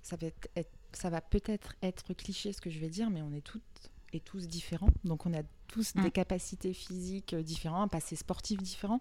ça 0.01 0.15
être, 0.19 0.47
être- 0.55 0.71
ça 0.93 1.09
va 1.11 1.21
peut-être 1.21 1.73
être 1.83 2.13
cliché 2.15 2.53
ce 2.53 2.61
que 2.61 2.69
je 2.71 2.79
vais 2.79 2.89
dire, 2.89 3.09
mais 3.11 3.21
on 3.21 3.31
est 3.33 3.41
toutes 3.41 3.91
et 4.15 4.19
tous 4.19 4.47
différents. 4.47 4.89
Donc, 5.03 5.25
on 5.25 5.33
a 5.33 5.41
tous 5.67 5.95
Mm. 5.95 6.03
des 6.03 6.11
capacités 6.11 6.73
physiques 6.73 7.33
euh, 7.33 7.41
différentes, 7.41 7.83
un 7.83 7.87
passé 7.87 8.15
sportif 8.15 8.61
différent. 8.61 8.99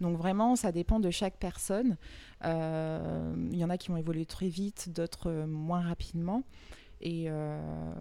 Donc, 0.00 0.16
vraiment, 0.16 0.56
ça 0.56 0.72
dépend 0.72 0.98
de 1.00 1.10
chaque 1.10 1.36
personne. 1.38 1.96
Euh, 2.44 3.34
Il 3.52 3.58
y 3.58 3.64
en 3.64 3.70
a 3.70 3.76
qui 3.78 3.88
vont 3.88 3.96
évoluer 3.98 4.24
très 4.26 4.48
vite, 4.48 4.88
d'autres 4.90 5.30
euh, 5.30 5.46
moins 5.46 5.82
rapidement. 5.82 6.42
Et 7.00 7.26
euh, 7.28 7.92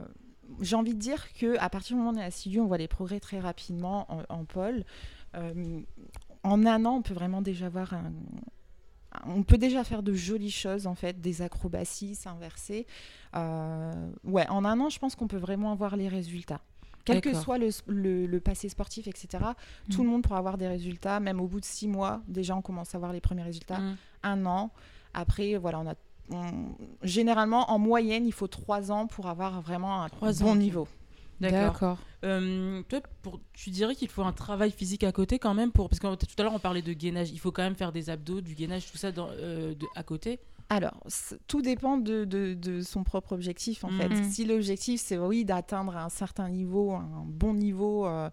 j'ai 0.62 0.76
envie 0.76 0.94
de 0.94 1.00
dire 1.00 1.34
que 1.34 1.58
à 1.60 1.70
partir 1.70 1.96
du 1.96 2.02
moment 2.02 2.12
où 2.12 2.20
on 2.20 2.22
est 2.22 2.26
assidu, 2.26 2.60
on 2.60 2.68
voit 2.68 2.78
les 2.78 2.88
progrès 2.88 3.20
très 3.20 3.40
rapidement 3.40 4.06
en, 4.12 4.24
en 4.30 4.46
pole. 4.46 4.86
Euh, 5.36 5.82
en 6.44 6.66
un 6.66 6.86
an, 6.86 6.98
on 6.98 7.02
peut 7.02 7.14
vraiment 7.14 7.42
déjà 7.42 7.68
voir 7.70 7.94
un. 7.94 8.12
On 9.26 9.44
peut 9.44 9.58
déjà 9.58 9.84
faire 9.84 10.04
de 10.04 10.14
jolies 10.14 10.52
choses, 10.52 10.88
en 10.88 10.96
fait, 10.96 11.20
des 11.22 11.42
acrobaties, 11.42 12.16
s'inverser. 12.16 12.88
Euh, 13.36 13.92
ouais, 14.24 14.48
en 14.50 14.66
un 14.66 14.80
an, 14.80 14.90
je 14.90 15.00
pense 15.00 15.16
qu'on 15.16 15.28
peut 15.28 15.38
vraiment 15.38 15.76
voir 15.76 15.96
les 15.96 16.08
résultats. 16.08 16.62
Quel 17.06 17.20
que 17.20 17.34
soit 17.34 17.58
le, 17.58 17.68
le- 17.88 18.26
le 18.28 18.40
passé 18.40 18.70
sportif, 18.70 19.08
etc., 19.08 19.44
tout 19.92 20.02
Mm. 20.02 20.06
le 20.06 20.10
monde 20.10 20.22
pourra 20.24 20.38
avoir 20.38 20.58
des 20.58 20.68
résultats. 20.70 21.20
Même 21.20 21.42
au 21.42 21.48
bout 21.48 21.60
de 21.60 21.66
six 21.66 21.88
mois, 21.88 22.22
déjà, 22.28 22.56
on 22.56 22.62
commence 22.62 22.96
à 22.96 22.98
voir 22.98 23.12
les 23.12 23.20
premiers 23.20 23.44
résultats. 23.44 23.80
Mm. 23.80 23.98
Un 24.24 24.46
an. 24.46 24.72
Après, 25.14 25.56
voilà, 25.58 25.80
on 25.82 25.88
a. 25.90 25.96
on- 26.32 26.76
Généralement, 27.04 27.70
en 27.72 27.78
moyenne, 27.78 28.26
il 28.26 28.32
faut 28.32 28.48
trois 28.48 28.90
ans 28.92 29.06
pour 29.08 29.28
avoir 29.28 29.62
vraiment 29.62 30.02
un 30.02 30.08
Trois 30.10 30.32
bon 30.34 30.52
ans, 30.52 30.56
niveau. 30.56 30.88
D'accord. 31.40 31.98
Euh, 32.24 32.82
toi, 32.88 33.02
pour, 33.22 33.40
tu 33.54 33.70
dirais 33.70 33.96
qu'il 33.96 34.08
faut 34.10 34.24
un 34.24 34.32
travail 34.32 34.72
physique 34.72 35.04
à 35.04 35.12
côté 35.12 35.40
quand 35.40 35.54
même 35.54 35.72
pour 35.72 35.90
parce 35.90 36.00
que 36.00 36.16
tout 36.16 36.26
à 36.38 36.44
l'heure 36.44 36.54
on 36.54 36.60
parlait 36.60 36.82
de 36.82 36.94
gainage. 36.94 37.32
Il 37.32 37.40
faut 37.40 37.52
quand 37.52 37.64
même 37.64 37.76
faire 37.76 37.92
des 37.92 38.10
abdos, 38.10 38.42
du 38.42 38.56
gainage, 38.56 38.90
tout 38.90 38.98
ça 38.98 39.12
dans, 39.12 39.28
euh, 39.32 39.74
de- 39.76 39.86
à 39.96 40.04
côté. 40.04 40.40
Alors, 40.70 41.04
tout 41.48 41.62
dépend 41.62 41.98
de, 41.98 42.24
de- 42.24 42.54
de 42.54 42.82
son 42.82 43.04
propre 43.04 43.34
objectif, 43.34 43.84
en 43.84 43.90
fait. 43.90 44.08
Mhm. 44.10 44.24
Si 44.32 44.46
l'objectif, 44.46 45.02
c'est 45.02 45.18
oui, 45.18 45.44
d'atteindre 45.44 45.96
un 45.98 46.10
certain 46.10 46.48
niveau, 46.50 46.92
un 46.94 47.26
bon 47.28 47.54
niveau 47.54 48.08
euh, 48.08 48.30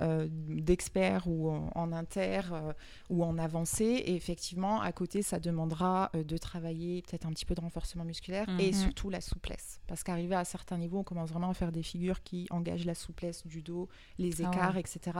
euh, 0.00 0.28
d'expert 0.30 1.26
ou 1.26 1.50
en, 1.50 1.70
en 1.74 1.92
inter 1.92 2.40
euh, 2.52 2.72
ou 3.10 3.24
en 3.24 3.38
avancé, 3.38 3.84
et 3.84 4.14
effectivement, 4.14 4.80
à 4.80 4.92
côté, 4.92 5.22
ça 5.22 5.40
demandera 5.40 6.10
euh, 6.14 6.24
de 6.24 6.36
travailler 6.36 7.02
peut-être 7.02 7.26
un 7.26 7.30
petit 7.32 7.44
peu 7.44 7.54
de 7.54 7.60
renforcement 7.60 8.04
musculaire 8.04 8.46
et 8.58 8.68
Mhm. 8.68 8.72
surtout 8.74 9.10
la 9.10 9.20
souplesse. 9.20 9.80
Parce 9.86 10.02
qu'arrivé 10.02 10.34
à 10.34 10.44
certains 10.44 10.78
niveaux, 10.78 10.98
on 10.98 11.04
commence 11.04 11.30
vraiment 11.30 11.50
à 11.50 11.54
faire 11.54 11.72
des 11.72 11.82
figures 11.82 12.22
qui 12.22 12.46
engagent 12.50 12.84
la 12.86 12.94
souplesse 12.94 13.46
du 13.46 13.62
dos, 13.62 13.88
les 14.18 14.42
Ah 14.42 14.48
écarts, 14.50 14.74
ouais. 14.74 14.80
etc. 14.80 15.18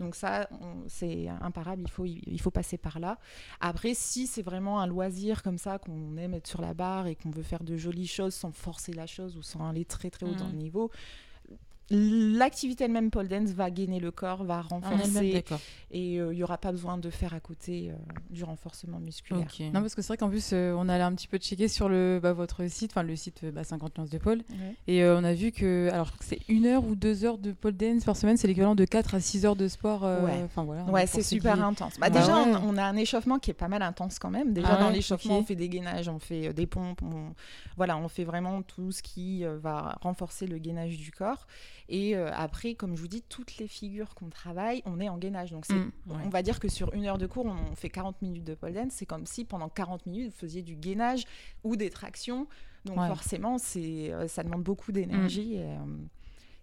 Donc 0.00 0.14
ça, 0.14 0.48
c'est 0.88 1.28
imparable, 1.28 1.82
il 1.82 1.90
faut, 1.90 2.04
il 2.06 2.40
faut 2.40 2.50
passer 2.50 2.78
par 2.78 2.98
là. 2.98 3.18
Après, 3.60 3.94
si 3.94 4.26
c'est 4.26 4.42
vraiment 4.42 4.80
un 4.80 4.86
loisir 4.86 5.42
comme 5.42 5.58
ça, 5.58 5.78
qu'on 5.78 6.16
aime 6.16 6.34
être 6.34 6.46
sur 6.46 6.60
la 6.60 6.74
barre 6.74 7.06
et 7.06 7.14
qu'on 7.14 7.30
veut 7.30 7.42
faire 7.42 7.62
de 7.64 7.76
jolies 7.76 8.06
choses 8.06 8.34
sans 8.34 8.52
forcer 8.52 8.92
la 8.92 9.06
chose 9.06 9.36
ou 9.36 9.42
sans 9.42 9.68
aller 9.68 9.84
très 9.84 10.10
très 10.10 10.26
haut 10.26 10.34
dans 10.34 10.46
Mhm. 10.46 10.52
le 10.52 10.58
niveau, 10.58 10.90
l'activité 11.90 12.84
elle-même 12.84 13.10
pole 13.10 13.28
dance 13.28 13.50
va 13.50 13.70
gainer 13.70 14.00
le 14.00 14.10
corps, 14.10 14.44
va 14.44 14.60
renforcer 14.62 15.32
d'accord. 15.32 15.60
et 15.90 16.20
euh, 16.20 16.32
il 16.32 16.36
n'y 16.36 16.42
aura 16.42 16.58
pas 16.58 16.72
besoin 16.72 16.98
de 16.98 17.10
faire 17.10 17.32
à 17.34 17.40
côté 17.40 17.90
euh, 17.90 17.94
du 18.30 18.44
renforcement 18.44 18.98
musculaire. 18.98 19.46
Non, 19.72 19.80
parce 19.80 19.94
que 19.94 20.02
c'est 20.02 20.08
vrai 20.08 20.16
qu'en 20.16 20.28
plus, 20.28 20.50
euh, 20.52 20.74
on 20.76 20.88
allait 20.88 21.04
un 21.04 21.14
petit 21.14 21.28
peu 21.28 21.38
checker 21.38 21.68
sur 21.68 21.88
le, 21.88 22.18
bah, 22.22 22.32
votre 22.32 22.66
site, 22.68 22.90
enfin 22.92 23.02
le 23.02 23.14
site 23.16 23.44
euh, 23.44 23.52
bah, 23.52 23.64
50 23.64 23.98
nuances 23.98 24.10
de. 24.10 24.18
Ouais. 24.26 24.42
Et 24.88 25.04
euh, 25.04 25.18
on 25.18 25.24
a 25.24 25.34
vu 25.34 25.52
que, 25.52 25.88
alors 25.92 26.10
c'est 26.20 26.40
une 26.48 26.66
heure 26.66 26.84
ou 26.84 26.96
deux 26.96 27.24
heures 27.24 27.38
de 27.38 27.52
pole 27.52 27.76
dance 27.76 28.04
par 28.04 28.16
semaine, 28.16 28.36
c'est 28.36 28.48
l'équivalent 28.48 28.74
de 28.74 28.84
4 28.84 29.14
à 29.14 29.20
6 29.20 29.46
heures 29.46 29.56
de 29.56 29.68
sport. 29.68 30.04
euh, 30.04 30.24
Ouais. 30.24 30.46
Voilà. 30.56 30.84
Ouais, 30.84 31.06
c'est 31.06 31.22
super 31.22 31.54
qui- 31.54 31.60
intense. 31.60 31.94
Bah, 32.00 32.10
Bah 32.10 32.18
déjà, 32.20 32.42
ouais. 32.42 32.54
on, 32.62 32.70
on 32.70 32.76
a 32.76 32.82
un 32.84 32.96
échauffement 32.96 33.38
qui 33.38 33.50
est 33.50 33.54
pas 33.54 33.68
mal 33.68 33.82
intense 33.82 34.18
quand 34.18 34.30
même. 34.30 34.52
Déjà, 34.52 34.68
Ah 34.72 34.80
dans 34.80 34.90
l'échauffement, 34.90 35.38
on 35.38 35.44
fait 35.44 35.54
des 35.54 35.68
gainages, 35.68 36.08
on 36.08 36.18
fait 36.18 36.48
euh, 36.48 36.52
des 36.52 36.66
pompes. 36.66 37.02
On... 37.02 37.32
Voilà, 37.76 37.96
on 37.98 38.08
fait 38.08 38.24
vraiment 38.24 38.62
tout 38.62 38.90
ce 38.90 39.02
qui 39.02 39.44
euh, 39.44 39.58
va 39.58 39.96
renforcer 40.00 40.46
le 40.46 40.58
gainage 40.58 40.96
du 40.96 41.12
corps. 41.12 41.46
Et 41.88 42.16
euh, 42.16 42.30
après, 42.32 42.74
comme 42.74 42.96
je 42.96 43.00
vous 43.00 43.08
dis, 43.08 43.22
toutes 43.22 43.58
les 43.58 43.68
figures 43.68 44.14
qu'on 44.14 44.28
travaille, 44.28 44.82
on 44.86 44.98
est 45.00 45.08
en 45.08 45.18
gainage. 45.18 45.52
Donc, 45.52 45.68
Mm. 45.68 45.74
Ouais. 46.08 46.16
On 46.24 46.28
va 46.28 46.42
dire 46.42 46.58
que 46.60 46.68
sur 46.68 46.92
une 46.94 47.04
heure 47.06 47.18
de 47.18 47.26
cours, 47.26 47.46
on 47.46 47.74
fait 47.76 47.90
40 47.90 48.20
minutes 48.22 48.44
de 48.44 48.54
pole 48.54 48.72
dance. 48.72 48.92
C'est 48.92 49.06
comme 49.06 49.26
si 49.26 49.44
pendant 49.44 49.68
40 49.68 50.06
minutes, 50.06 50.26
vous 50.32 50.38
faisiez 50.38 50.62
du 50.62 50.74
gainage 50.76 51.24
ou 51.64 51.76
des 51.76 51.90
tractions. 51.90 52.46
Donc 52.84 52.98
Ouais. 52.98 53.06
forcément, 53.08 53.58
c'est, 53.58 54.12
euh, 54.12 54.26
ça 54.28 54.42
demande 54.42 54.62
beaucoup 54.62 54.92
d'énergie. 54.92 55.54
Et, 55.54 55.62
euh, 55.64 55.76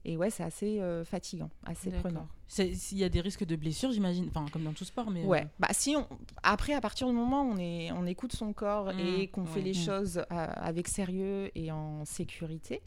et 0.05 0.17
ouais, 0.17 0.29
c'est 0.29 0.43
assez 0.43 0.81
euh, 0.81 1.05
fatigant, 1.05 1.49
assez 1.65 1.89
prenant. 1.91 2.27
S'il 2.47 2.97
y 2.97 3.03
a 3.05 3.09
des 3.09 3.21
risques 3.21 3.45
de 3.45 3.55
blessures, 3.55 3.91
j'imagine, 3.91 4.27
enfin 4.29 4.45
comme 4.51 4.63
dans 4.63 4.73
tout 4.73 4.83
sport, 4.85 5.09
mais 5.09 5.23
Ouais. 5.25 5.47
Bah 5.59 5.69
si 5.71 5.95
on 5.95 6.05
après 6.43 6.73
à 6.73 6.81
partir 6.81 7.07
du 7.07 7.13
moment 7.13 7.43
où 7.43 7.53
on 7.53 7.57
est 7.57 7.91
on 7.93 8.05
écoute 8.05 8.33
son 8.33 8.51
corps 8.53 8.93
Mm, 8.93 8.99
et 8.99 9.27
qu'on 9.29 9.45
fait 9.45 9.61
les 9.61 9.71
Mm. 9.71 9.85
choses 9.85 10.17
euh, 10.17 10.23
avec 10.29 10.87
sérieux 10.89 11.49
et 11.55 11.71
en 11.71 12.03
sécurité, 12.05 12.81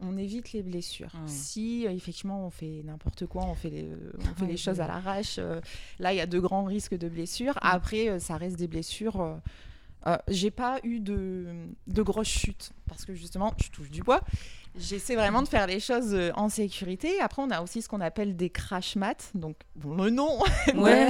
on 0.00 0.16
évite 0.16 0.52
les 0.52 0.62
blessures. 0.62 1.10
Ouais. 1.14 1.20
Si 1.26 1.86
euh, 1.86 1.90
effectivement 1.90 2.46
on 2.46 2.50
fait 2.50 2.82
n'importe 2.84 3.26
quoi, 3.26 3.44
on 3.44 3.54
fait 3.54 3.70
les, 3.70 3.88
on 4.20 4.34
fait 4.34 4.42
Ouais, 4.42 4.48
les 4.52 4.56
choses 4.56 4.78
ouais. 4.78 4.84
à 4.84 4.88
l'arrache, 4.88 5.36
euh, 5.38 5.60
là 5.98 6.12
il 6.12 6.16
y 6.16 6.20
a 6.20 6.26
de 6.26 6.38
grands 6.38 6.64
risques 6.64 6.96
de 6.96 7.08
blessures. 7.08 7.54
Après 7.62 8.08
euh, 8.08 8.18
ça 8.18 8.36
reste 8.36 8.56
des 8.58 8.68
blessures. 8.68 9.20
euh, 9.20 9.36
euh, 10.06 10.16
j'ai 10.28 10.52
pas 10.52 10.78
eu 10.84 11.00
de, 11.00 11.46
de 11.88 12.02
grosses 12.02 12.28
chutes 12.28 12.70
parce 12.86 13.04
que 13.04 13.14
justement 13.14 13.52
je 13.62 13.68
touche 13.70 13.90
du 13.90 14.02
bois. 14.02 14.20
J'essaie 14.78 15.16
vraiment 15.16 15.42
de 15.42 15.48
faire 15.48 15.66
les 15.66 15.80
choses 15.80 16.14
euh, 16.14 16.30
en 16.34 16.48
sécurité. 16.48 17.20
Après, 17.20 17.42
on 17.42 17.50
a 17.50 17.60
aussi 17.62 17.82
ce 17.82 17.88
qu'on 17.88 18.00
appelle 18.00 18.36
des 18.36 18.48
crash 18.50 18.96
mats. 18.96 19.14
Donc, 19.34 19.56
bon, 19.76 19.94
le 20.02 20.10
nom, 20.10 20.38
Ouais. 20.76 21.08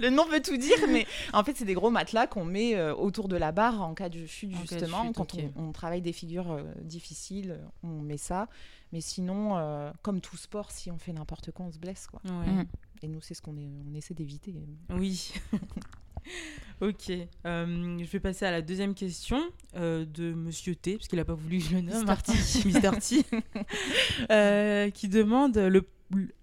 le 0.00 0.10
nom 0.10 0.26
veut 0.26 0.42
tout 0.42 0.56
dire, 0.56 0.76
mais 0.88 1.06
en 1.32 1.44
fait, 1.44 1.56
c'est 1.56 1.64
des 1.64 1.74
gros 1.74 1.90
matelas 1.90 2.26
qu'on 2.26 2.44
met 2.44 2.74
euh, 2.74 2.94
autour 2.94 3.28
de 3.28 3.36
la 3.36 3.52
barre 3.52 3.80
en 3.82 3.94
cas 3.94 4.08
de 4.08 4.26
chute, 4.26 4.52
En 4.54 4.58
cas 4.58 4.62
de 4.64 4.68
justement. 4.80 5.04
chute, 5.06 5.16
Quand 5.16 5.34
on, 5.34 5.52
on 5.56 5.72
travaille 5.72 6.02
des 6.02 6.12
figures 6.12 6.50
euh, 6.52 6.62
difficiles, 6.82 7.58
on 7.82 8.00
met 8.00 8.18
ça. 8.18 8.48
Mais 8.92 9.00
sinon, 9.00 9.56
euh, 9.58 9.90
comme 10.02 10.20
tout 10.20 10.36
sport, 10.36 10.70
si 10.70 10.90
on 10.90 10.98
fait 10.98 11.12
n'importe 11.12 11.50
quoi, 11.52 11.66
on 11.66 11.70
se 11.72 11.78
blesse. 11.78 12.06
Quoi. 12.06 12.20
Ouais. 12.24 12.64
Et 13.02 13.08
nous, 13.08 13.20
c'est 13.20 13.34
ce 13.34 13.42
qu'on 13.42 13.54
on 13.56 13.94
essaie 13.94 14.14
d'éviter. 14.14 14.54
Oui. 14.90 15.32
ok. 16.80 17.12
Euh, 17.46 17.98
je 17.98 18.10
vais 18.10 18.20
passer 18.20 18.44
à 18.44 18.50
la 18.50 18.62
deuxième 18.62 18.94
question 18.94 19.40
euh, 19.76 20.04
de 20.04 20.32
Monsieur 20.32 20.74
T, 20.74 20.96
parce 20.96 21.08
qu'il 21.08 21.18
n'a 21.18 21.24
pas 21.24 21.34
voulu 21.34 21.58
que 21.58 21.64
je 21.64 21.74
le 21.74 21.80
nomme. 21.82 22.04
Mr. 22.04 22.22
T. 22.22 22.32
Mister 22.64 22.90
T. 23.00 23.24
Euh, 24.30 24.90
qui 24.90 25.08
demande 25.08 25.56
le, 25.56 25.86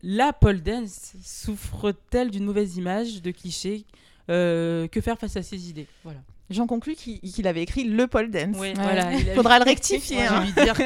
la 0.01 0.33
pole 0.33 0.61
dance 0.61 1.13
souffre-t-elle 1.21 2.31
d'une 2.31 2.45
mauvaise 2.45 2.77
image, 2.77 3.21
de 3.21 3.31
clichés 3.31 3.85
Que 4.27 5.01
faire 5.01 5.19
face 5.19 5.35
à 5.35 5.43
ces 5.43 5.69
idées? 5.69 5.87
Voilà. 6.03 6.21
J'en 6.51 6.67
conclus 6.67 6.95
qu'il 6.95 7.47
avait 7.47 7.63
écrit 7.63 7.85
le 7.85 8.05
pole 8.05 8.29
dance. 8.29 8.55
Oui, 8.59 8.73
voilà. 8.75 9.13
il 9.13 9.25
Faudra 9.33 9.57
le 9.57 9.65
rectifier. 9.65 10.21
Hein. 10.21 10.41
envie 10.41 10.53
de 10.53 10.61
dire. 10.61 10.75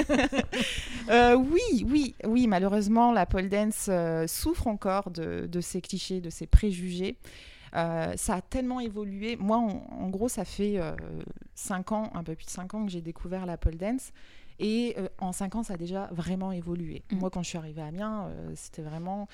Euh, 1.10 1.34
oui, 1.36 1.88
oui, 1.90 2.14
oui, 2.24 2.46
malheureusement, 2.46 3.12
la 3.12 3.26
pole 3.26 3.50
dance 3.50 3.88
euh, 3.90 4.28
souffre 4.28 4.68
encore 4.68 5.10
de, 5.10 5.48
de 5.48 5.60
ces 5.60 5.82
clichés, 5.82 6.22
de 6.22 6.30
ces 6.30 6.46
préjugés. 6.46 7.18
Euh, 7.76 8.14
ça 8.18 8.36
a 8.36 8.42
tellement 8.42 8.80
évolué. 8.80 9.36
Moi, 9.38 9.58
en, 9.58 9.88
en 9.92 10.10
gros, 10.10 10.30
ça 10.30 10.46
fait 10.46 10.80
5 11.56 11.92
ans, 11.92 12.12
un 12.14 12.24
peu 12.24 12.36
plus 12.36 12.46
de 12.46 12.52
5 12.52 12.74
ans 12.74 12.86
que 12.86 12.92
j'ai 12.92 13.02
découvert 13.02 13.46
la 13.46 13.58
pole 13.58 13.76
dance. 13.76 14.12
Et 14.60 14.96
euh, 14.98 15.08
en 15.20 15.32
5 15.32 15.56
ans, 15.56 15.64
ça 15.64 15.76
a 15.76 15.78
déjà 15.78 16.08
vraiment 16.12 16.52
évolué. 16.52 17.04
Mm. 17.12 17.18
Moi, 17.20 17.30
quand 17.30 17.44
je 17.44 17.50
suis 17.50 17.58
arrivée 17.58 17.82
à 17.82 17.86
Amiens, 17.86 18.26
euh, 18.28 18.52
c'était 18.56 18.82
vraiment 18.82 19.28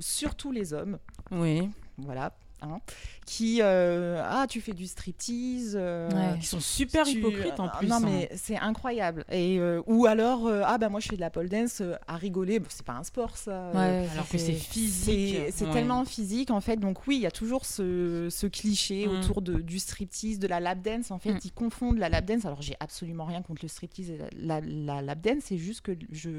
surtout 0.00 0.50
les 0.50 0.72
hommes, 0.72 0.98
Oui. 1.30 1.70
voilà, 1.98 2.32
hein, 2.62 2.78
qui 3.26 3.58
euh, 3.62 4.22
ah 4.24 4.46
tu 4.48 4.60
fais 4.60 4.72
du 4.72 4.86
striptease, 4.86 5.76
euh, 5.78 6.08
Ouais. 6.10 6.36
Ils 6.38 6.44
sont 6.44 6.60
super 6.60 7.04
tu- 7.04 7.18
hypocrites 7.18 7.58
en 7.60 7.66
euh, 7.66 7.70
plus. 7.78 7.86
Non, 7.88 7.96
hein. 7.96 8.00
mais 8.04 8.30
c'est 8.36 8.56
incroyable. 8.58 9.24
Et, 9.30 9.58
euh, 9.58 9.82
ou 9.86 10.06
alors, 10.06 10.46
euh, 10.46 10.62
ah 10.64 10.78
bah 10.78 10.88
moi 10.88 11.00
je 11.00 11.08
fais 11.08 11.16
de 11.16 11.20
la 11.20 11.30
pole 11.30 11.48
dance 11.48 11.80
euh, 11.80 11.94
à 12.06 12.16
rigoler. 12.16 12.58
Bon, 12.58 12.66
c'est 12.68 12.84
pas 12.84 12.94
un 12.94 13.02
sport 13.04 13.36
ça. 13.36 13.50
euh, 13.52 13.72
Ouais, 14.02 14.08
Alors 14.12 14.28
que 14.28 14.38
c'est 14.38 14.52
physique. 14.52 15.38
c'est 15.52 15.66
Ouais. 15.66 15.72
tellement 15.72 16.04
physique 16.04 16.50
en 16.50 16.60
fait. 16.60 16.76
Donc 16.76 17.06
oui, 17.06 17.16
il 17.16 17.22
y 17.22 17.26
a 17.26 17.30
toujours 17.30 17.64
ce, 17.64 18.28
ce 18.30 18.46
cliché 18.46 19.06
Mm. 19.06 19.10
autour 19.10 19.42
de, 19.42 19.54
du 19.60 19.78
striptease, 19.78 20.38
de 20.38 20.46
la 20.46 20.60
lap 20.60 20.80
dance. 20.82 21.10
En 21.10 21.18
fait, 21.18 21.32
Mm. 21.34 21.40
ils 21.44 21.52
confondent 21.52 21.98
la 21.98 22.08
lap 22.08 22.24
dance. 22.24 22.44
Alors 22.44 22.62
j'ai 22.62 22.76
absolument 22.80 23.24
rien 23.24 23.42
contre 23.42 23.60
le 23.62 23.68
striptease 23.68 24.10
et 24.10 24.18
la, 24.36 24.60
la, 24.60 24.60
la 24.60 25.02
lap 25.02 25.20
dance. 25.20 25.44
C'est 25.44 25.58
juste 25.58 25.80
que 25.82 25.92
je, 26.12 26.30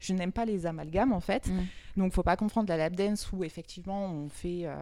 je 0.00 0.12
n'aime 0.12 0.32
pas 0.32 0.44
les 0.44 0.66
amalgames 0.66 1.12
en 1.12 1.20
fait. 1.20 1.46
Mm. 1.48 1.62
Donc 1.96 2.12
faut 2.12 2.22
pas 2.22 2.36
confondre 2.36 2.68
la 2.68 2.76
lap 2.76 2.94
dance 2.96 3.30
où 3.32 3.44
effectivement 3.44 4.06
on 4.06 4.28
fait 4.28 4.62
euh, 4.64 4.74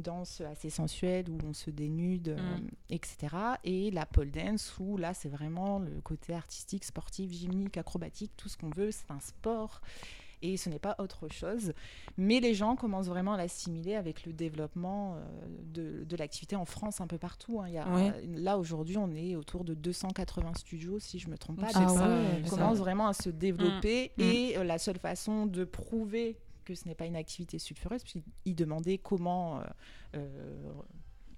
une 0.00 0.02
danse 0.02 0.40
assez 0.40 0.70
sensuelle 0.70 1.26
où 1.28 1.36
on 1.46 1.52
se 1.52 1.70
dénude, 1.70 2.28
euh, 2.30 2.56
Mm. 2.58 2.68
etc. 2.90 3.36
Et 3.64 3.90
la 3.90 4.06
pole 4.06 4.30
dance 4.30 4.74
où 4.80 4.96
là 4.96 5.12
c'est 5.14 5.28
vraiment 5.28 5.78
le 5.78 6.00
côté 6.00 6.32
artistique, 6.34 6.84
sportif, 6.84 7.30
gymnique, 7.32 7.76
acrobatique, 7.76 8.32
tout 8.36 8.48
ce 8.48 8.56
qu'on 8.56 8.70
veut. 8.70 8.90
C'est 8.90 9.10
un 9.10 9.20
sport 9.20 9.80
et 10.42 10.56
ce 10.56 10.70
n'est 10.70 10.78
pas 10.78 10.96
autre 10.98 11.28
chose. 11.28 11.74
Mais 12.16 12.40
les 12.40 12.54
gens 12.54 12.74
commencent 12.74 13.08
vraiment 13.08 13.34
à 13.34 13.36
l'assimiler 13.36 13.94
avec 13.94 14.24
le 14.24 14.32
développement 14.32 15.16
euh, 15.16 15.20
de, 15.64 16.04
de 16.04 16.16
l'activité 16.16 16.56
en 16.56 16.64
France 16.64 17.02
un 17.02 17.06
peu 17.06 17.18
partout. 17.18 17.60
hein. 17.60 17.66
Il 17.68 17.74
y 17.74 17.78
a, 17.78 17.86
Ouais. 17.94 18.12
Là 18.26 18.56
aujourd'hui 18.58 18.96
on 18.96 19.14
est 19.14 19.36
autour 19.36 19.64
de 19.64 19.74
280 19.74 20.54
studios 20.54 20.98
si 20.98 21.18
je 21.18 21.28
me 21.28 21.36
trompe 21.36 21.60
pas. 21.60 21.68
Ah 21.74 21.92
ouais, 21.92 22.42
ça 22.44 22.50
commence 22.56 22.78
vraiment 22.78 23.06
à 23.08 23.12
se 23.12 23.28
développer 23.28 24.12
Mm. 24.16 24.22
et 24.22 24.56
euh, 24.56 24.64
la 24.64 24.78
seule 24.78 24.98
façon 24.98 25.44
de 25.44 25.64
prouver 25.64 26.38
que 26.70 26.74
ce 26.80 26.88
n'est 26.88 26.94
pas 26.94 27.06
une 27.06 27.16
activité 27.16 27.58
sulfureuse, 27.58 28.02
puisqu'il 28.02 28.54
demandait 28.54 28.98
comment, 28.98 29.58
euh, 29.58 29.62
euh, 30.16 30.72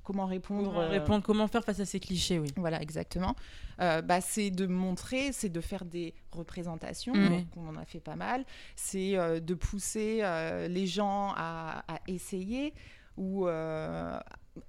comment 0.02 0.26
répondre. 0.26 0.70
Comment 0.70 0.80
euh, 0.80 0.88
répondre, 0.88 1.24
comment 1.24 1.48
faire 1.48 1.64
face 1.64 1.80
à 1.80 1.84
ces 1.86 2.00
clichés, 2.00 2.38
oui. 2.38 2.48
voilà, 2.56 2.80
exactement. 2.82 3.34
Euh, 3.80 4.02
bah, 4.02 4.20
c'est 4.20 4.50
de 4.50 4.66
montrer, 4.66 5.32
c'est 5.32 5.48
de 5.48 5.60
faire 5.60 5.84
des 5.84 6.14
représentations, 6.32 7.14
donc 7.14 7.46
on 7.56 7.66
en 7.68 7.76
a 7.76 7.84
fait 7.84 8.00
pas 8.00 8.16
mal. 8.16 8.44
C'est 8.76 9.16
euh, 9.16 9.40
de 9.40 9.54
pousser 9.54 10.22
les 10.68 10.86
gens 10.86 11.32
à, 11.36 11.84
à 11.92 12.00
essayer 12.06 12.74
ou 13.16 13.46
euh, 13.46 14.18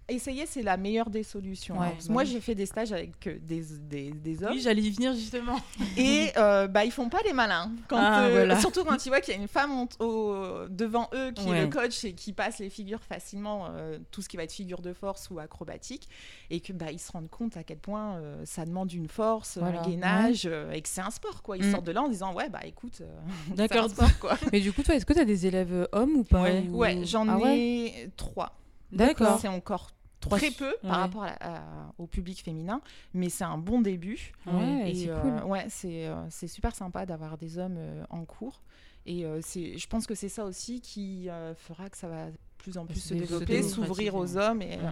essayer, 0.07 0.45
c'est 0.45 0.61
la 0.63 0.77
meilleure 0.77 1.09
des 1.09 1.23
solutions. 1.23 1.79
Ouais, 1.79 1.87
hein. 1.87 1.93
Bah 2.07 2.13
moi, 2.13 2.23
oui. 2.23 2.29
j'ai 2.29 2.39
fait 2.39 2.55
des 2.55 2.65
stages 2.65 2.91
avec 2.91 3.11
des, 3.45 3.61
des, 3.89 4.11
des 4.11 4.43
hommes. 4.43 4.51
Oui, 4.53 4.61
j'allais 4.61 4.81
y 4.81 4.91
venir 4.91 5.13
justement. 5.13 5.57
Et 5.97 6.29
euh, 6.37 6.67
bah, 6.67 6.85
ils 6.85 6.91
font 6.91 7.09
pas 7.09 7.19
les 7.25 7.33
malins. 7.33 7.71
Quand, 7.87 7.97
Ah, 7.99 8.23
euh, 8.25 8.31
voilà. 8.31 8.59
Surtout 8.59 8.83
quand 8.83 8.97
tu 8.97 9.09
vois 9.09 9.19
qu'il 9.21 9.33
y 9.33 9.37
a 9.37 9.41
une 9.41 9.47
femme 9.47 9.87
au- 9.99 10.67
devant 10.69 11.09
eux 11.13 11.31
qui 11.31 11.49
est 11.49 11.61
le 11.61 11.67
coach 11.67 12.03
et 12.05 12.13
qui 12.13 12.31
passe 12.33 12.59
les 12.59 12.69
figures 12.69 13.01
facilement, 13.03 13.67
euh, 13.71 13.97
tout 14.11 14.21
ce 14.21 14.29
qui 14.29 14.37
va 14.37 14.43
être 14.43 14.53
figure 14.53 14.81
de 14.81 14.93
force 14.93 15.29
ou 15.31 15.39
acrobatique, 15.39 16.07
et 16.49 16.59
que 16.59 16.71
bah, 16.73 16.91
ils 16.91 16.99
se 16.99 17.11
rendent 17.11 17.29
compte 17.29 17.57
à 17.57 17.63
quel 17.63 17.77
point 17.79 18.15
euh, 18.17 18.41
ça 18.45 18.65
demande 18.65 18.91
une 18.93 19.07
force, 19.07 19.57
Voilà. 19.57 19.81
un 19.81 19.87
gainage, 19.89 20.45
et 20.73 20.81
que 20.81 20.89
c'est 20.89 21.01
un 21.01 21.11
sport. 21.11 21.41
Quoi. 21.41 21.57
Ils 21.57 21.65
Mm. 21.65 21.71
sortent 21.71 21.85
de 21.85 21.91
là 21.91 22.03
en 22.03 22.07
disant 22.09 22.33
Ouais, 22.33 22.49
bah 22.49 22.61
écoute, 22.65 22.93
c'est 23.47 23.51
un 23.51 23.55
D'accord. 23.55 23.89
sport. 23.89 24.19
Quoi. 24.19 24.37
Mais 24.51 24.59
du 24.59 24.71
coup, 24.71 24.83
toi, 24.83 24.95
est-ce 24.95 25.05
que 25.05 25.13
tu 25.13 25.19
as 25.19 25.25
des 25.25 25.45
élèves 25.47 25.87
hommes 25.91 26.15
ou 26.15 26.23
pas 26.23 26.41
Ouais. 26.43 26.63
ou- 26.69 26.77
Ouais, 26.77 26.99
j'en 27.05 27.27
Ah 27.27 27.39
ai 27.47 28.09
trois. 28.17 28.53
D'accord. 28.97 29.39
C'est 29.39 29.47
encore 29.47 29.91
très 30.19 30.51
peu 30.51 30.69
ouais. 30.69 30.89
par 30.89 30.99
rapport 31.01 31.23
à 31.23 31.31
à- 31.41 31.93
au 31.97 32.07
public 32.07 32.41
féminin, 32.43 32.81
mais 33.13 33.29
c'est 33.29 33.43
un 33.43 33.57
bon 33.57 33.81
début. 33.81 34.31
Ouais, 34.47 34.89
Et 34.91 34.95
c'est 34.95 35.09
euh, 35.09 35.39
cool. 35.39 35.49
ouais, 35.49 35.65
c'est 35.69 36.07
euh, 36.07 36.29
c'est 36.29 36.47
super 36.47 36.73
sympa 36.75 37.05
d'avoir 37.05 37.37
des 37.37 37.57
hommes 37.57 37.75
euh, 37.77 38.03
en 38.09 38.23
cours. 38.25 38.61
Et 39.05 39.25
euh, 39.25 39.39
c'est, 39.41 39.77
je 39.77 39.87
pense 39.87 40.07
que 40.07 40.15
c'est 40.15 40.29
ça 40.29 40.45
aussi 40.45 40.79
qui 40.79 41.29
euh, 41.29 41.53
fera 41.55 41.89
que 41.89 41.97
ça 41.97 42.07
va 42.07 42.27
de 42.31 42.37
plus 42.57 42.77
en 42.77 42.85
plus 42.85 43.01
se 43.01 43.09
se 43.09 43.13
dé- 43.15 43.19
se 43.25 43.25
développer, 43.33 43.61
s'ouvrir 43.63 44.15
aux 44.15 44.37
hommes. 44.37 44.61
Et, 44.61 44.77
euh, 44.77 44.91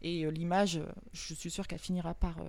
et 0.00 0.24
euh, 0.24 0.30
l'image, 0.30 0.78
euh, 0.78 0.86
je 1.12 1.34
suis 1.34 1.50
sûre 1.50 1.66
qu'elle 1.66 1.78
finira 1.78 2.14
par, 2.14 2.38
euh, 2.38 2.44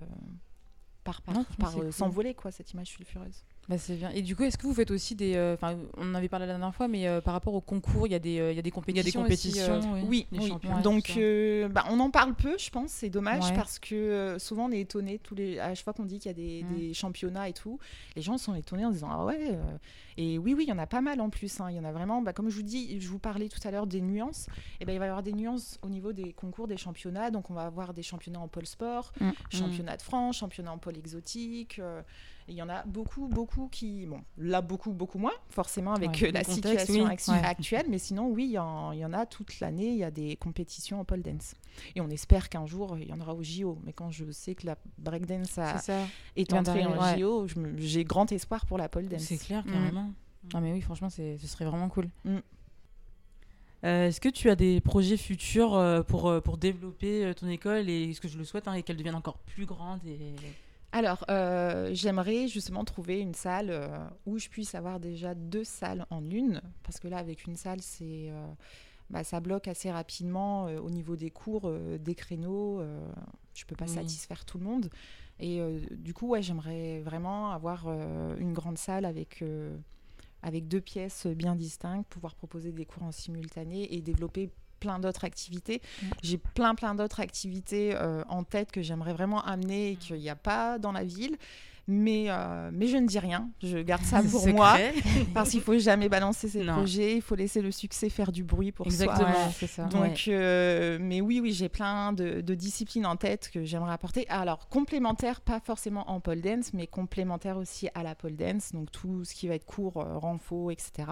par, 1.04 1.20
par, 1.20 1.34
Non, 1.34 1.44
franchement, 1.44 1.64
par, 1.64 1.72
c'est 1.72 1.78
euh, 1.80 1.82
cool. 1.82 1.92
s'envoler, 1.92 2.34
quoi, 2.34 2.50
cette 2.50 2.72
image 2.72 2.86
sulfureuse. 2.88 3.44
Bah, 3.68 3.78
c'est 3.78 3.94
bien. 3.96 4.10
Et 4.10 4.20
du 4.20 4.36
coup, 4.36 4.42
est-ce 4.42 4.58
que 4.58 4.66
vous 4.66 4.74
faites 4.74 4.90
aussi 4.90 5.14
des. 5.14 5.36
euh, 5.36 5.54
Enfin, 5.54 5.76
on 5.96 6.10
en 6.10 6.14
avait 6.14 6.28
parlé 6.28 6.44
la 6.46 6.52
dernière 6.52 6.74
fois, 6.74 6.86
mais 6.86 7.08
euh, 7.08 7.20
par 7.22 7.32
rapport 7.32 7.54
au 7.54 7.62
concours, 7.62 8.06
il 8.06 8.10
y, 8.10 8.14
a 8.14 8.18
des, 8.18 8.38
euh, 8.38 8.52
il 8.52 8.56
y 8.56 8.58
a 8.58 8.62
des 8.62 8.68
Il 8.68 8.70
y 8.70 8.70
a 8.70 8.74
compétitions. 8.74 9.20
des 9.22 9.24
compétitions, 9.28 9.78
aussi, 9.78 9.88
euh, 9.88 10.02
Oui, 10.06 10.26
les 10.32 10.38
oui. 10.40 10.48
champions, 10.48 10.80
donc 10.82 11.12
euh, 11.16 11.68
bah, 11.68 11.84
on 11.90 11.98
en 12.00 12.10
parle 12.10 12.34
peu, 12.34 12.58
je 12.58 12.68
pense, 12.68 12.90
c'est 12.90 13.08
dommage 13.08 13.44
Ouais. 13.44 13.54
parce 13.56 13.78
que 13.78 13.94
euh, 13.94 14.38
souvent 14.38 14.66
on 14.66 14.72
est 14.72 14.80
étonné 14.80 15.18
tous 15.18 15.34
les 15.34 15.58
à 15.58 15.74
chaque 15.74 15.84
fois 15.84 15.92
qu'on 15.94 16.04
dit 16.04 16.18
qu'il 16.18 16.28
y 16.28 16.30
a 16.30 16.34
des, 16.34 16.62
Mm. 16.64 16.76
des 16.76 16.94
championnats 16.94 17.48
et 17.48 17.52
tout, 17.54 17.78
les 18.16 18.22
gens 18.22 18.36
sont 18.36 18.54
étonnés 18.54 18.84
en 18.84 18.90
disant 18.90 19.08
ah 19.10 19.24
ouais 19.24 19.38
euh, 19.52 19.62
et 20.18 20.38
oui 20.38 20.52
oui 20.54 20.64
il 20.66 20.68
y 20.68 20.72
en 20.72 20.78
a 20.78 20.86
pas 20.86 21.00
mal 21.00 21.20
en 21.20 21.30
plus, 21.30 21.60
hein. 21.60 21.68
il 21.70 21.76
y 21.76 21.80
en 21.80 21.84
a 21.84 21.92
vraiment, 21.92 22.20
bah, 22.22 22.32
comme 22.34 22.50
je 22.50 22.56
vous 22.56 22.62
dis, 22.62 23.00
je 23.00 23.08
vous 23.08 23.18
parlais 23.18 23.48
tout 23.48 23.66
à 23.66 23.70
l'heure 23.70 23.86
des 23.86 24.00
nuances, 24.02 24.46
et 24.80 24.84
ben 24.84 24.92
il 24.92 24.98
va 24.98 25.06
y 25.06 25.08
avoir 25.08 25.22
des 25.22 25.32
nuances 25.32 25.78
au 25.82 25.88
niveau 25.88 26.12
des 26.12 26.32
concours 26.34 26.68
des 26.68 26.76
championnats, 26.76 27.30
donc 27.30 27.48
on 27.50 27.54
va 27.54 27.62
avoir 27.64 27.94
des 27.94 28.02
championnats 28.02 28.40
en 28.40 28.48
pôle 28.48 28.66
sport, 28.66 29.12
Mm. 29.20 29.30
championnat 29.50 29.96
de 29.96 30.02
France, 30.02 30.36
championnat 30.38 30.72
en 30.72 30.78
pôle 30.78 30.98
exotique. 30.98 31.80
Il 32.48 32.54
y 32.54 32.62
en 32.62 32.68
a 32.68 32.82
beaucoup, 32.84 33.26
beaucoup 33.26 33.68
qui. 33.70 34.06
Bon, 34.06 34.20
là, 34.38 34.60
beaucoup, 34.60 34.92
beaucoup 34.92 35.18
moins, 35.18 35.32
forcément, 35.48 35.94
avec 35.94 36.10
Ouais, 36.10 36.24
euh, 36.28 36.32
la 36.32 36.44
contexte, 36.44 36.52
situation 36.54 37.04
oui. 37.04 37.10
actu- 37.10 37.30
Ouais. 37.30 37.38
actuelle. 37.42 37.86
Mais 37.88 37.98
sinon, 37.98 38.28
oui, 38.28 38.44
il 38.44 38.50
y, 38.52 38.58
en, 38.58 38.92
il 38.92 38.98
y 38.98 39.04
en 39.04 39.12
a 39.12 39.24
toute 39.26 39.60
l'année. 39.60 39.88
Il 39.92 39.96
y 39.98 40.04
a 40.04 40.10
des 40.10 40.36
compétitions 40.36 41.00
en 41.00 41.04
pole 41.04 41.22
dance. 41.22 41.54
Et 41.96 42.00
on 42.00 42.08
espère 42.10 42.48
qu'un 42.48 42.66
jour, 42.66 42.96
il 42.98 43.08
y 43.08 43.12
en 43.12 43.20
aura 43.20 43.34
au 43.34 43.42
JO. 43.42 43.78
Mais 43.84 43.92
quand 43.92 44.10
je 44.10 44.30
sais 44.30 44.54
que 44.54 44.66
la 44.66 44.76
breakdance 44.98 45.56
a- 45.58 45.76
est 46.36 46.52
entrée 46.52 46.84
en 46.86 47.16
JO, 47.16 47.46
j'ai 47.78 48.04
grand 48.04 48.30
espoir 48.30 48.66
pour 48.66 48.76
la 48.78 48.88
pole 48.88 49.08
dance. 49.08 49.22
C'est 49.22 49.38
clair, 49.38 49.64
Mm. 49.66 49.72
carrément. 49.72 50.10
Ah, 50.52 50.60
mais 50.60 50.72
oui, 50.72 50.80
franchement, 50.82 51.08
ce 51.08 51.36
serait 51.38 51.64
vraiment 51.64 51.88
cool. 51.88 52.08
Euh, 53.84 54.08
est-ce 54.08 54.20
que 54.20 54.28
tu 54.30 54.48
as 54.48 54.56
des 54.56 54.80
projets 54.80 55.16
futurs 55.18 55.74
euh, 55.74 56.02
pour, 56.02 56.32
pour 56.42 56.56
développer 56.56 57.32
ton 57.36 57.48
école 57.48 57.90
et 57.90 58.10
est-ce 58.10 58.20
que 58.20 58.28
je 58.28 58.38
le 58.38 58.44
souhaite 58.44 58.66
hein, 58.66 58.72
et 58.74 58.82
qu'elle 58.82 58.96
devienne 58.96 59.14
encore 59.14 59.36
plus 59.38 59.66
grande 59.66 60.00
et... 60.06 60.34
Alors, 60.94 61.24
euh, 61.28 61.90
j'aimerais 61.92 62.46
justement 62.46 62.84
trouver 62.84 63.18
une 63.18 63.34
salle 63.34 63.70
euh, 63.70 63.88
où 64.26 64.38
je 64.38 64.48
puisse 64.48 64.76
avoir 64.76 65.00
déjà 65.00 65.34
deux 65.34 65.64
salles 65.64 66.06
en 66.08 66.30
une, 66.30 66.62
parce 66.84 67.00
que 67.00 67.08
là, 67.08 67.16
avec 67.16 67.46
une 67.46 67.56
salle, 67.56 67.82
c'est, 67.82 68.30
euh, 68.30 68.46
bah, 69.10 69.24
ça 69.24 69.40
bloque 69.40 69.66
assez 69.66 69.90
rapidement 69.90 70.66
au 70.66 70.90
niveau 70.90 71.16
des 71.16 71.30
cours, 71.30 71.68
des 71.98 72.14
créneaux. 72.14 72.80
je 73.54 73.64
peux 73.64 73.74
pas 73.74 73.88
satisfaire 73.88 74.44
tout 74.44 74.56
le 74.56 74.64
monde. 74.64 74.88
Et 75.40 75.60
du 75.90 76.14
coup, 76.14 76.28
ouais, 76.28 76.42
j'aimerais 76.42 77.00
vraiment 77.00 77.50
avoir 77.50 77.88
une 78.38 78.52
grande 78.52 78.78
salle 78.78 79.04
avec, 79.04 79.42
avec 80.42 80.68
deux 80.68 80.80
pièces 80.80 81.26
bien 81.26 81.56
distinctes, 81.56 82.08
pouvoir 82.08 82.36
proposer 82.36 82.70
des 82.70 82.86
cours 82.86 83.02
en 83.02 83.12
simultané 83.12 83.92
et 83.92 84.00
développer 84.00 84.48
plein 84.84 84.98
d'autres 84.98 85.24
activités. 85.24 85.80
Mm. 86.02 86.06
J'ai 86.22 86.38
plein 86.38 86.74
plein 86.74 86.94
d'autres 86.94 87.20
activités 87.20 87.94
euh, 87.94 88.22
en 88.28 88.44
tête 88.44 88.70
que 88.70 88.82
j'aimerais 88.82 89.14
vraiment 89.14 89.42
amener 89.42 89.92
et 89.92 89.96
qu'il 89.96 90.16
n'y 90.16 90.28
a 90.28 90.36
pas 90.36 90.78
dans 90.78 90.92
la 90.92 91.04
ville. 91.04 91.36
Mais, 91.86 92.26
euh, 92.28 92.70
mais 92.72 92.86
je 92.86 92.96
ne 92.96 93.06
dis 93.06 93.18
rien, 93.18 93.50
je 93.62 93.76
garde 93.76 94.02
ça 94.04 94.22
pour 94.30 94.46
moi, 94.48 94.78
parce 95.34 95.50
qu'il 95.50 95.60
faut 95.60 95.78
jamais 95.78 96.08
balancer 96.08 96.48
ses 96.48 96.64
Non. 96.64 96.76
projets, 96.76 97.16
il 97.16 97.20
faut 97.20 97.34
laisser 97.34 97.60
le 97.60 97.70
succès 97.70 98.08
faire 98.08 98.32
du 98.32 98.42
bruit 98.42 98.72
pour 98.72 98.86
Exactement. 98.86 99.18
soi. 99.34 99.52
Ouais, 99.60 99.66
ça. 99.68 99.84
Donc, 99.84 100.02
Ouais. 100.02 100.14
euh, 100.28 100.96
mais 100.98 101.20
oui, 101.20 101.40
oui, 101.40 101.52
j'ai 101.52 101.68
plein 101.68 102.14
de, 102.14 102.40
de 102.40 102.54
disciplines 102.54 103.04
en 103.04 103.16
tête 103.16 103.50
que 103.52 103.64
j'aimerais 103.64 103.92
apporter. 103.92 104.26
Alors, 104.30 104.70
complémentaires, 104.70 105.42
pas 105.42 105.60
forcément 105.60 106.10
en 106.10 106.20
pole 106.20 106.40
dance, 106.40 106.72
mais 106.72 106.86
complémentaires 106.86 107.58
aussi 107.58 107.90
à 107.94 108.02
la 108.02 108.14
pole 108.14 108.36
dance. 108.36 108.72
Donc, 108.72 108.90
tout 108.90 109.24
ce 109.26 109.34
qui 109.34 109.46
va 109.48 109.54
être 109.54 109.66
court, 109.66 109.98
euh, 109.98 110.16
renfort, 110.16 110.70
etc. 110.72 111.06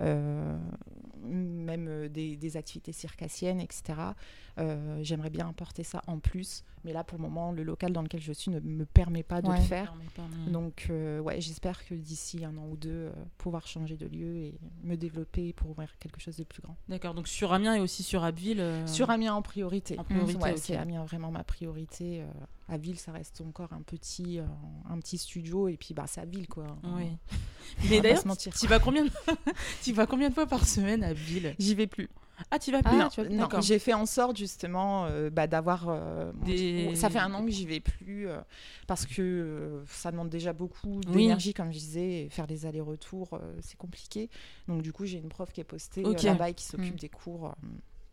Euh, 0.00 0.56
même 1.24 1.88
euh, 1.88 2.08
des, 2.08 2.36
des 2.36 2.56
activités 2.56 2.92
circassiennes, 2.92 3.60
etc. 3.60 3.82
Euh, 4.58 4.98
j'aimerais 5.02 5.30
bien 5.30 5.48
apporter 5.48 5.82
ça 5.82 6.00
en 6.06 6.18
plus. 6.20 6.62
Mais 6.84 6.92
là, 6.92 7.02
pour 7.04 7.18
le 7.18 7.22
moment, 7.22 7.50
le 7.52 7.64
local 7.64 7.92
dans 7.92 8.02
lequel 8.02 8.20
je 8.20 8.32
suis 8.32 8.50
ne 8.50 8.60
me 8.60 8.86
permet 8.86 9.22
pas 9.24 9.42
de 9.42 9.48
Ouais. 9.48 9.56
le 9.56 9.62
faire. 9.62 9.94
Pas. 10.14 10.22
Donc, 10.50 10.86
euh, 10.90 11.18
ouais, 11.20 11.40
j'espère 11.40 11.84
que 11.84 11.94
d'ici 11.94 12.44
un 12.44 12.56
an 12.56 12.66
ou 12.70 12.76
deux, 12.76 12.88
euh, 12.90 13.12
pouvoir 13.36 13.66
changer 13.66 13.96
de 13.96 14.06
lieu 14.06 14.36
et 14.36 14.54
me 14.84 14.96
développer 14.96 15.52
pour 15.52 15.70
ouvrir 15.70 15.98
quelque 15.98 16.20
chose 16.20 16.36
de 16.36 16.44
plus 16.44 16.62
grand. 16.62 16.76
D'accord, 16.88 17.14
donc 17.14 17.26
sur 17.28 17.52
Amiens 17.52 17.74
et 17.74 17.80
aussi 17.80 18.02
sur 18.04 18.22
Abbeville. 18.24 18.60
euh, 18.60 18.86
Sur 18.86 19.10
Amiens 19.10 19.34
en 19.34 19.42
priorité. 19.42 19.98
En 19.98 20.04
priorité, 20.04 20.38
Ouais, 20.42 20.52
ok. 20.52 20.58
c'est 20.58 20.76
Amiens 20.76 21.04
vraiment 21.04 21.30
ma 21.32 21.44
priorité. 21.44 22.22
À 22.68 22.76
Ville, 22.76 22.98
ça 22.98 23.12
reste 23.12 23.40
encore 23.40 23.72
un 23.72 23.82
petit, 23.82 24.38
euh, 24.38 24.44
un 24.90 24.98
petit 24.98 25.16
studio 25.18 25.68
et 25.68 25.76
puis 25.76 25.94
bah, 25.94 26.04
c'est 26.06 26.20
à 26.20 26.24
Ville 26.26 26.48
quoi. 26.48 26.66
Oui. 26.84 27.04
On 27.84 27.88
Mais 27.90 28.00
d'ailleurs, 28.00 28.22
tu 28.36 28.66
vas 28.66 28.78
combien 28.78 29.04
de... 29.04 29.10
tu 29.82 29.92
vas 29.92 30.06
combien 30.06 30.28
de 30.28 30.34
fois 30.34 30.46
par 30.46 30.66
semaine 30.66 31.02
à 31.02 31.08
Abbeville 31.08 31.54
J'y 31.58 31.74
vais 31.74 31.86
plus. 31.86 32.08
Ah, 32.52 32.58
tu 32.60 32.70
vas 32.70 32.82
plus? 32.82 32.92
Ah, 33.00 33.08
non. 33.30 33.48
j'ai 33.60 33.80
fait 33.80 33.94
en 33.94 34.06
sorte 34.06 34.36
justement 34.36 35.06
euh, 35.06 35.28
bah, 35.28 35.46
d'avoir. 35.48 35.86
euh, 35.88 36.30
Des- 36.44 36.94
Ça 36.94 37.10
fait 37.10 37.18
un 37.18 37.34
an 37.34 37.44
que 37.44 37.50
j'y 37.50 37.66
vais 37.66 37.80
plus 37.80 38.28
euh, 38.28 38.38
parce 38.86 39.06
que 39.06 39.82
ça 39.88 40.12
demande 40.12 40.28
déjà 40.28 40.52
beaucoup 40.52 41.00
Oui. 41.08 41.12
d'énergie, 41.16 41.52
comme 41.52 41.72
je 41.72 41.78
disais, 41.78 42.26
et 42.26 42.28
faire 42.28 42.46
les 42.46 42.64
allers-retours, 42.64 43.40
c'est 43.60 43.76
compliqué. 43.76 44.30
Donc 44.68 44.82
du 44.82 44.92
coup, 44.92 45.04
j'ai 45.04 45.18
une 45.18 45.28
prof 45.28 45.50
qui 45.52 45.60
est 45.60 45.64
postée 45.64 46.04
euh, 46.04 46.10
Ok. 46.12 46.22
là-bas 46.22 46.50
et 46.50 46.54
qui 46.54 46.64
s'occupe 46.64 46.94
Mm. 46.94 46.98
des 47.00 47.08
cours 47.08 47.54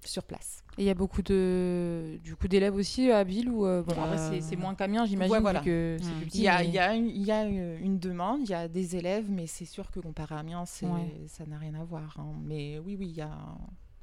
sur 0.03 0.23
place. 0.23 0.63
Et 0.77 0.83
il 0.83 0.85
y 0.85 0.89
a 0.89 0.93
beaucoup 0.93 1.21
de, 1.21 2.17
du 2.23 2.35
coup, 2.35 2.47
d'élèves 2.49 2.75
aussi 2.75 3.09
à 3.09 3.23
Ville 3.23 3.49
ou 3.49 3.65
euh, 3.65 3.81
bon, 3.81 3.93
Euh, 3.97 4.29
c'est- 4.29 4.41
c'est 4.41 4.55
moins 4.57 4.75
qu'Amiens, 4.75 5.05
j'imagine, 5.05 5.31
ouais, 5.31 5.37
vu 5.39 5.43
voilà. 5.43 5.61
que 5.61 5.97
Mm. 5.97 6.17
plus 6.17 6.25
petit. 6.25 6.37
Il 6.39 6.43
y 6.43 6.47
a, 6.49 6.59
mais- 6.59 6.67
il 6.67 6.73
y 6.73 6.79
a 6.79 6.93
une, 6.95 7.07
il 7.09 7.23
y 7.23 7.31
a 7.31 7.43
une- 7.45 7.77
une 7.81 7.97
demande, 7.99 8.41
il 8.43 8.49
y 8.49 8.53
a 8.53 8.67
des 8.67 8.95
élèves, 8.97 9.25
mais 9.29 9.47
c'est 9.47 9.65
sûr 9.65 9.89
que 9.89 9.99
comparé 10.01 10.35
à 10.35 10.39
Amiens, 10.39 10.65
c'est- 10.65 10.85
Ouais. 10.85 11.21
ça 11.27 11.45
n'a 11.45 11.57
rien 11.57 11.73
à 11.75 11.83
voir. 11.83 12.15
hein. 12.19 12.33
Mais 12.43 12.79
oui, 12.79 12.97
oui, 12.99 13.07
il 13.07 13.15
y 13.15 13.21
a, 13.21 13.31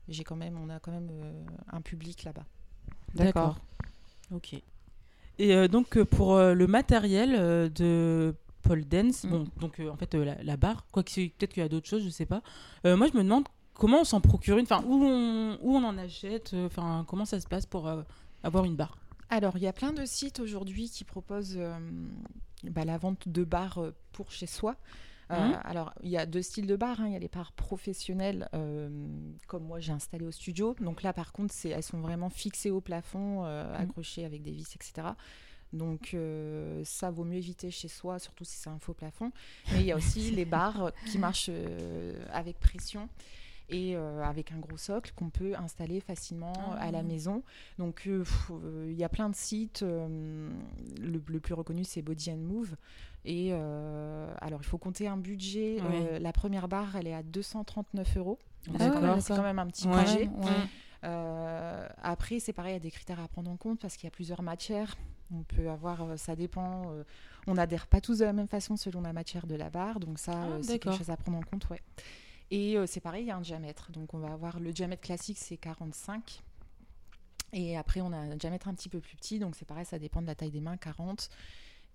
j'ai 0.08 0.24
quand 0.24 0.36
même, 0.36 0.56
on 0.58 0.70
a 0.70 0.78
quand 0.80 0.92
même 0.92 1.10
euh, 1.12 1.32
un 1.70 1.80
public 1.82 2.24
là-bas. 2.24 2.46
D'accord. 3.14 3.58
Ok. 4.34 4.54
Et 5.38 5.54
euh, 5.54 5.68
donc 5.68 5.96
euh, 5.98 6.04
pour 6.04 6.34
euh, 6.36 6.54
le 6.54 6.66
matériel 6.66 7.34
euh, 7.38 7.68
de 7.68 8.34
pole 8.62 8.84
dance, 8.86 9.24
Mm. 9.24 9.28
bon, 9.30 9.44
donc 9.60 9.78
euh, 9.80 9.90
en 9.90 9.96
fait 9.96 10.14
euh, 10.14 10.24
la, 10.24 10.42
la 10.42 10.56
barre, 10.56 10.86
quoi 10.90 11.02
que 11.02 11.10
c'est- 11.10 11.32
peut-être 11.36 11.52
qu'il 11.52 11.62
y 11.62 11.66
a 11.66 11.68
d'autres 11.68 11.88
choses, 11.88 12.04
je 12.04 12.08
sais 12.10 12.26
pas. 12.26 12.42
Euh, 12.86 12.96
moi 12.96 13.08
je 13.12 13.16
me 13.18 13.22
demande 13.22 13.44
comment 13.82 14.02
on 14.02 14.04
s'en 14.04 14.20
procure 14.20 14.58
une, 14.58 14.62
enfin 14.62 14.80
où 14.86 14.94
on, 14.94 15.58
où 15.60 15.74
on 15.76 15.82
en 15.82 15.98
achète, 15.98 16.54
euh, 16.54 16.66
enfin 16.66 17.04
comment 17.08 17.24
ça 17.24 17.40
se 17.40 17.48
passe 17.48 17.66
pour 17.66 17.88
euh, 17.88 18.02
avoir 18.44 18.64
une 18.64 18.76
barre? 18.76 18.96
Alors, 19.28 19.56
il 19.56 19.62
y 19.64 19.66
a 19.66 19.72
plein 19.72 19.92
de 19.92 20.04
sites 20.04 20.38
aujourd'hui 20.38 20.88
qui 20.88 21.02
proposent 21.02 21.56
euh, 21.56 21.76
bah, 22.62 22.84
la 22.84 22.96
vente 22.96 23.28
de 23.28 23.42
bars 23.42 23.78
euh, 23.78 23.92
pour 24.12 24.30
chez 24.30 24.46
soi. 24.46 24.76
Euh, 25.32 25.48
Mhm. 25.48 25.58
Alors, 25.64 25.92
il 26.04 26.10
y 26.10 26.16
a 26.16 26.26
deux 26.26 26.42
styles 26.42 26.66
de 26.68 26.76
bars. 26.76 27.00
hein. 27.00 27.06
Il 27.08 27.12
y 27.12 27.16
a 27.16 27.18
les 27.18 27.26
bars 27.28 27.50
professionnelles, 27.52 28.48
comme 29.48 29.64
moi 29.64 29.80
j'ai 29.80 29.92
installé 29.92 30.24
au 30.26 30.30
studio. 30.30 30.76
Donc 30.80 31.02
là, 31.02 31.12
par 31.12 31.32
contre, 31.32 31.52
c'est- 31.52 31.70
elles 31.70 31.82
sont 31.82 32.00
vraiment 32.00 32.30
fixées 32.30 32.70
au 32.70 32.80
plafond, 32.80 33.42
Mhm. 33.44 33.74
accrochées 33.82 34.24
avec 34.24 34.42
des 34.42 34.52
vis, 34.52 34.76
etc. 34.76 35.08
Donc 35.72 36.10
euh, 36.12 36.82
ça 36.84 37.10
vaut 37.10 37.24
mieux 37.24 37.38
éviter 37.38 37.70
chez 37.70 37.88
soi, 37.88 38.18
surtout 38.18 38.44
si 38.44 38.56
c'est 38.58 38.68
un 38.68 38.78
faux 38.78 38.92
plafond. 38.94 39.32
Mais 39.72 39.80
il 39.80 39.86
y 39.86 39.92
a 39.92 39.96
aussi 39.96 40.30
les 40.38 40.44
bars 40.44 40.92
qui 41.06 41.18
marchent 41.18 41.48
euh, 41.50 42.22
avec 42.30 42.60
pression 42.60 43.08
et 43.68 43.96
euh, 43.96 44.22
avec 44.22 44.52
un 44.52 44.58
gros 44.58 44.76
socle 44.76 45.12
qu'on 45.16 45.30
peut 45.30 45.54
installer 45.56 46.00
facilement 46.00 46.52
à 46.78 46.90
la 46.90 46.98
Ah. 46.98 47.02
maison. 47.02 47.42
Donc 47.78 48.06
euh, 48.06 48.24
euh, 48.50 48.88
il 48.90 48.96
y 48.98 49.04
a 49.04 49.08
plein 49.08 49.28
de 49.28 49.34
sites. 49.34 49.82
le, 49.82 50.50
le 51.26 51.40
plus 51.40 51.54
reconnu 51.54 51.84
c'est 51.84 52.02
Body 52.02 52.30
and 52.32 52.36
Move. 52.38 52.76
Et 53.24 53.52
alors 53.52 54.60
il 54.60 54.66
faut 54.66 54.78
compter 54.78 55.06
un 55.08 55.16
budget. 55.16 55.78
Ouais. 55.80 56.18
La 56.18 56.32
première 56.32 56.68
barre 56.68 56.96
elle 56.96 57.06
est 57.06 57.14
à 57.14 57.22
239 57.22 58.16
euros. 58.16 58.38
C'est 58.64 58.72
quand 58.78 59.42
même- 59.42 59.58
un 59.58 59.66
petit 59.66 59.88
Ouais. 59.88 59.98
budget. 60.04 60.28
Ouais. 60.28 60.68
Euh, 61.04 61.88
après, 62.02 62.38
c'est 62.38 62.52
pareil, 62.52 62.72
il 62.72 62.74
y 62.74 62.76
a 62.76 62.80
des 62.80 62.90
critères 62.92 63.18
à 63.20 63.26
prendre 63.26 63.50
en 63.50 63.56
compte 63.56 63.80
parce 63.80 63.96
qu'il 63.96 64.04
y 64.04 64.08
a 64.08 64.12
plusieurs 64.12 64.42
matières. 64.42 64.94
On 65.34 65.42
peut 65.42 65.68
avoir, 65.68 66.16
ça 66.18 66.36
dépend. 66.36 66.82
euh, 66.92 67.02
on 67.48 67.54
n'adhère 67.54 67.88
pas 67.88 68.00
tous 68.00 68.18
de 68.18 68.24
la 68.24 68.32
même 68.32 68.46
façon 68.46 68.76
selon 68.76 69.00
la 69.00 69.12
matière 69.12 69.46
de 69.48 69.56
la 69.56 69.68
barre, 69.68 69.98
donc 69.98 70.18
ça, 70.20 70.32
Ah, 70.36 70.46
euh, 70.46 70.58
c'est 70.62 70.78
quelque 70.78 70.96
chose 70.96 71.10
à 71.10 71.16
prendre 71.16 71.38
en 71.38 71.42
compte, 71.42 71.68
ouais. 71.70 71.80
Et 72.52 72.76
euh, 72.76 72.84
c'est 72.86 73.00
pareil, 73.00 73.24
il 73.24 73.28
y 73.28 73.30
a 73.30 73.36
un 73.36 73.40
diamètre. 73.40 73.90
Donc 73.92 74.12
on 74.14 74.18
va 74.18 74.30
avoir 74.32 74.60
le 74.60 74.72
diamètre 74.72 75.00
classique, 75.02 75.38
c'est 75.38 75.56
45. 75.56 76.42
Et 77.54 77.76
après, 77.76 78.00
on 78.02 78.12
a 78.12 78.16
un 78.16 78.36
diamètre 78.36 78.68
un 78.68 78.74
petit 78.74 78.88
peu 78.88 79.00
plus 79.00 79.16
petit, 79.16 79.38
donc 79.38 79.56
c'est 79.56 79.64
pareil, 79.66 79.84
ça 79.86 79.98
dépend 79.98 80.22
de 80.22 80.26
la 80.26 80.34
taille 80.34 80.50
des 80.50 80.60
mains, 80.60 80.76
40. 80.76 81.28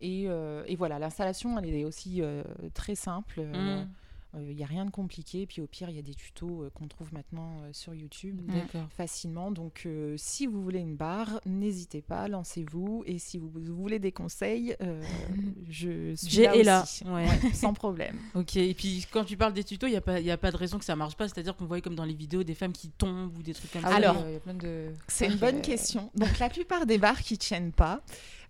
Et, 0.02 0.26
euh, 0.28 0.64
et 0.68 0.76
voilà, 0.76 1.00
l'installation, 1.00 1.58
elle 1.58 1.74
est 1.74 1.86
aussi 1.86 2.22
euh, 2.22 2.44
très 2.74 2.96
simple. 2.96 3.36
euh, 3.40 3.84
Mm. 3.84 3.90
Il 4.36 4.56
n'y 4.56 4.64
a 4.64 4.68
rien 4.68 4.86
de 4.86 4.92
compliqué. 4.92 5.46
Puis 5.46 5.62
au 5.62 5.68
pire, 5.68 5.90
il 5.90 5.96
y 5.96 6.00
a 6.00 6.04
des 6.04 6.14
tutos 6.14 6.64
euh, 6.64 6.70
qu'on 6.74 6.88
trouve 6.88 7.14
maintenant 7.14 7.62
euh, 7.62 7.70
sur 7.74 7.94
YouTube 7.94 8.42
D'accord. 8.46 8.88
facilement. 8.96 9.52
Donc, 9.52 9.84
euh, 9.86 10.16
si 10.18 10.48
vous 10.48 10.62
voulez 10.62 10.80
une 10.80 10.96
barre, 10.96 11.40
n'hésitez 11.46 12.02
pas, 12.02 12.28
lancez-vous. 12.28 13.04
Et 13.06 13.20
si 13.20 13.38
vous, 13.38 13.50
voulez 13.50 14.00
des 14.00 14.12
conseils, 14.12 14.76
euh, 14.82 15.02
je 15.70 16.16
suis 16.16 16.44
là 16.44 16.64
là. 16.64 16.84
aussi. 16.84 17.04
Ouais. 17.06 17.28
Ouais, 17.28 17.54
sans 17.54 17.74
problème. 17.74 18.16
Ok, 18.36 18.56
et 18.58 18.74
puis 18.74 19.06
quand 19.12 19.24
tu 19.24 19.36
parles 19.36 19.54
des 19.54 19.64
tutos, 19.64 19.88
il 19.88 19.92
n'y 19.92 19.96
a, 19.98 20.02
pas- 20.02 20.20
y 20.20 20.30
a 20.32 20.38
pas 20.38 20.52
de 20.52 20.58
raison 20.58 20.78
que 20.78 20.86
ça 20.86 20.96
marche 20.96 21.16
pas. 21.16 21.28
C'est-à-dire 21.28 21.56
qu'on 21.56 21.66
voit 21.66 21.82
comme 21.82 21.96
dans 21.96 22.06
les 22.06 22.14
vidéos 22.14 22.44
des 22.44 22.54
femmes 22.54 22.72
qui 22.74 22.90
tombent 22.90 23.36
ou 23.38 23.42
des 23.42 23.54
trucs 23.54 23.72
comme 23.72 23.82
ça. 23.82 23.96
Alors, 23.96 24.18
euh, 24.24 24.40
de. 24.54 24.94
C'est 25.08 25.28
une 25.28 25.38
bonne 25.38 25.58
euh, 25.58 25.62
question. 25.62 26.12
Donc, 26.16 26.38
la 26.40 26.50
plupart 26.50 26.86
des 26.86 26.98
barres 26.98 27.22
qui 27.22 27.34
ne 27.34 27.40
tiennent 27.40 27.72
pas, 27.72 28.02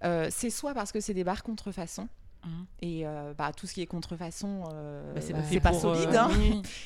euh, 0.03 0.27
c'est 0.31 0.49
soit 0.49 0.73
parce 0.73 0.91
que 0.91 0.99
c'est 0.99 1.13
des 1.13 1.23
barres 1.23 1.43
contrefaçon. 1.43 2.07
Mhm. 2.47 2.65
Et 2.81 3.07
euh, 3.07 3.33
bah, 3.37 3.51
tout 3.53 3.67
ce 3.67 3.73
qui 3.73 3.81
est 3.81 3.85
contrefaçon, 3.87 4.63
euh, 4.73 5.13
Bah, 5.13 5.21
c'est 5.21 5.33
bah, 5.33 5.71
pas 5.71 5.75
euh, 5.75 5.79
solide. 5.79 6.15
hein. 6.15 6.29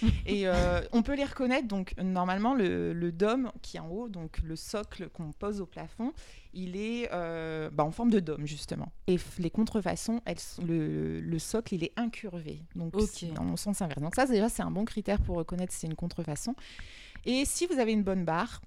Et 0.26 0.48
euh, 0.48 0.82
on 0.92 1.02
peut 1.04 1.16
les 1.16 1.26
reconnaître. 1.26 1.68
Donc, 1.68 1.94
normalement, 2.02 2.54
le, 2.54 2.94
le 2.94 3.12
dôme 3.12 3.52
qui 3.62 3.78
est 3.78 3.80
en 3.80 3.90
haut, 3.90 4.10
donc 4.10 4.40
le 4.44 4.56
socle 4.56 5.10
qu'on 5.10 5.32
pose 5.32 5.62
au 5.62 5.66
plafond, 5.66 6.14
il 6.54 6.76
est 6.76 7.10
euh, 7.14 7.70
bah, 7.72 7.84
en 7.84 7.92
forme 7.92 8.10
de 8.10 8.20
dôme, 8.20 8.46
justement. 8.46 8.92
Et 9.08 9.18
les 9.40 9.50
contrefaçons, 9.50 10.22
elles, 10.26 10.40
sont- 10.40 10.64
le, 10.64 11.20
le 11.20 11.40
socle, 11.40 11.76
il 11.76 11.84
est 11.84 11.94
incurvé. 11.98 12.62
Donc, 12.76 12.94
dans 13.36 13.44
le 13.44 13.58
sens 13.58 13.82
inverse. 13.82 14.02
Donc, 14.02 14.16
ça, 14.16 14.26
déjà, 14.26 14.50
c'est 14.50 14.64
un 14.64 14.72
bon 14.72 14.86
critère 14.86 15.20
pour 15.22 15.36
reconnaître 15.38 15.72
si 15.74 15.80
c'est 15.82 15.88
une 15.88 15.96
contrefaçon. 15.96 16.56
Et 17.26 17.46
si 17.46 17.68
vous 17.68 17.78
avez 17.80 17.92
une 17.92 18.04
bonne 18.04 18.26
barre, 18.26 18.62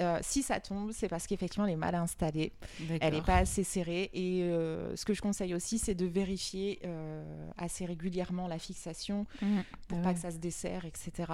euh, 0.00 0.18
si 0.22 0.42
ça 0.42 0.58
tombe, 0.60 0.90
c'est 0.92 1.08
parce 1.08 1.26
qu'effectivement, 1.26 1.66
elle 1.66 1.72
est 1.74 1.76
mal 1.76 1.94
installée. 1.94 2.52
Elle 3.00 3.14
n'est 3.14 3.22
pas 3.22 3.36
assez 3.36 3.62
serrée. 3.64 4.10
Et 4.12 4.42
euh, 4.42 4.96
ce 4.96 5.04
que 5.04 5.14
je 5.14 5.22
conseille 5.22 5.54
aussi, 5.54 5.78
c'est 5.78 5.94
de 5.94 6.06
vérifier 6.06 6.80
euh, 6.84 7.22
assez 7.56 7.84
régulièrement 7.84 8.48
la 8.48 8.58
fixation 8.58 9.26
pour 9.88 9.98
Ah 9.98 10.02
pas 10.02 10.08
ouais. 10.08 10.14
que 10.14 10.20
ça 10.20 10.30
se 10.30 10.38
desserre, 10.38 10.84
etc. 10.84 11.32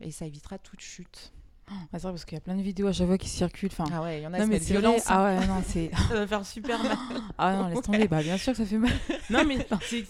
Et 0.00 0.10
ça 0.10 0.24
évitera 0.26 0.58
toute 0.58 0.80
chute. 0.80 1.32
Ah, 1.70 1.74
c'est 1.92 2.00
vrai 2.00 2.12
parce 2.12 2.24
qu'il 2.24 2.36
y 2.36 2.38
a 2.38 2.40
plein 2.40 2.56
de 2.56 2.62
vidéos 2.62 2.86
à 2.86 2.92
chaque 2.94 3.06
fois 3.06 3.18
qui 3.18 3.28
circulent. 3.28 3.68
Enfin, 3.70 3.84
Ah 3.92 4.02
ouais, 4.02 4.20
il 4.20 4.22
y 4.22 4.26
en 4.26 4.32
a 4.32 4.38
non 4.38 4.46
mais 4.46 4.56
violence. 4.58 5.02
Ah 5.06 5.24
ouais, 5.24 5.46
non 5.46 5.62
c'est. 5.62 5.90
Ça 6.08 6.14
va 6.14 6.26
faire 6.26 6.46
super 6.46 6.82
mal. 6.82 6.96
Ah 7.36 7.54
non, 7.54 7.68
laisse 7.68 7.82
tomber. 7.82 8.08
Bah 8.08 8.22
bien 8.22 8.38
sûr 8.38 8.54
que 8.54 8.56
ça 8.56 8.64
fait 8.64 8.78
mal. 8.78 8.90
non 9.30 9.44
mais 9.44 9.58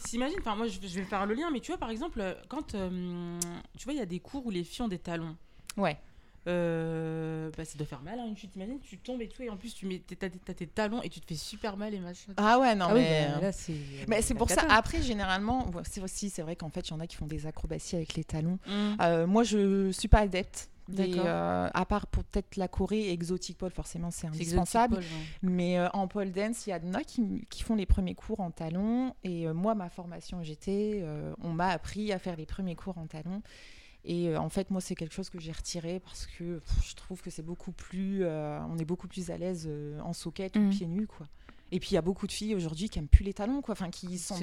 t'imagines, 0.04 0.38
enfin 0.38 0.54
moi 0.54 0.68
je, 0.68 0.78
je 0.80 0.94
vais 1.00 1.04
faire 1.04 1.26
le 1.26 1.34
lien, 1.34 1.50
mais 1.52 1.58
tu 1.58 1.72
vois 1.72 1.78
par 1.78 1.90
exemple 1.90 2.22
quand 2.48 2.68
tu 2.68 3.84
vois 3.84 3.92
il 3.92 3.98
y 3.98 4.00
a 4.00 4.06
des 4.06 4.20
cours 4.20 4.46
où 4.46 4.50
les 4.50 4.62
filles 4.62 4.82
ont 4.84 4.88
des 4.88 5.00
talons. 5.00 5.36
Ouais. 5.76 5.98
Euh, 6.46 7.50
bah, 7.56 7.64
ça 7.64 7.76
doit 7.76 7.86
faire 7.86 8.00
mal, 8.02 8.18
hein, 8.18 8.26
une 8.26 8.36
chute, 8.36 8.52
t'imagines, 8.52 8.78
tu 8.80 8.96
tombes 8.98 9.20
et 9.20 9.28
tout, 9.28 9.42
et 9.42 9.50
en 9.50 9.56
plus 9.56 9.74
tu 9.74 9.86
mets 9.86 9.98
tes- 9.98 10.16
t'as, 10.16 10.28
t'as 10.30 10.54
tes 10.54 10.66
talons 10.66 11.02
et 11.02 11.08
tu 11.08 11.20
te 11.20 11.26
fais 11.26 11.34
super 11.34 11.76
mal 11.76 11.92
et 11.92 11.98
machin. 12.00 12.32
Ah 12.36 12.58
ouais, 12.58 12.74
non, 12.74 12.86
ah 12.88 12.94
oui, 12.94 13.00
mais. 13.00 13.28
bah, 13.34 13.40
là 13.40 13.52
c'est. 13.52 13.74
mais 14.06 14.22
c'est 14.22 14.34
pour 14.34 14.48
ça. 14.48 14.62
Après, 14.70 15.02
généralement, 15.02 15.70
c'est 15.84 16.00
aussi, 16.00 16.30
c'est 16.30 16.42
vrai 16.42 16.56
qu'en 16.56 16.70
fait, 16.70 16.88
il 16.88 16.92
y 16.92 16.94
en 16.94 17.00
a 17.00 17.06
qui 17.06 17.16
font 17.16 17.26
des 17.26 17.46
acrobaties 17.46 17.96
avec 17.96 18.14
les 18.14 18.24
talons. 18.24 18.58
Mm. 18.66 18.96
Euh, 19.00 19.26
moi, 19.26 19.42
je 19.44 19.90
suis 19.90 20.08
pas 20.08 20.20
adepte. 20.20 20.70
des, 20.88 21.08
D'accord. 21.08 21.24
euh, 21.26 21.68
à 21.74 21.84
part 21.84 22.06
pour 22.06 22.24
peut-être 22.24 22.56
la 22.56 22.66
Corée 22.66 23.08
et 23.08 23.12
Exotic 23.12 23.58
Pole, 23.58 23.70
forcément, 23.70 24.10
c'est 24.10 24.22
C'est 24.22 24.26
indispensable. 24.28 25.00
Mais 25.42 25.78
euh, 25.78 25.88
en 25.92 26.08
pole 26.08 26.32
dance, 26.32 26.66
il 26.66 26.70
y 26.70 26.74
en 26.74 26.94
a 26.94 27.04
qui, 27.04 27.44
qui 27.50 27.62
font 27.62 27.74
les 27.74 27.84
premiers 27.84 28.14
cours 28.14 28.40
en 28.40 28.50
talons. 28.50 29.14
Et 29.22 29.46
euh, 29.46 29.52
moi, 29.52 29.74
ma 29.74 29.90
formation 29.90 30.42
GT, 30.42 31.00
euh, 31.02 31.34
on 31.42 31.50
m'a 31.50 31.68
appris 31.68 32.10
à 32.10 32.18
faire 32.18 32.36
les 32.36 32.46
premiers 32.46 32.74
cours 32.74 32.96
en 32.96 33.06
talons. 33.06 33.42
Et 34.10 34.30
euh, 34.30 34.40
en 34.40 34.48
fait, 34.48 34.70
moi, 34.70 34.80
c'est 34.80 34.94
quelque 34.94 35.14
chose 35.14 35.28
que 35.28 35.38
j'ai 35.38 35.52
retiré 35.52 36.00
parce 36.00 36.26
que 36.26 36.58
pff, 36.60 36.88
je 36.88 36.94
trouve 36.96 37.20
que 37.20 37.28
c'est 37.30 37.42
beaucoup 37.44 37.72
plus. 37.72 38.24
euh, 38.24 38.58
on 38.70 38.78
est 38.78 38.86
beaucoup 38.86 39.06
plus 39.06 39.30
à 39.30 39.36
l'aise 39.36 39.66
euh, 39.68 40.00
en 40.00 40.14
soquette 40.14 40.56
ou 40.56 40.60
Mhm. 40.60 40.70
pieds 40.70 40.86
nus, 40.86 41.06
quoi. 41.06 41.28
Et 41.70 41.78
puis, 41.78 41.90
il 41.90 41.94
y 41.94 41.98
a 41.98 42.02
beaucoup 42.02 42.26
de 42.26 42.32
filles 42.32 42.54
aujourd'hui 42.54 42.88
qui 42.88 42.98
aiment 42.98 43.06
plus 43.08 43.22
les 43.24 43.34
talons, 43.34 43.60
quoi. 43.60 43.72
Enfin, 43.72 43.90
qui 43.90 44.16
sont, 44.18 44.36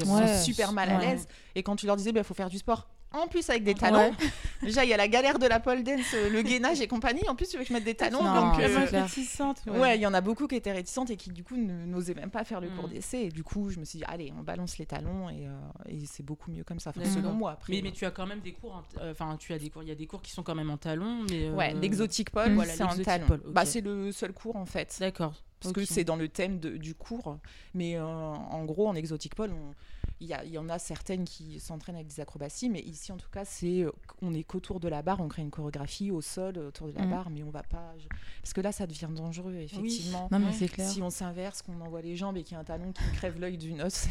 super 0.44 0.72
mal 0.72 0.92
à 0.92 0.98
Ouais. 1.00 1.06
l'aise. 1.08 1.28
Et 1.56 1.64
quand 1.64 1.76
tu 1.76 1.88
leur 1.88 1.96
disais, 1.96 2.12
il 2.16 2.24
faut 2.24 2.36
faire 2.36 2.50
du 2.50 2.60
sport. 2.60 2.88
En 3.24 3.28
plus, 3.28 3.50
avec 3.50 3.64
des 3.64 3.74
talons. 3.76 3.98
Ouais. 4.10 4.12
Déjà, 4.62 4.84
il 4.84 4.90
y 4.90 4.94
a 4.94 4.98
la 4.98 5.08
galère 5.08 5.40
de 5.40 5.46
la 5.48 5.60
pole 5.60 5.84
dance, 5.84 6.14
euh, 6.14 6.30
le 6.30 6.42
gainage 6.42 6.82
et 6.82 6.88
compagnie. 6.88 7.28
En 7.28 7.36
plus, 7.36 7.48
tu 7.48 7.58
veux 7.58 7.64
que 7.64 7.70
je 7.70 7.74
mette 7.74 7.84
des 7.84 7.96
talons. 7.96 8.24
Non, 8.24 8.52
donc, 8.52 8.56
c'est 8.58 8.96
euh, 8.96 9.02
réticente, 9.04 9.62
Ouais, 9.68 9.98
il 9.98 10.02
y 10.02 10.08
en 10.08 10.14
a 10.14 10.22
beaucoup 10.22 10.48
qui 10.48 10.56
étaient 10.56 10.72
réticentes 10.72 11.10
et 11.10 11.16
qui 11.18 11.30
du 11.30 11.44
coup 11.44 11.56
n'osaient 11.58 12.14
même 12.14 12.30
pas 12.32 12.44
faire 12.44 12.60
le 12.62 12.70
cours 12.70 12.88
Mm. 12.88 12.92
d'essai. 12.94 13.22
Et 13.24 13.30
du 13.30 13.44
coup, 13.44 13.70
je 13.70 13.80
me 13.80 13.86
suis 13.86 14.00
dit, 14.00 14.06
allez, 14.08 14.34
on 14.38 14.44
balance 14.44 14.78
les 14.78 14.86
talons 14.86 15.30
et, 15.30 15.48
euh, 15.48 15.52
et 15.90 16.06
c'est 16.06 16.24
beaucoup 16.24 16.52
mieux 16.52 16.64
comme 16.64 16.80
ça, 16.80 16.92
enfin, 16.92 17.06
selon 17.10 17.34
moi. 17.34 17.52
Après, 17.52 17.74
Mais, 17.74 17.82
mais 17.84 17.92
tu 17.92 18.06
as 18.06 18.12
quand 18.12 18.26
même 18.28 18.40
des 18.42 18.54
cours, 18.54 18.74
en- 18.76 19.02
euh, 19.02 19.12
enfin 19.12 19.36
tu 19.38 19.54
as 19.54 19.60
des 19.60 19.70
cours, 19.70 19.84
il 19.84 19.90
y 19.90 19.92
a 19.92 19.96
des 19.96 20.08
cours 20.08 20.22
qui 20.22 20.32
sont 20.32 20.44
quand 20.44 20.56
même 20.56 20.70
en 20.70 20.78
talons, 20.78 21.24
mais. 21.30 21.48
euh, 21.48 21.54
Ouais, 21.54 21.74
l'exotique 21.74 22.32
pole. 22.32 22.54
Voilà, 22.54 22.74
c'est 22.74 22.84
en 22.84 22.88
l'exotic 22.88 23.06
talon. 23.06 23.26
pole, 23.28 23.42
ok. 23.46 23.54
Bah, 23.54 23.66
c'est 23.66 23.82
le 23.82 24.12
seul 24.12 24.34
cours 24.34 24.56
en 24.56 24.66
fait. 24.66 24.96
D'accord. 25.00 25.34
Parce 25.62 25.74
que 25.74 25.86
c'est 25.86 26.04
dans 26.04 26.16
le 26.18 26.28
thème 26.28 26.60
de- 26.60 26.78
du 26.78 26.94
cours. 26.94 27.38
Mais 27.74 27.96
euh, 27.98 28.04
en 28.06 28.66
gros, 28.66 28.88
en 28.88 28.94
exotique 28.94 29.34
pole, 29.36 29.52
on- 29.52 29.74
il 30.22 30.28
y, 30.30 30.58
en 30.58 30.70
a 30.70 30.80
certaines 30.80 31.26
qui 31.26 31.60
s'entraînent 31.60 31.96
avec 31.96 32.08
des 32.08 32.20
acrobaties, 32.22 32.70
mais 32.70 32.80
ici 32.80 33.12
en 33.12 33.18
tout 33.18 33.30
cas, 33.32 33.44
c'est 33.44 33.82
euh, 33.82 33.92
on 34.22 34.34
est 34.34 34.44
qu'autour 34.44 34.80
de 34.80 34.88
la 34.88 35.02
barre, 35.02 35.20
on 35.20 35.28
crée 35.28 35.42
une 35.42 35.50
chorégraphie 35.52 36.10
au 36.12 36.22
sol 36.22 36.58
autour 36.58 36.88
de 36.88 36.94
la 36.94 37.06
Mm. 37.06 37.10
barre, 37.10 37.30
mais 37.30 37.44
on 37.44 37.50
va 37.50 37.64
pas. 37.64 37.94
je- 38.00 38.08
Parce 38.42 38.54
que 38.54 38.62
là, 38.62 38.72
ça 38.72 38.88
devient 38.88 39.10
dangereux, 39.14 39.56
effectivement. 39.56 40.28
Non 40.32 40.40
mais 40.40 40.54
c'est 40.54 40.68
clair. 40.70 40.88
Si 40.90 41.02
on 41.02 41.10
s'inverse, 41.10 41.62
qu'on 41.62 41.80
envoie 41.82 42.02
les 42.02 42.16
jambes 42.16 42.38
et 42.38 42.44
qu'il 42.44 42.54
y 42.54 42.58
a 42.58 42.62
un 42.62 42.64
talon 42.64 42.92
qui 42.94 43.04
crève 43.18 43.40
l'œil 43.40 43.58
d'une 43.58 43.82
os. 43.82 44.08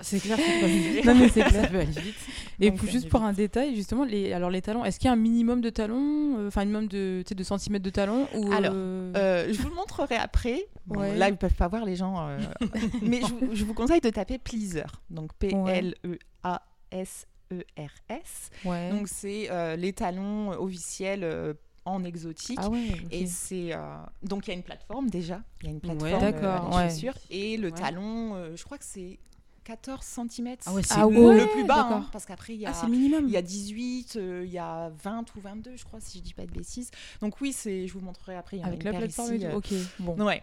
C'est 0.00 0.20
clair, 0.20 0.38
c'est 0.38 1.02
pas 1.02 1.12
Non 1.12 1.18
mais 1.18 1.28
c'est 1.28 1.40
Ça 1.42 1.48
clair. 1.48 1.70
peut 1.70 1.78
aller 1.78 1.86
vite. 1.90 2.14
Et 2.60 2.70
Donc, 2.70 2.78
pour- 2.78 2.86
ça 2.86 2.92
juste 2.92 3.08
pour 3.08 3.22
un 3.22 3.32
détail, 3.32 3.74
justement, 3.74 4.04
les, 4.04 4.32
alors 4.32 4.50
les 4.50 4.62
talons, 4.62 4.84
est-ce 4.84 4.98
qu'il 5.00 5.06
y 5.06 5.10
a 5.10 5.12
un 5.12 5.16
minimum 5.16 5.60
de 5.60 5.70
talons, 5.70 6.38
euh, 6.38 6.48
enfin 6.48 6.60
un 6.62 6.64
minimum 6.66 6.86
de, 6.88 7.24
de 7.28 7.42
centimètres 7.42 7.84
de 7.84 7.90
talons 7.90 8.28
ou 8.34 8.52
Alors, 8.52 8.72
euh, 8.74 9.12
Euh, 9.16 9.52
je 9.52 9.60
vous 9.60 9.68
le 9.70 9.74
montrerai 9.74 10.14
après. 10.16 10.68
Bon, 10.86 11.00
Ouais. 11.00 11.16
Là, 11.16 11.28
ils 11.28 11.36
peuvent 11.36 11.52
pas 11.54 11.68
voir 11.68 11.84
les 11.84 11.96
gens. 11.96 12.28
euh, 12.28 12.38
mais 13.02 13.20
je, 13.20 13.26
vous- 13.34 13.54
je 13.54 13.64
vous 13.64 13.74
conseille 13.74 14.00
de 14.00 14.08
taper 14.10 14.38
Pleaser. 14.38 14.84
Donc 15.10 15.32
E 15.32 15.47
P-L-E-A-S-E-R-S. 15.50 18.50
ouais. 18.64 18.90
Donc, 18.90 19.08
c'est 19.08 19.50
euh, 19.50 19.76
les 19.76 19.92
talons 19.92 20.50
officiels 20.50 21.24
euh, 21.24 21.54
en 21.84 22.04
exotique. 22.04 22.58
Ah 22.60 22.68
ouais. 22.68 22.88
Et 23.10 23.26
c'est 23.26 23.72
euh, 23.72 23.78
donc 24.22 24.46
il 24.46 24.50
y 24.50 24.52
a 24.52 24.56
une 24.56 24.62
plateforme 24.62 25.08
déjà, 25.08 25.40
il 25.62 25.66
y 25.66 25.68
a 25.68 25.72
une 25.72 25.80
plateforme 25.80 26.22
euh, 26.22 26.60
ouais. 26.76 26.90
chaussure 26.90 27.14
et 27.30 27.56
le 27.56 27.68
Ouais. 27.68 27.74
talon, 27.80 28.34
euh, 28.34 28.56
je 28.56 28.64
crois 28.64 28.76
que 28.76 28.84
c'est 28.84 29.18
14 29.68 30.02
cm. 30.02 30.56
Ah 30.64 30.72
ouais, 30.72 30.82
c'est 30.82 30.94
Ah 30.96 31.06
ouais, 31.06 31.40
le 31.40 31.46
plus 31.52 31.64
bas, 31.66 31.86
hein, 31.90 32.06
parce 32.10 32.24
qu'après 32.24 32.54
il 32.54 32.60
y 32.60 32.64
a 32.64 32.70
Ah, 32.70 32.72
c'est 32.72 32.86
le 32.86 32.92
minimum. 32.92 33.24
il 33.26 33.32
y 33.32 33.36
a 33.36 33.42
18, 33.42 34.16
euh, 34.16 34.42
il 34.46 34.50
y 34.50 34.56
a 34.56 34.90
20 35.04 35.36
ou 35.36 35.40
22, 35.40 35.76
je 35.76 35.84
crois, 35.84 36.00
si 36.00 36.16
je 36.18 36.22
dis 36.22 36.32
pas 36.32 36.46
de 36.46 36.50
bêtises. 36.50 36.90
Donc 37.20 37.38
oui, 37.42 37.52
c'est, 37.52 37.86
je 37.86 37.92
vous 37.92 38.00
montrerai 38.00 38.34
après. 38.34 38.56
Il 38.56 38.60
y 38.60 38.62
en 38.62 38.64
a 38.64 38.68
Avec 38.68 38.82
une 38.82 38.92
la 38.92 38.98
plateforme 38.98 39.34
ici, 39.34 39.44
euh, 39.44 39.56
Ok, 39.56 39.74
bon. 39.98 40.16
Ouais. 40.24 40.42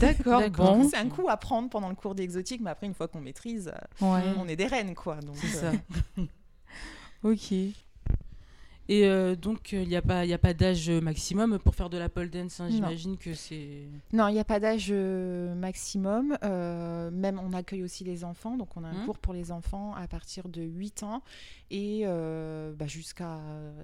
D'accord, 0.00 0.48
bon. 0.50 0.88
C'est 0.88 0.96
un 0.96 1.08
coup 1.10 1.28
à 1.28 1.36
prendre 1.36 1.68
pendant 1.68 1.90
le 1.90 1.94
cours 1.94 2.14
d'exotique, 2.14 2.62
mais 2.62 2.70
après 2.70 2.86
une 2.86 2.94
fois 2.94 3.08
qu'on 3.08 3.20
maîtrise, 3.20 3.70
euh, 4.00 4.14
Ouais, 4.14 4.22
on 4.38 4.48
est 4.48 4.56
des 4.56 4.66
reines, 4.66 4.94
quoi. 4.94 5.16
Donc, 5.16 5.36
c'est 5.36 5.62
euh, 5.62 5.72
ça. 6.16 6.22
ok. 7.24 7.54
Et 8.88 9.04
euh, 9.06 9.34
donc, 9.34 9.72
il 9.72 9.88
n'y 9.88 9.96
a 9.96 10.02
pas, 10.02 10.24
y 10.24 10.32
a 10.32 10.38
pas 10.38 10.54
d'âge 10.54 10.88
maximum 10.90 11.58
pour 11.58 11.74
faire 11.74 11.90
de 11.90 11.98
la 11.98 12.08
pole 12.08 12.30
dance. 12.30 12.60
hein. 12.60 12.68
J'imagine 12.70 13.16
que 13.16 13.34
c'est. 13.34 13.80
Non, 14.12 14.28
il 14.28 14.34
n'y 14.34 14.38
a 14.40 14.44
pas 14.44 14.60
d'âge 14.60 14.88
euh, 14.90 15.54
maximum. 15.54 16.36
euh, 16.44 17.10
même 17.10 17.40
on 17.42 17.52
accueille 17.52 17.82
aussi 17.82 18.04
les 18.04 18.22
enfants. 18.24 18.56
Donc 18.56 18.76
on 18.76 18.84
a 18.84 18.88
un 18.88 18.92
Mhm. 19.00 19.04
cours 19.06 19.18
pour 19.18 19.34
les 19.34 19.50
enfants 19.50 19.94
à 19.94 20.06
partir 20.06 20.48
de 20.48 20.62
8 20.62 21.02
ans 21.02 21.22
et 21.70 22.02
euh, 22.04 22.72
bah, 22.78 22.86
jusqu'à 22.86 23.40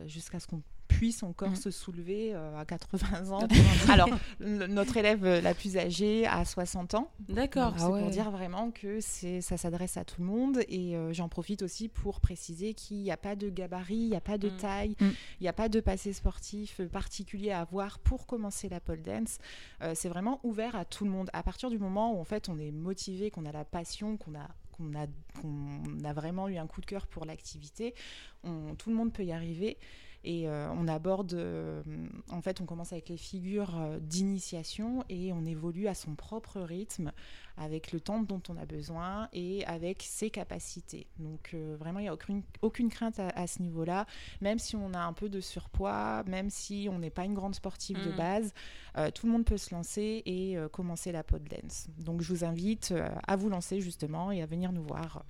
jusqu'à 0.06 0.38
ce 0.38 0.46
qu'on 0.46 0.62
son 1.10 1.32
corps 1.32 1.48
Mhm. 1.50 1.56
se 1.56 1.70
soulever 1.72 2.34
euh, 2.34 2.56
à 2.56 2.64
80 2.64 3.30
ans. 3.32 3.48
Alors, 3.88 4.08
notre 4.40 4.96
élève 4.96 5.24
euh, 5.24 5.40
la 5.40 5.54
plus 5.54 5.76
âgée 5.76 6.26
a 6.26 6.44
60 6.44 6.94
ans. 6.94 7.10
D'accord. 7.28 7.72
Ah 7.74 7.78
c'est 7.80 7.86
ouais. 7.86 8.00
pour 8.02 8.10
dire 8.10 8.30
vraiment 8.30 8.70
que 8.70 9.00
c'est 9.00 9.40
ça 9.40 9.56
s'adresse 9.56 9.96
à 9.96 10.04
tout 10.04 10.20
le 10.20 10.26
monde 10.26 10.60
et 10.68 10.94
euh, 10.96 11.12
j'en 11.12 11.28
profite 11.28 11.62
aussi 11.62 11.88
pour 11.88 12.20
préciser 12.20 12.74
qu'il 12.74 12.98
n'y 12.98 13.10
a 13.10 13.16
pas 13.16 13.34
de 13.34 13.48
gabarit, 13.50 13.96
il 13.96 14.10
n'y 14.10 14.16
a 14.16 14.20
pas 14.20 14.38
de 14.38 14.50
Mm. 14.50 14.56
taille, 14.58 14.96
Mm. 15.00 15.06
il 15.40 15.42
n'y 15.42 15.48
a 15.48 15.52
pas 15.52 15.68
de 15.68 15.80
passé 15.80 16.12
sportif 16.12 16.80
particulier 16.92 17.50
à 17.50 17.60
avoir 17.60 17.98
pour 17.98 18.26
commencer 18.26 18.68
la 18.68 18.78
pole 18.78 19.00
dance. 19.02 19.38
Euh, 19.82 19.92
c'est 19.96 20.08
vraiment 20.10 20.38
ouvert 20.44 20.76
à 20.76 20.84
tout 20.84 21.04
le 21.04 21.10
monde. 21.10 21.30
À 21.32 21.42
partir 21.42 21.70
du 21.70 21.78
moment 21.78 22.14
où 22.14 22.20
en 22.20 22.24
fait 22.24 22.48
on 22.50 22.58
est 22.58 22.70
motivé, 22.70 23.30
qu'on 23.30 23.46
a 23.46 23.52
la 23.52 23.64
passion, 23.64 24.16
qu'on 24.18 24.34
a 24.34 24.48
qu'on 24.72 24.94
a, 24.94 25.06
qu'on 25.40 26.02
a 26.02 26.12
vraiment 26.14 26.48
eu 26.48 26.56
un 26.56 26.66
coup 26.66 26.80
de 26.80 26.86
cœur 26.86 27.06
pour 27.06 27.26
l'activité, 27.26 27.94
tout 28.42 28.88
le 28.90 28.96
monde 28.96 29.12
peut 29.12 29.22
y 29.24 29.30
arriver. 29.32 29.76
Et 30.24 30.48
euh, 30.48 30.70
on 30.72 30.86
aborde, 30.86 31.32
euh, 31.34 31.82
en 32.30 32.40
fait, 32.40 32.60
on 32.60 32.64
commence 32.64 32.92
avec 32.92 33.08
les 33.08 33.16
figures 33.16 33.76
euh, 33.78 33.98
d'initiation 33.98 35.04
et 35.08 35.32
on 35.32 35.44
évolue 35.44 35.88
à 35.88 35.94
son 35.94 36.14
propre 36.14 36.60
rythme, 36.60 37.10
avec 37.56 37.90
le 37.92 37.98
temps 38.00 38.22
dont 38.22 38.40
on 38.48 38.56
a 38.56 38.64
besoin 38.64 39.28
et 39.32 39.64
avec 39.66 40.02
ses 40.02 40.30
capacités. 40.30 41.08
Donc 41.18 41.50
euh, 41.54 41.76
vraiment, 41.78 41.98
il 41.98 42.02
n'y 42.02 42.08
a 42.08 42.14
aucune, 42.14 42.42
aucune 42.62 42.88
crainte 42.88 43.18
à, 43.18 43.28
à 43.30 43.46
ce 43.48 43.60
niveau-là, 43.62 44.06
même 44.40 44.58
si 44.60 44.76
on 44.76 44.94
a 44.94 45.00
un 45.00 45.12
peu 45.12 45.28
de 45.28 45.40
surpoids, 45.40 46.22
même 46.28 46.50
si 46.50 46.88
on 46.90 46.98
n'est 47.00 47.10
pas 47.10 47.24
une 47.24 47.34
grande 47.34 47.54
sportive 47.56 47.96
de 48.00 48.10
Mm. 48.12 48.16
base, 48.16 48.54
euh, 48.98 49.10
tout 49.10 49.26
le 49.26 49.32
monde 49.32 49.44
peut 49.44 49.58
se 49.58 49.74
lancer 49.74 50.22
et 50.24 50.56
euh, 50.56 50.68
commencer 50.68 51.10
la 51.10 51.24
pole 51.24 51.42
dance. 51.44 51.88
Donc 51.98 52.22
je 52.22 52.32
vous 52.32 52.44
invite 52.44 52.92
euh, 52.92 53.08
à 53.26 53.34
vous 53.36 53.48
lancer 53.48 53.80
justement 53.80 54.30
et 54.30 54.40
à 54.40 54.46
venir 54.46 54.70
nous 54.72 54.84
voir 54.84 55.24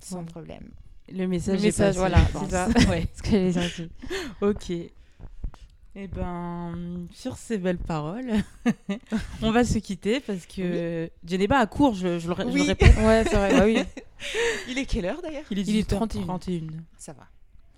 sans 0.00 0.18
Ouais. 0.20 0.24
problème. 0.26 0.70
Le 1.12 1.26
message, 1.26 1.60
Le 1.62 1.66
est 1.68 1.76
passé, 1.78 1.98
voilà, 1.98 2.18
c'est 2.32 2.50
ça. 2.50 2.68
Ouais. 2.88 3.06
Ce 3.16 3.22
que 3.22 3.50
dire 3.50 3.62
aussi. 3.62 3.88
Ok. 4.40 4.70
Eh 6.00 6.06
ben, 6.06 7.06
sur 7.12 7.36
ces 7.36 7.58
belles 7.58 7.78
paroles, 7.78 8.30
on 9.42 9.50
va 9.50 9.64
se 9.64 9.78
quitter 9.78 10.20
parce 10.20 10.46
que 10.46 11.10
Geneva 11.26 11.58
a 11.58 11.66
court, 11.66 11.94
je, 11.94 12.18
je 12.20 12.28
le, 12.28 12.34
ré- 12.34 12.44
je 12.44 12.48
le 12.54 12.60
Oui. 12.60 12.66
répète. 12.68 12.94
Ouais, 12.98 13.24
c'est 13.28 13.34
vrai. 13.36 13.58
Bah 13.58 13.64
oui. 13.64 13.78
Il 14.68 14.78
est 14.78 14.84
quelle 14.86 15.06
heure 15.06 15.20
d'ailleurs? 15.22 15.44
Il 15.50 15.58
est 15.58 15.62
Il 15.62 15.76
est 15.76 15.90
18h31. 15.92 16.68
Ça 16.98 17.12
va. 17.14 17.24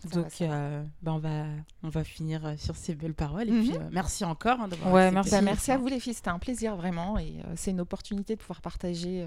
Ça 0.02 0.08
Donc, 0.20 0.26
va. 0.40 0.46
euh, 0.54 0.82
ben 1.02 1.12
on, 1.12 1.18
va, 1.18 1.44
on 1.82 1.88
va 1.88 2.04
finir 2.04 2.44
euh, 2.46 2.54
sur 2.58 2.74
ces 2.76 2.94
belles 2.94 3.14
paroles. 3.14 3.48
Et 3.48 3.52
Mhm. 3.52 3.62
puis, 3.68 3.76
euh, 3.76 3.88
merci 3.92 4.24
encore 4.24 4.60
hein, 4.60 4.68
d'avoir 4.68 4.92
Ouais, 4.92 5.10
merci. 5.10 5.30
Bah, 5.30 5.40
merci 5.42 5.70
à 5.72 5.78
vous 5.78 5.86
les 5.88 6.00
filles, 6.00 6.14
c'était 6.14 6.30
un 6.30 6.38
plaisir 6.38 6.74
vraiment 6.76 7.18
et 7.18 7.34
euh, 7.46 7.52
c'est 7.56 7.70
une 7.70 7.80
opportunité 7.80 8.34
de 8.34 8.40
pouvoir 8.40 8.60
partager 8.60 9.24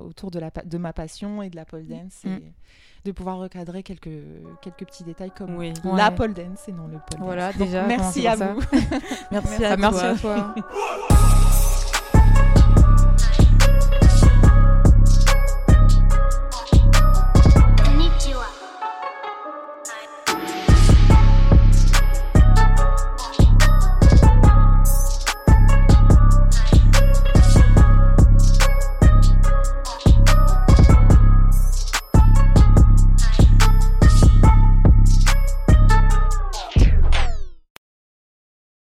autour 0.00 0.30
de, 0.30 0.38
la, 0.38 0.50
de 0.50 0.78
ma 0.78 0.92
passion 0.92 1.42
et 1.42 1.50
de 1.50 1.56
la 1.56 1.64
pole 1.64 1.86
dance. 1.86 2.24
Et 2.24 2.52
de 3.04 3.12
pouvoir 3.12 3.38
recadrer 3.38 3.82
quelques, 3.82 4.10
quelques 4.60 4.84
petits 4.84 5.04
détails 5.04 5.30
comme 5.30 5.58
la 5.96 6.10
pole 6.10 6.34
dance 6.34 6.68
et 6.68 6.72
non 6.72 6.86
le 6.86 6.98
pole 7.10 7.36
dance. 7.36 7.56
Donc, 7.56 7.68
merci 7.88 8.26
à 8.26 8.36
vous. 8.36 8.60
merci, 9.32 9.64
à. 9.64 9.76
Merci 9.76 10.04
à 10.04 10.14
toi. 10.16 10.54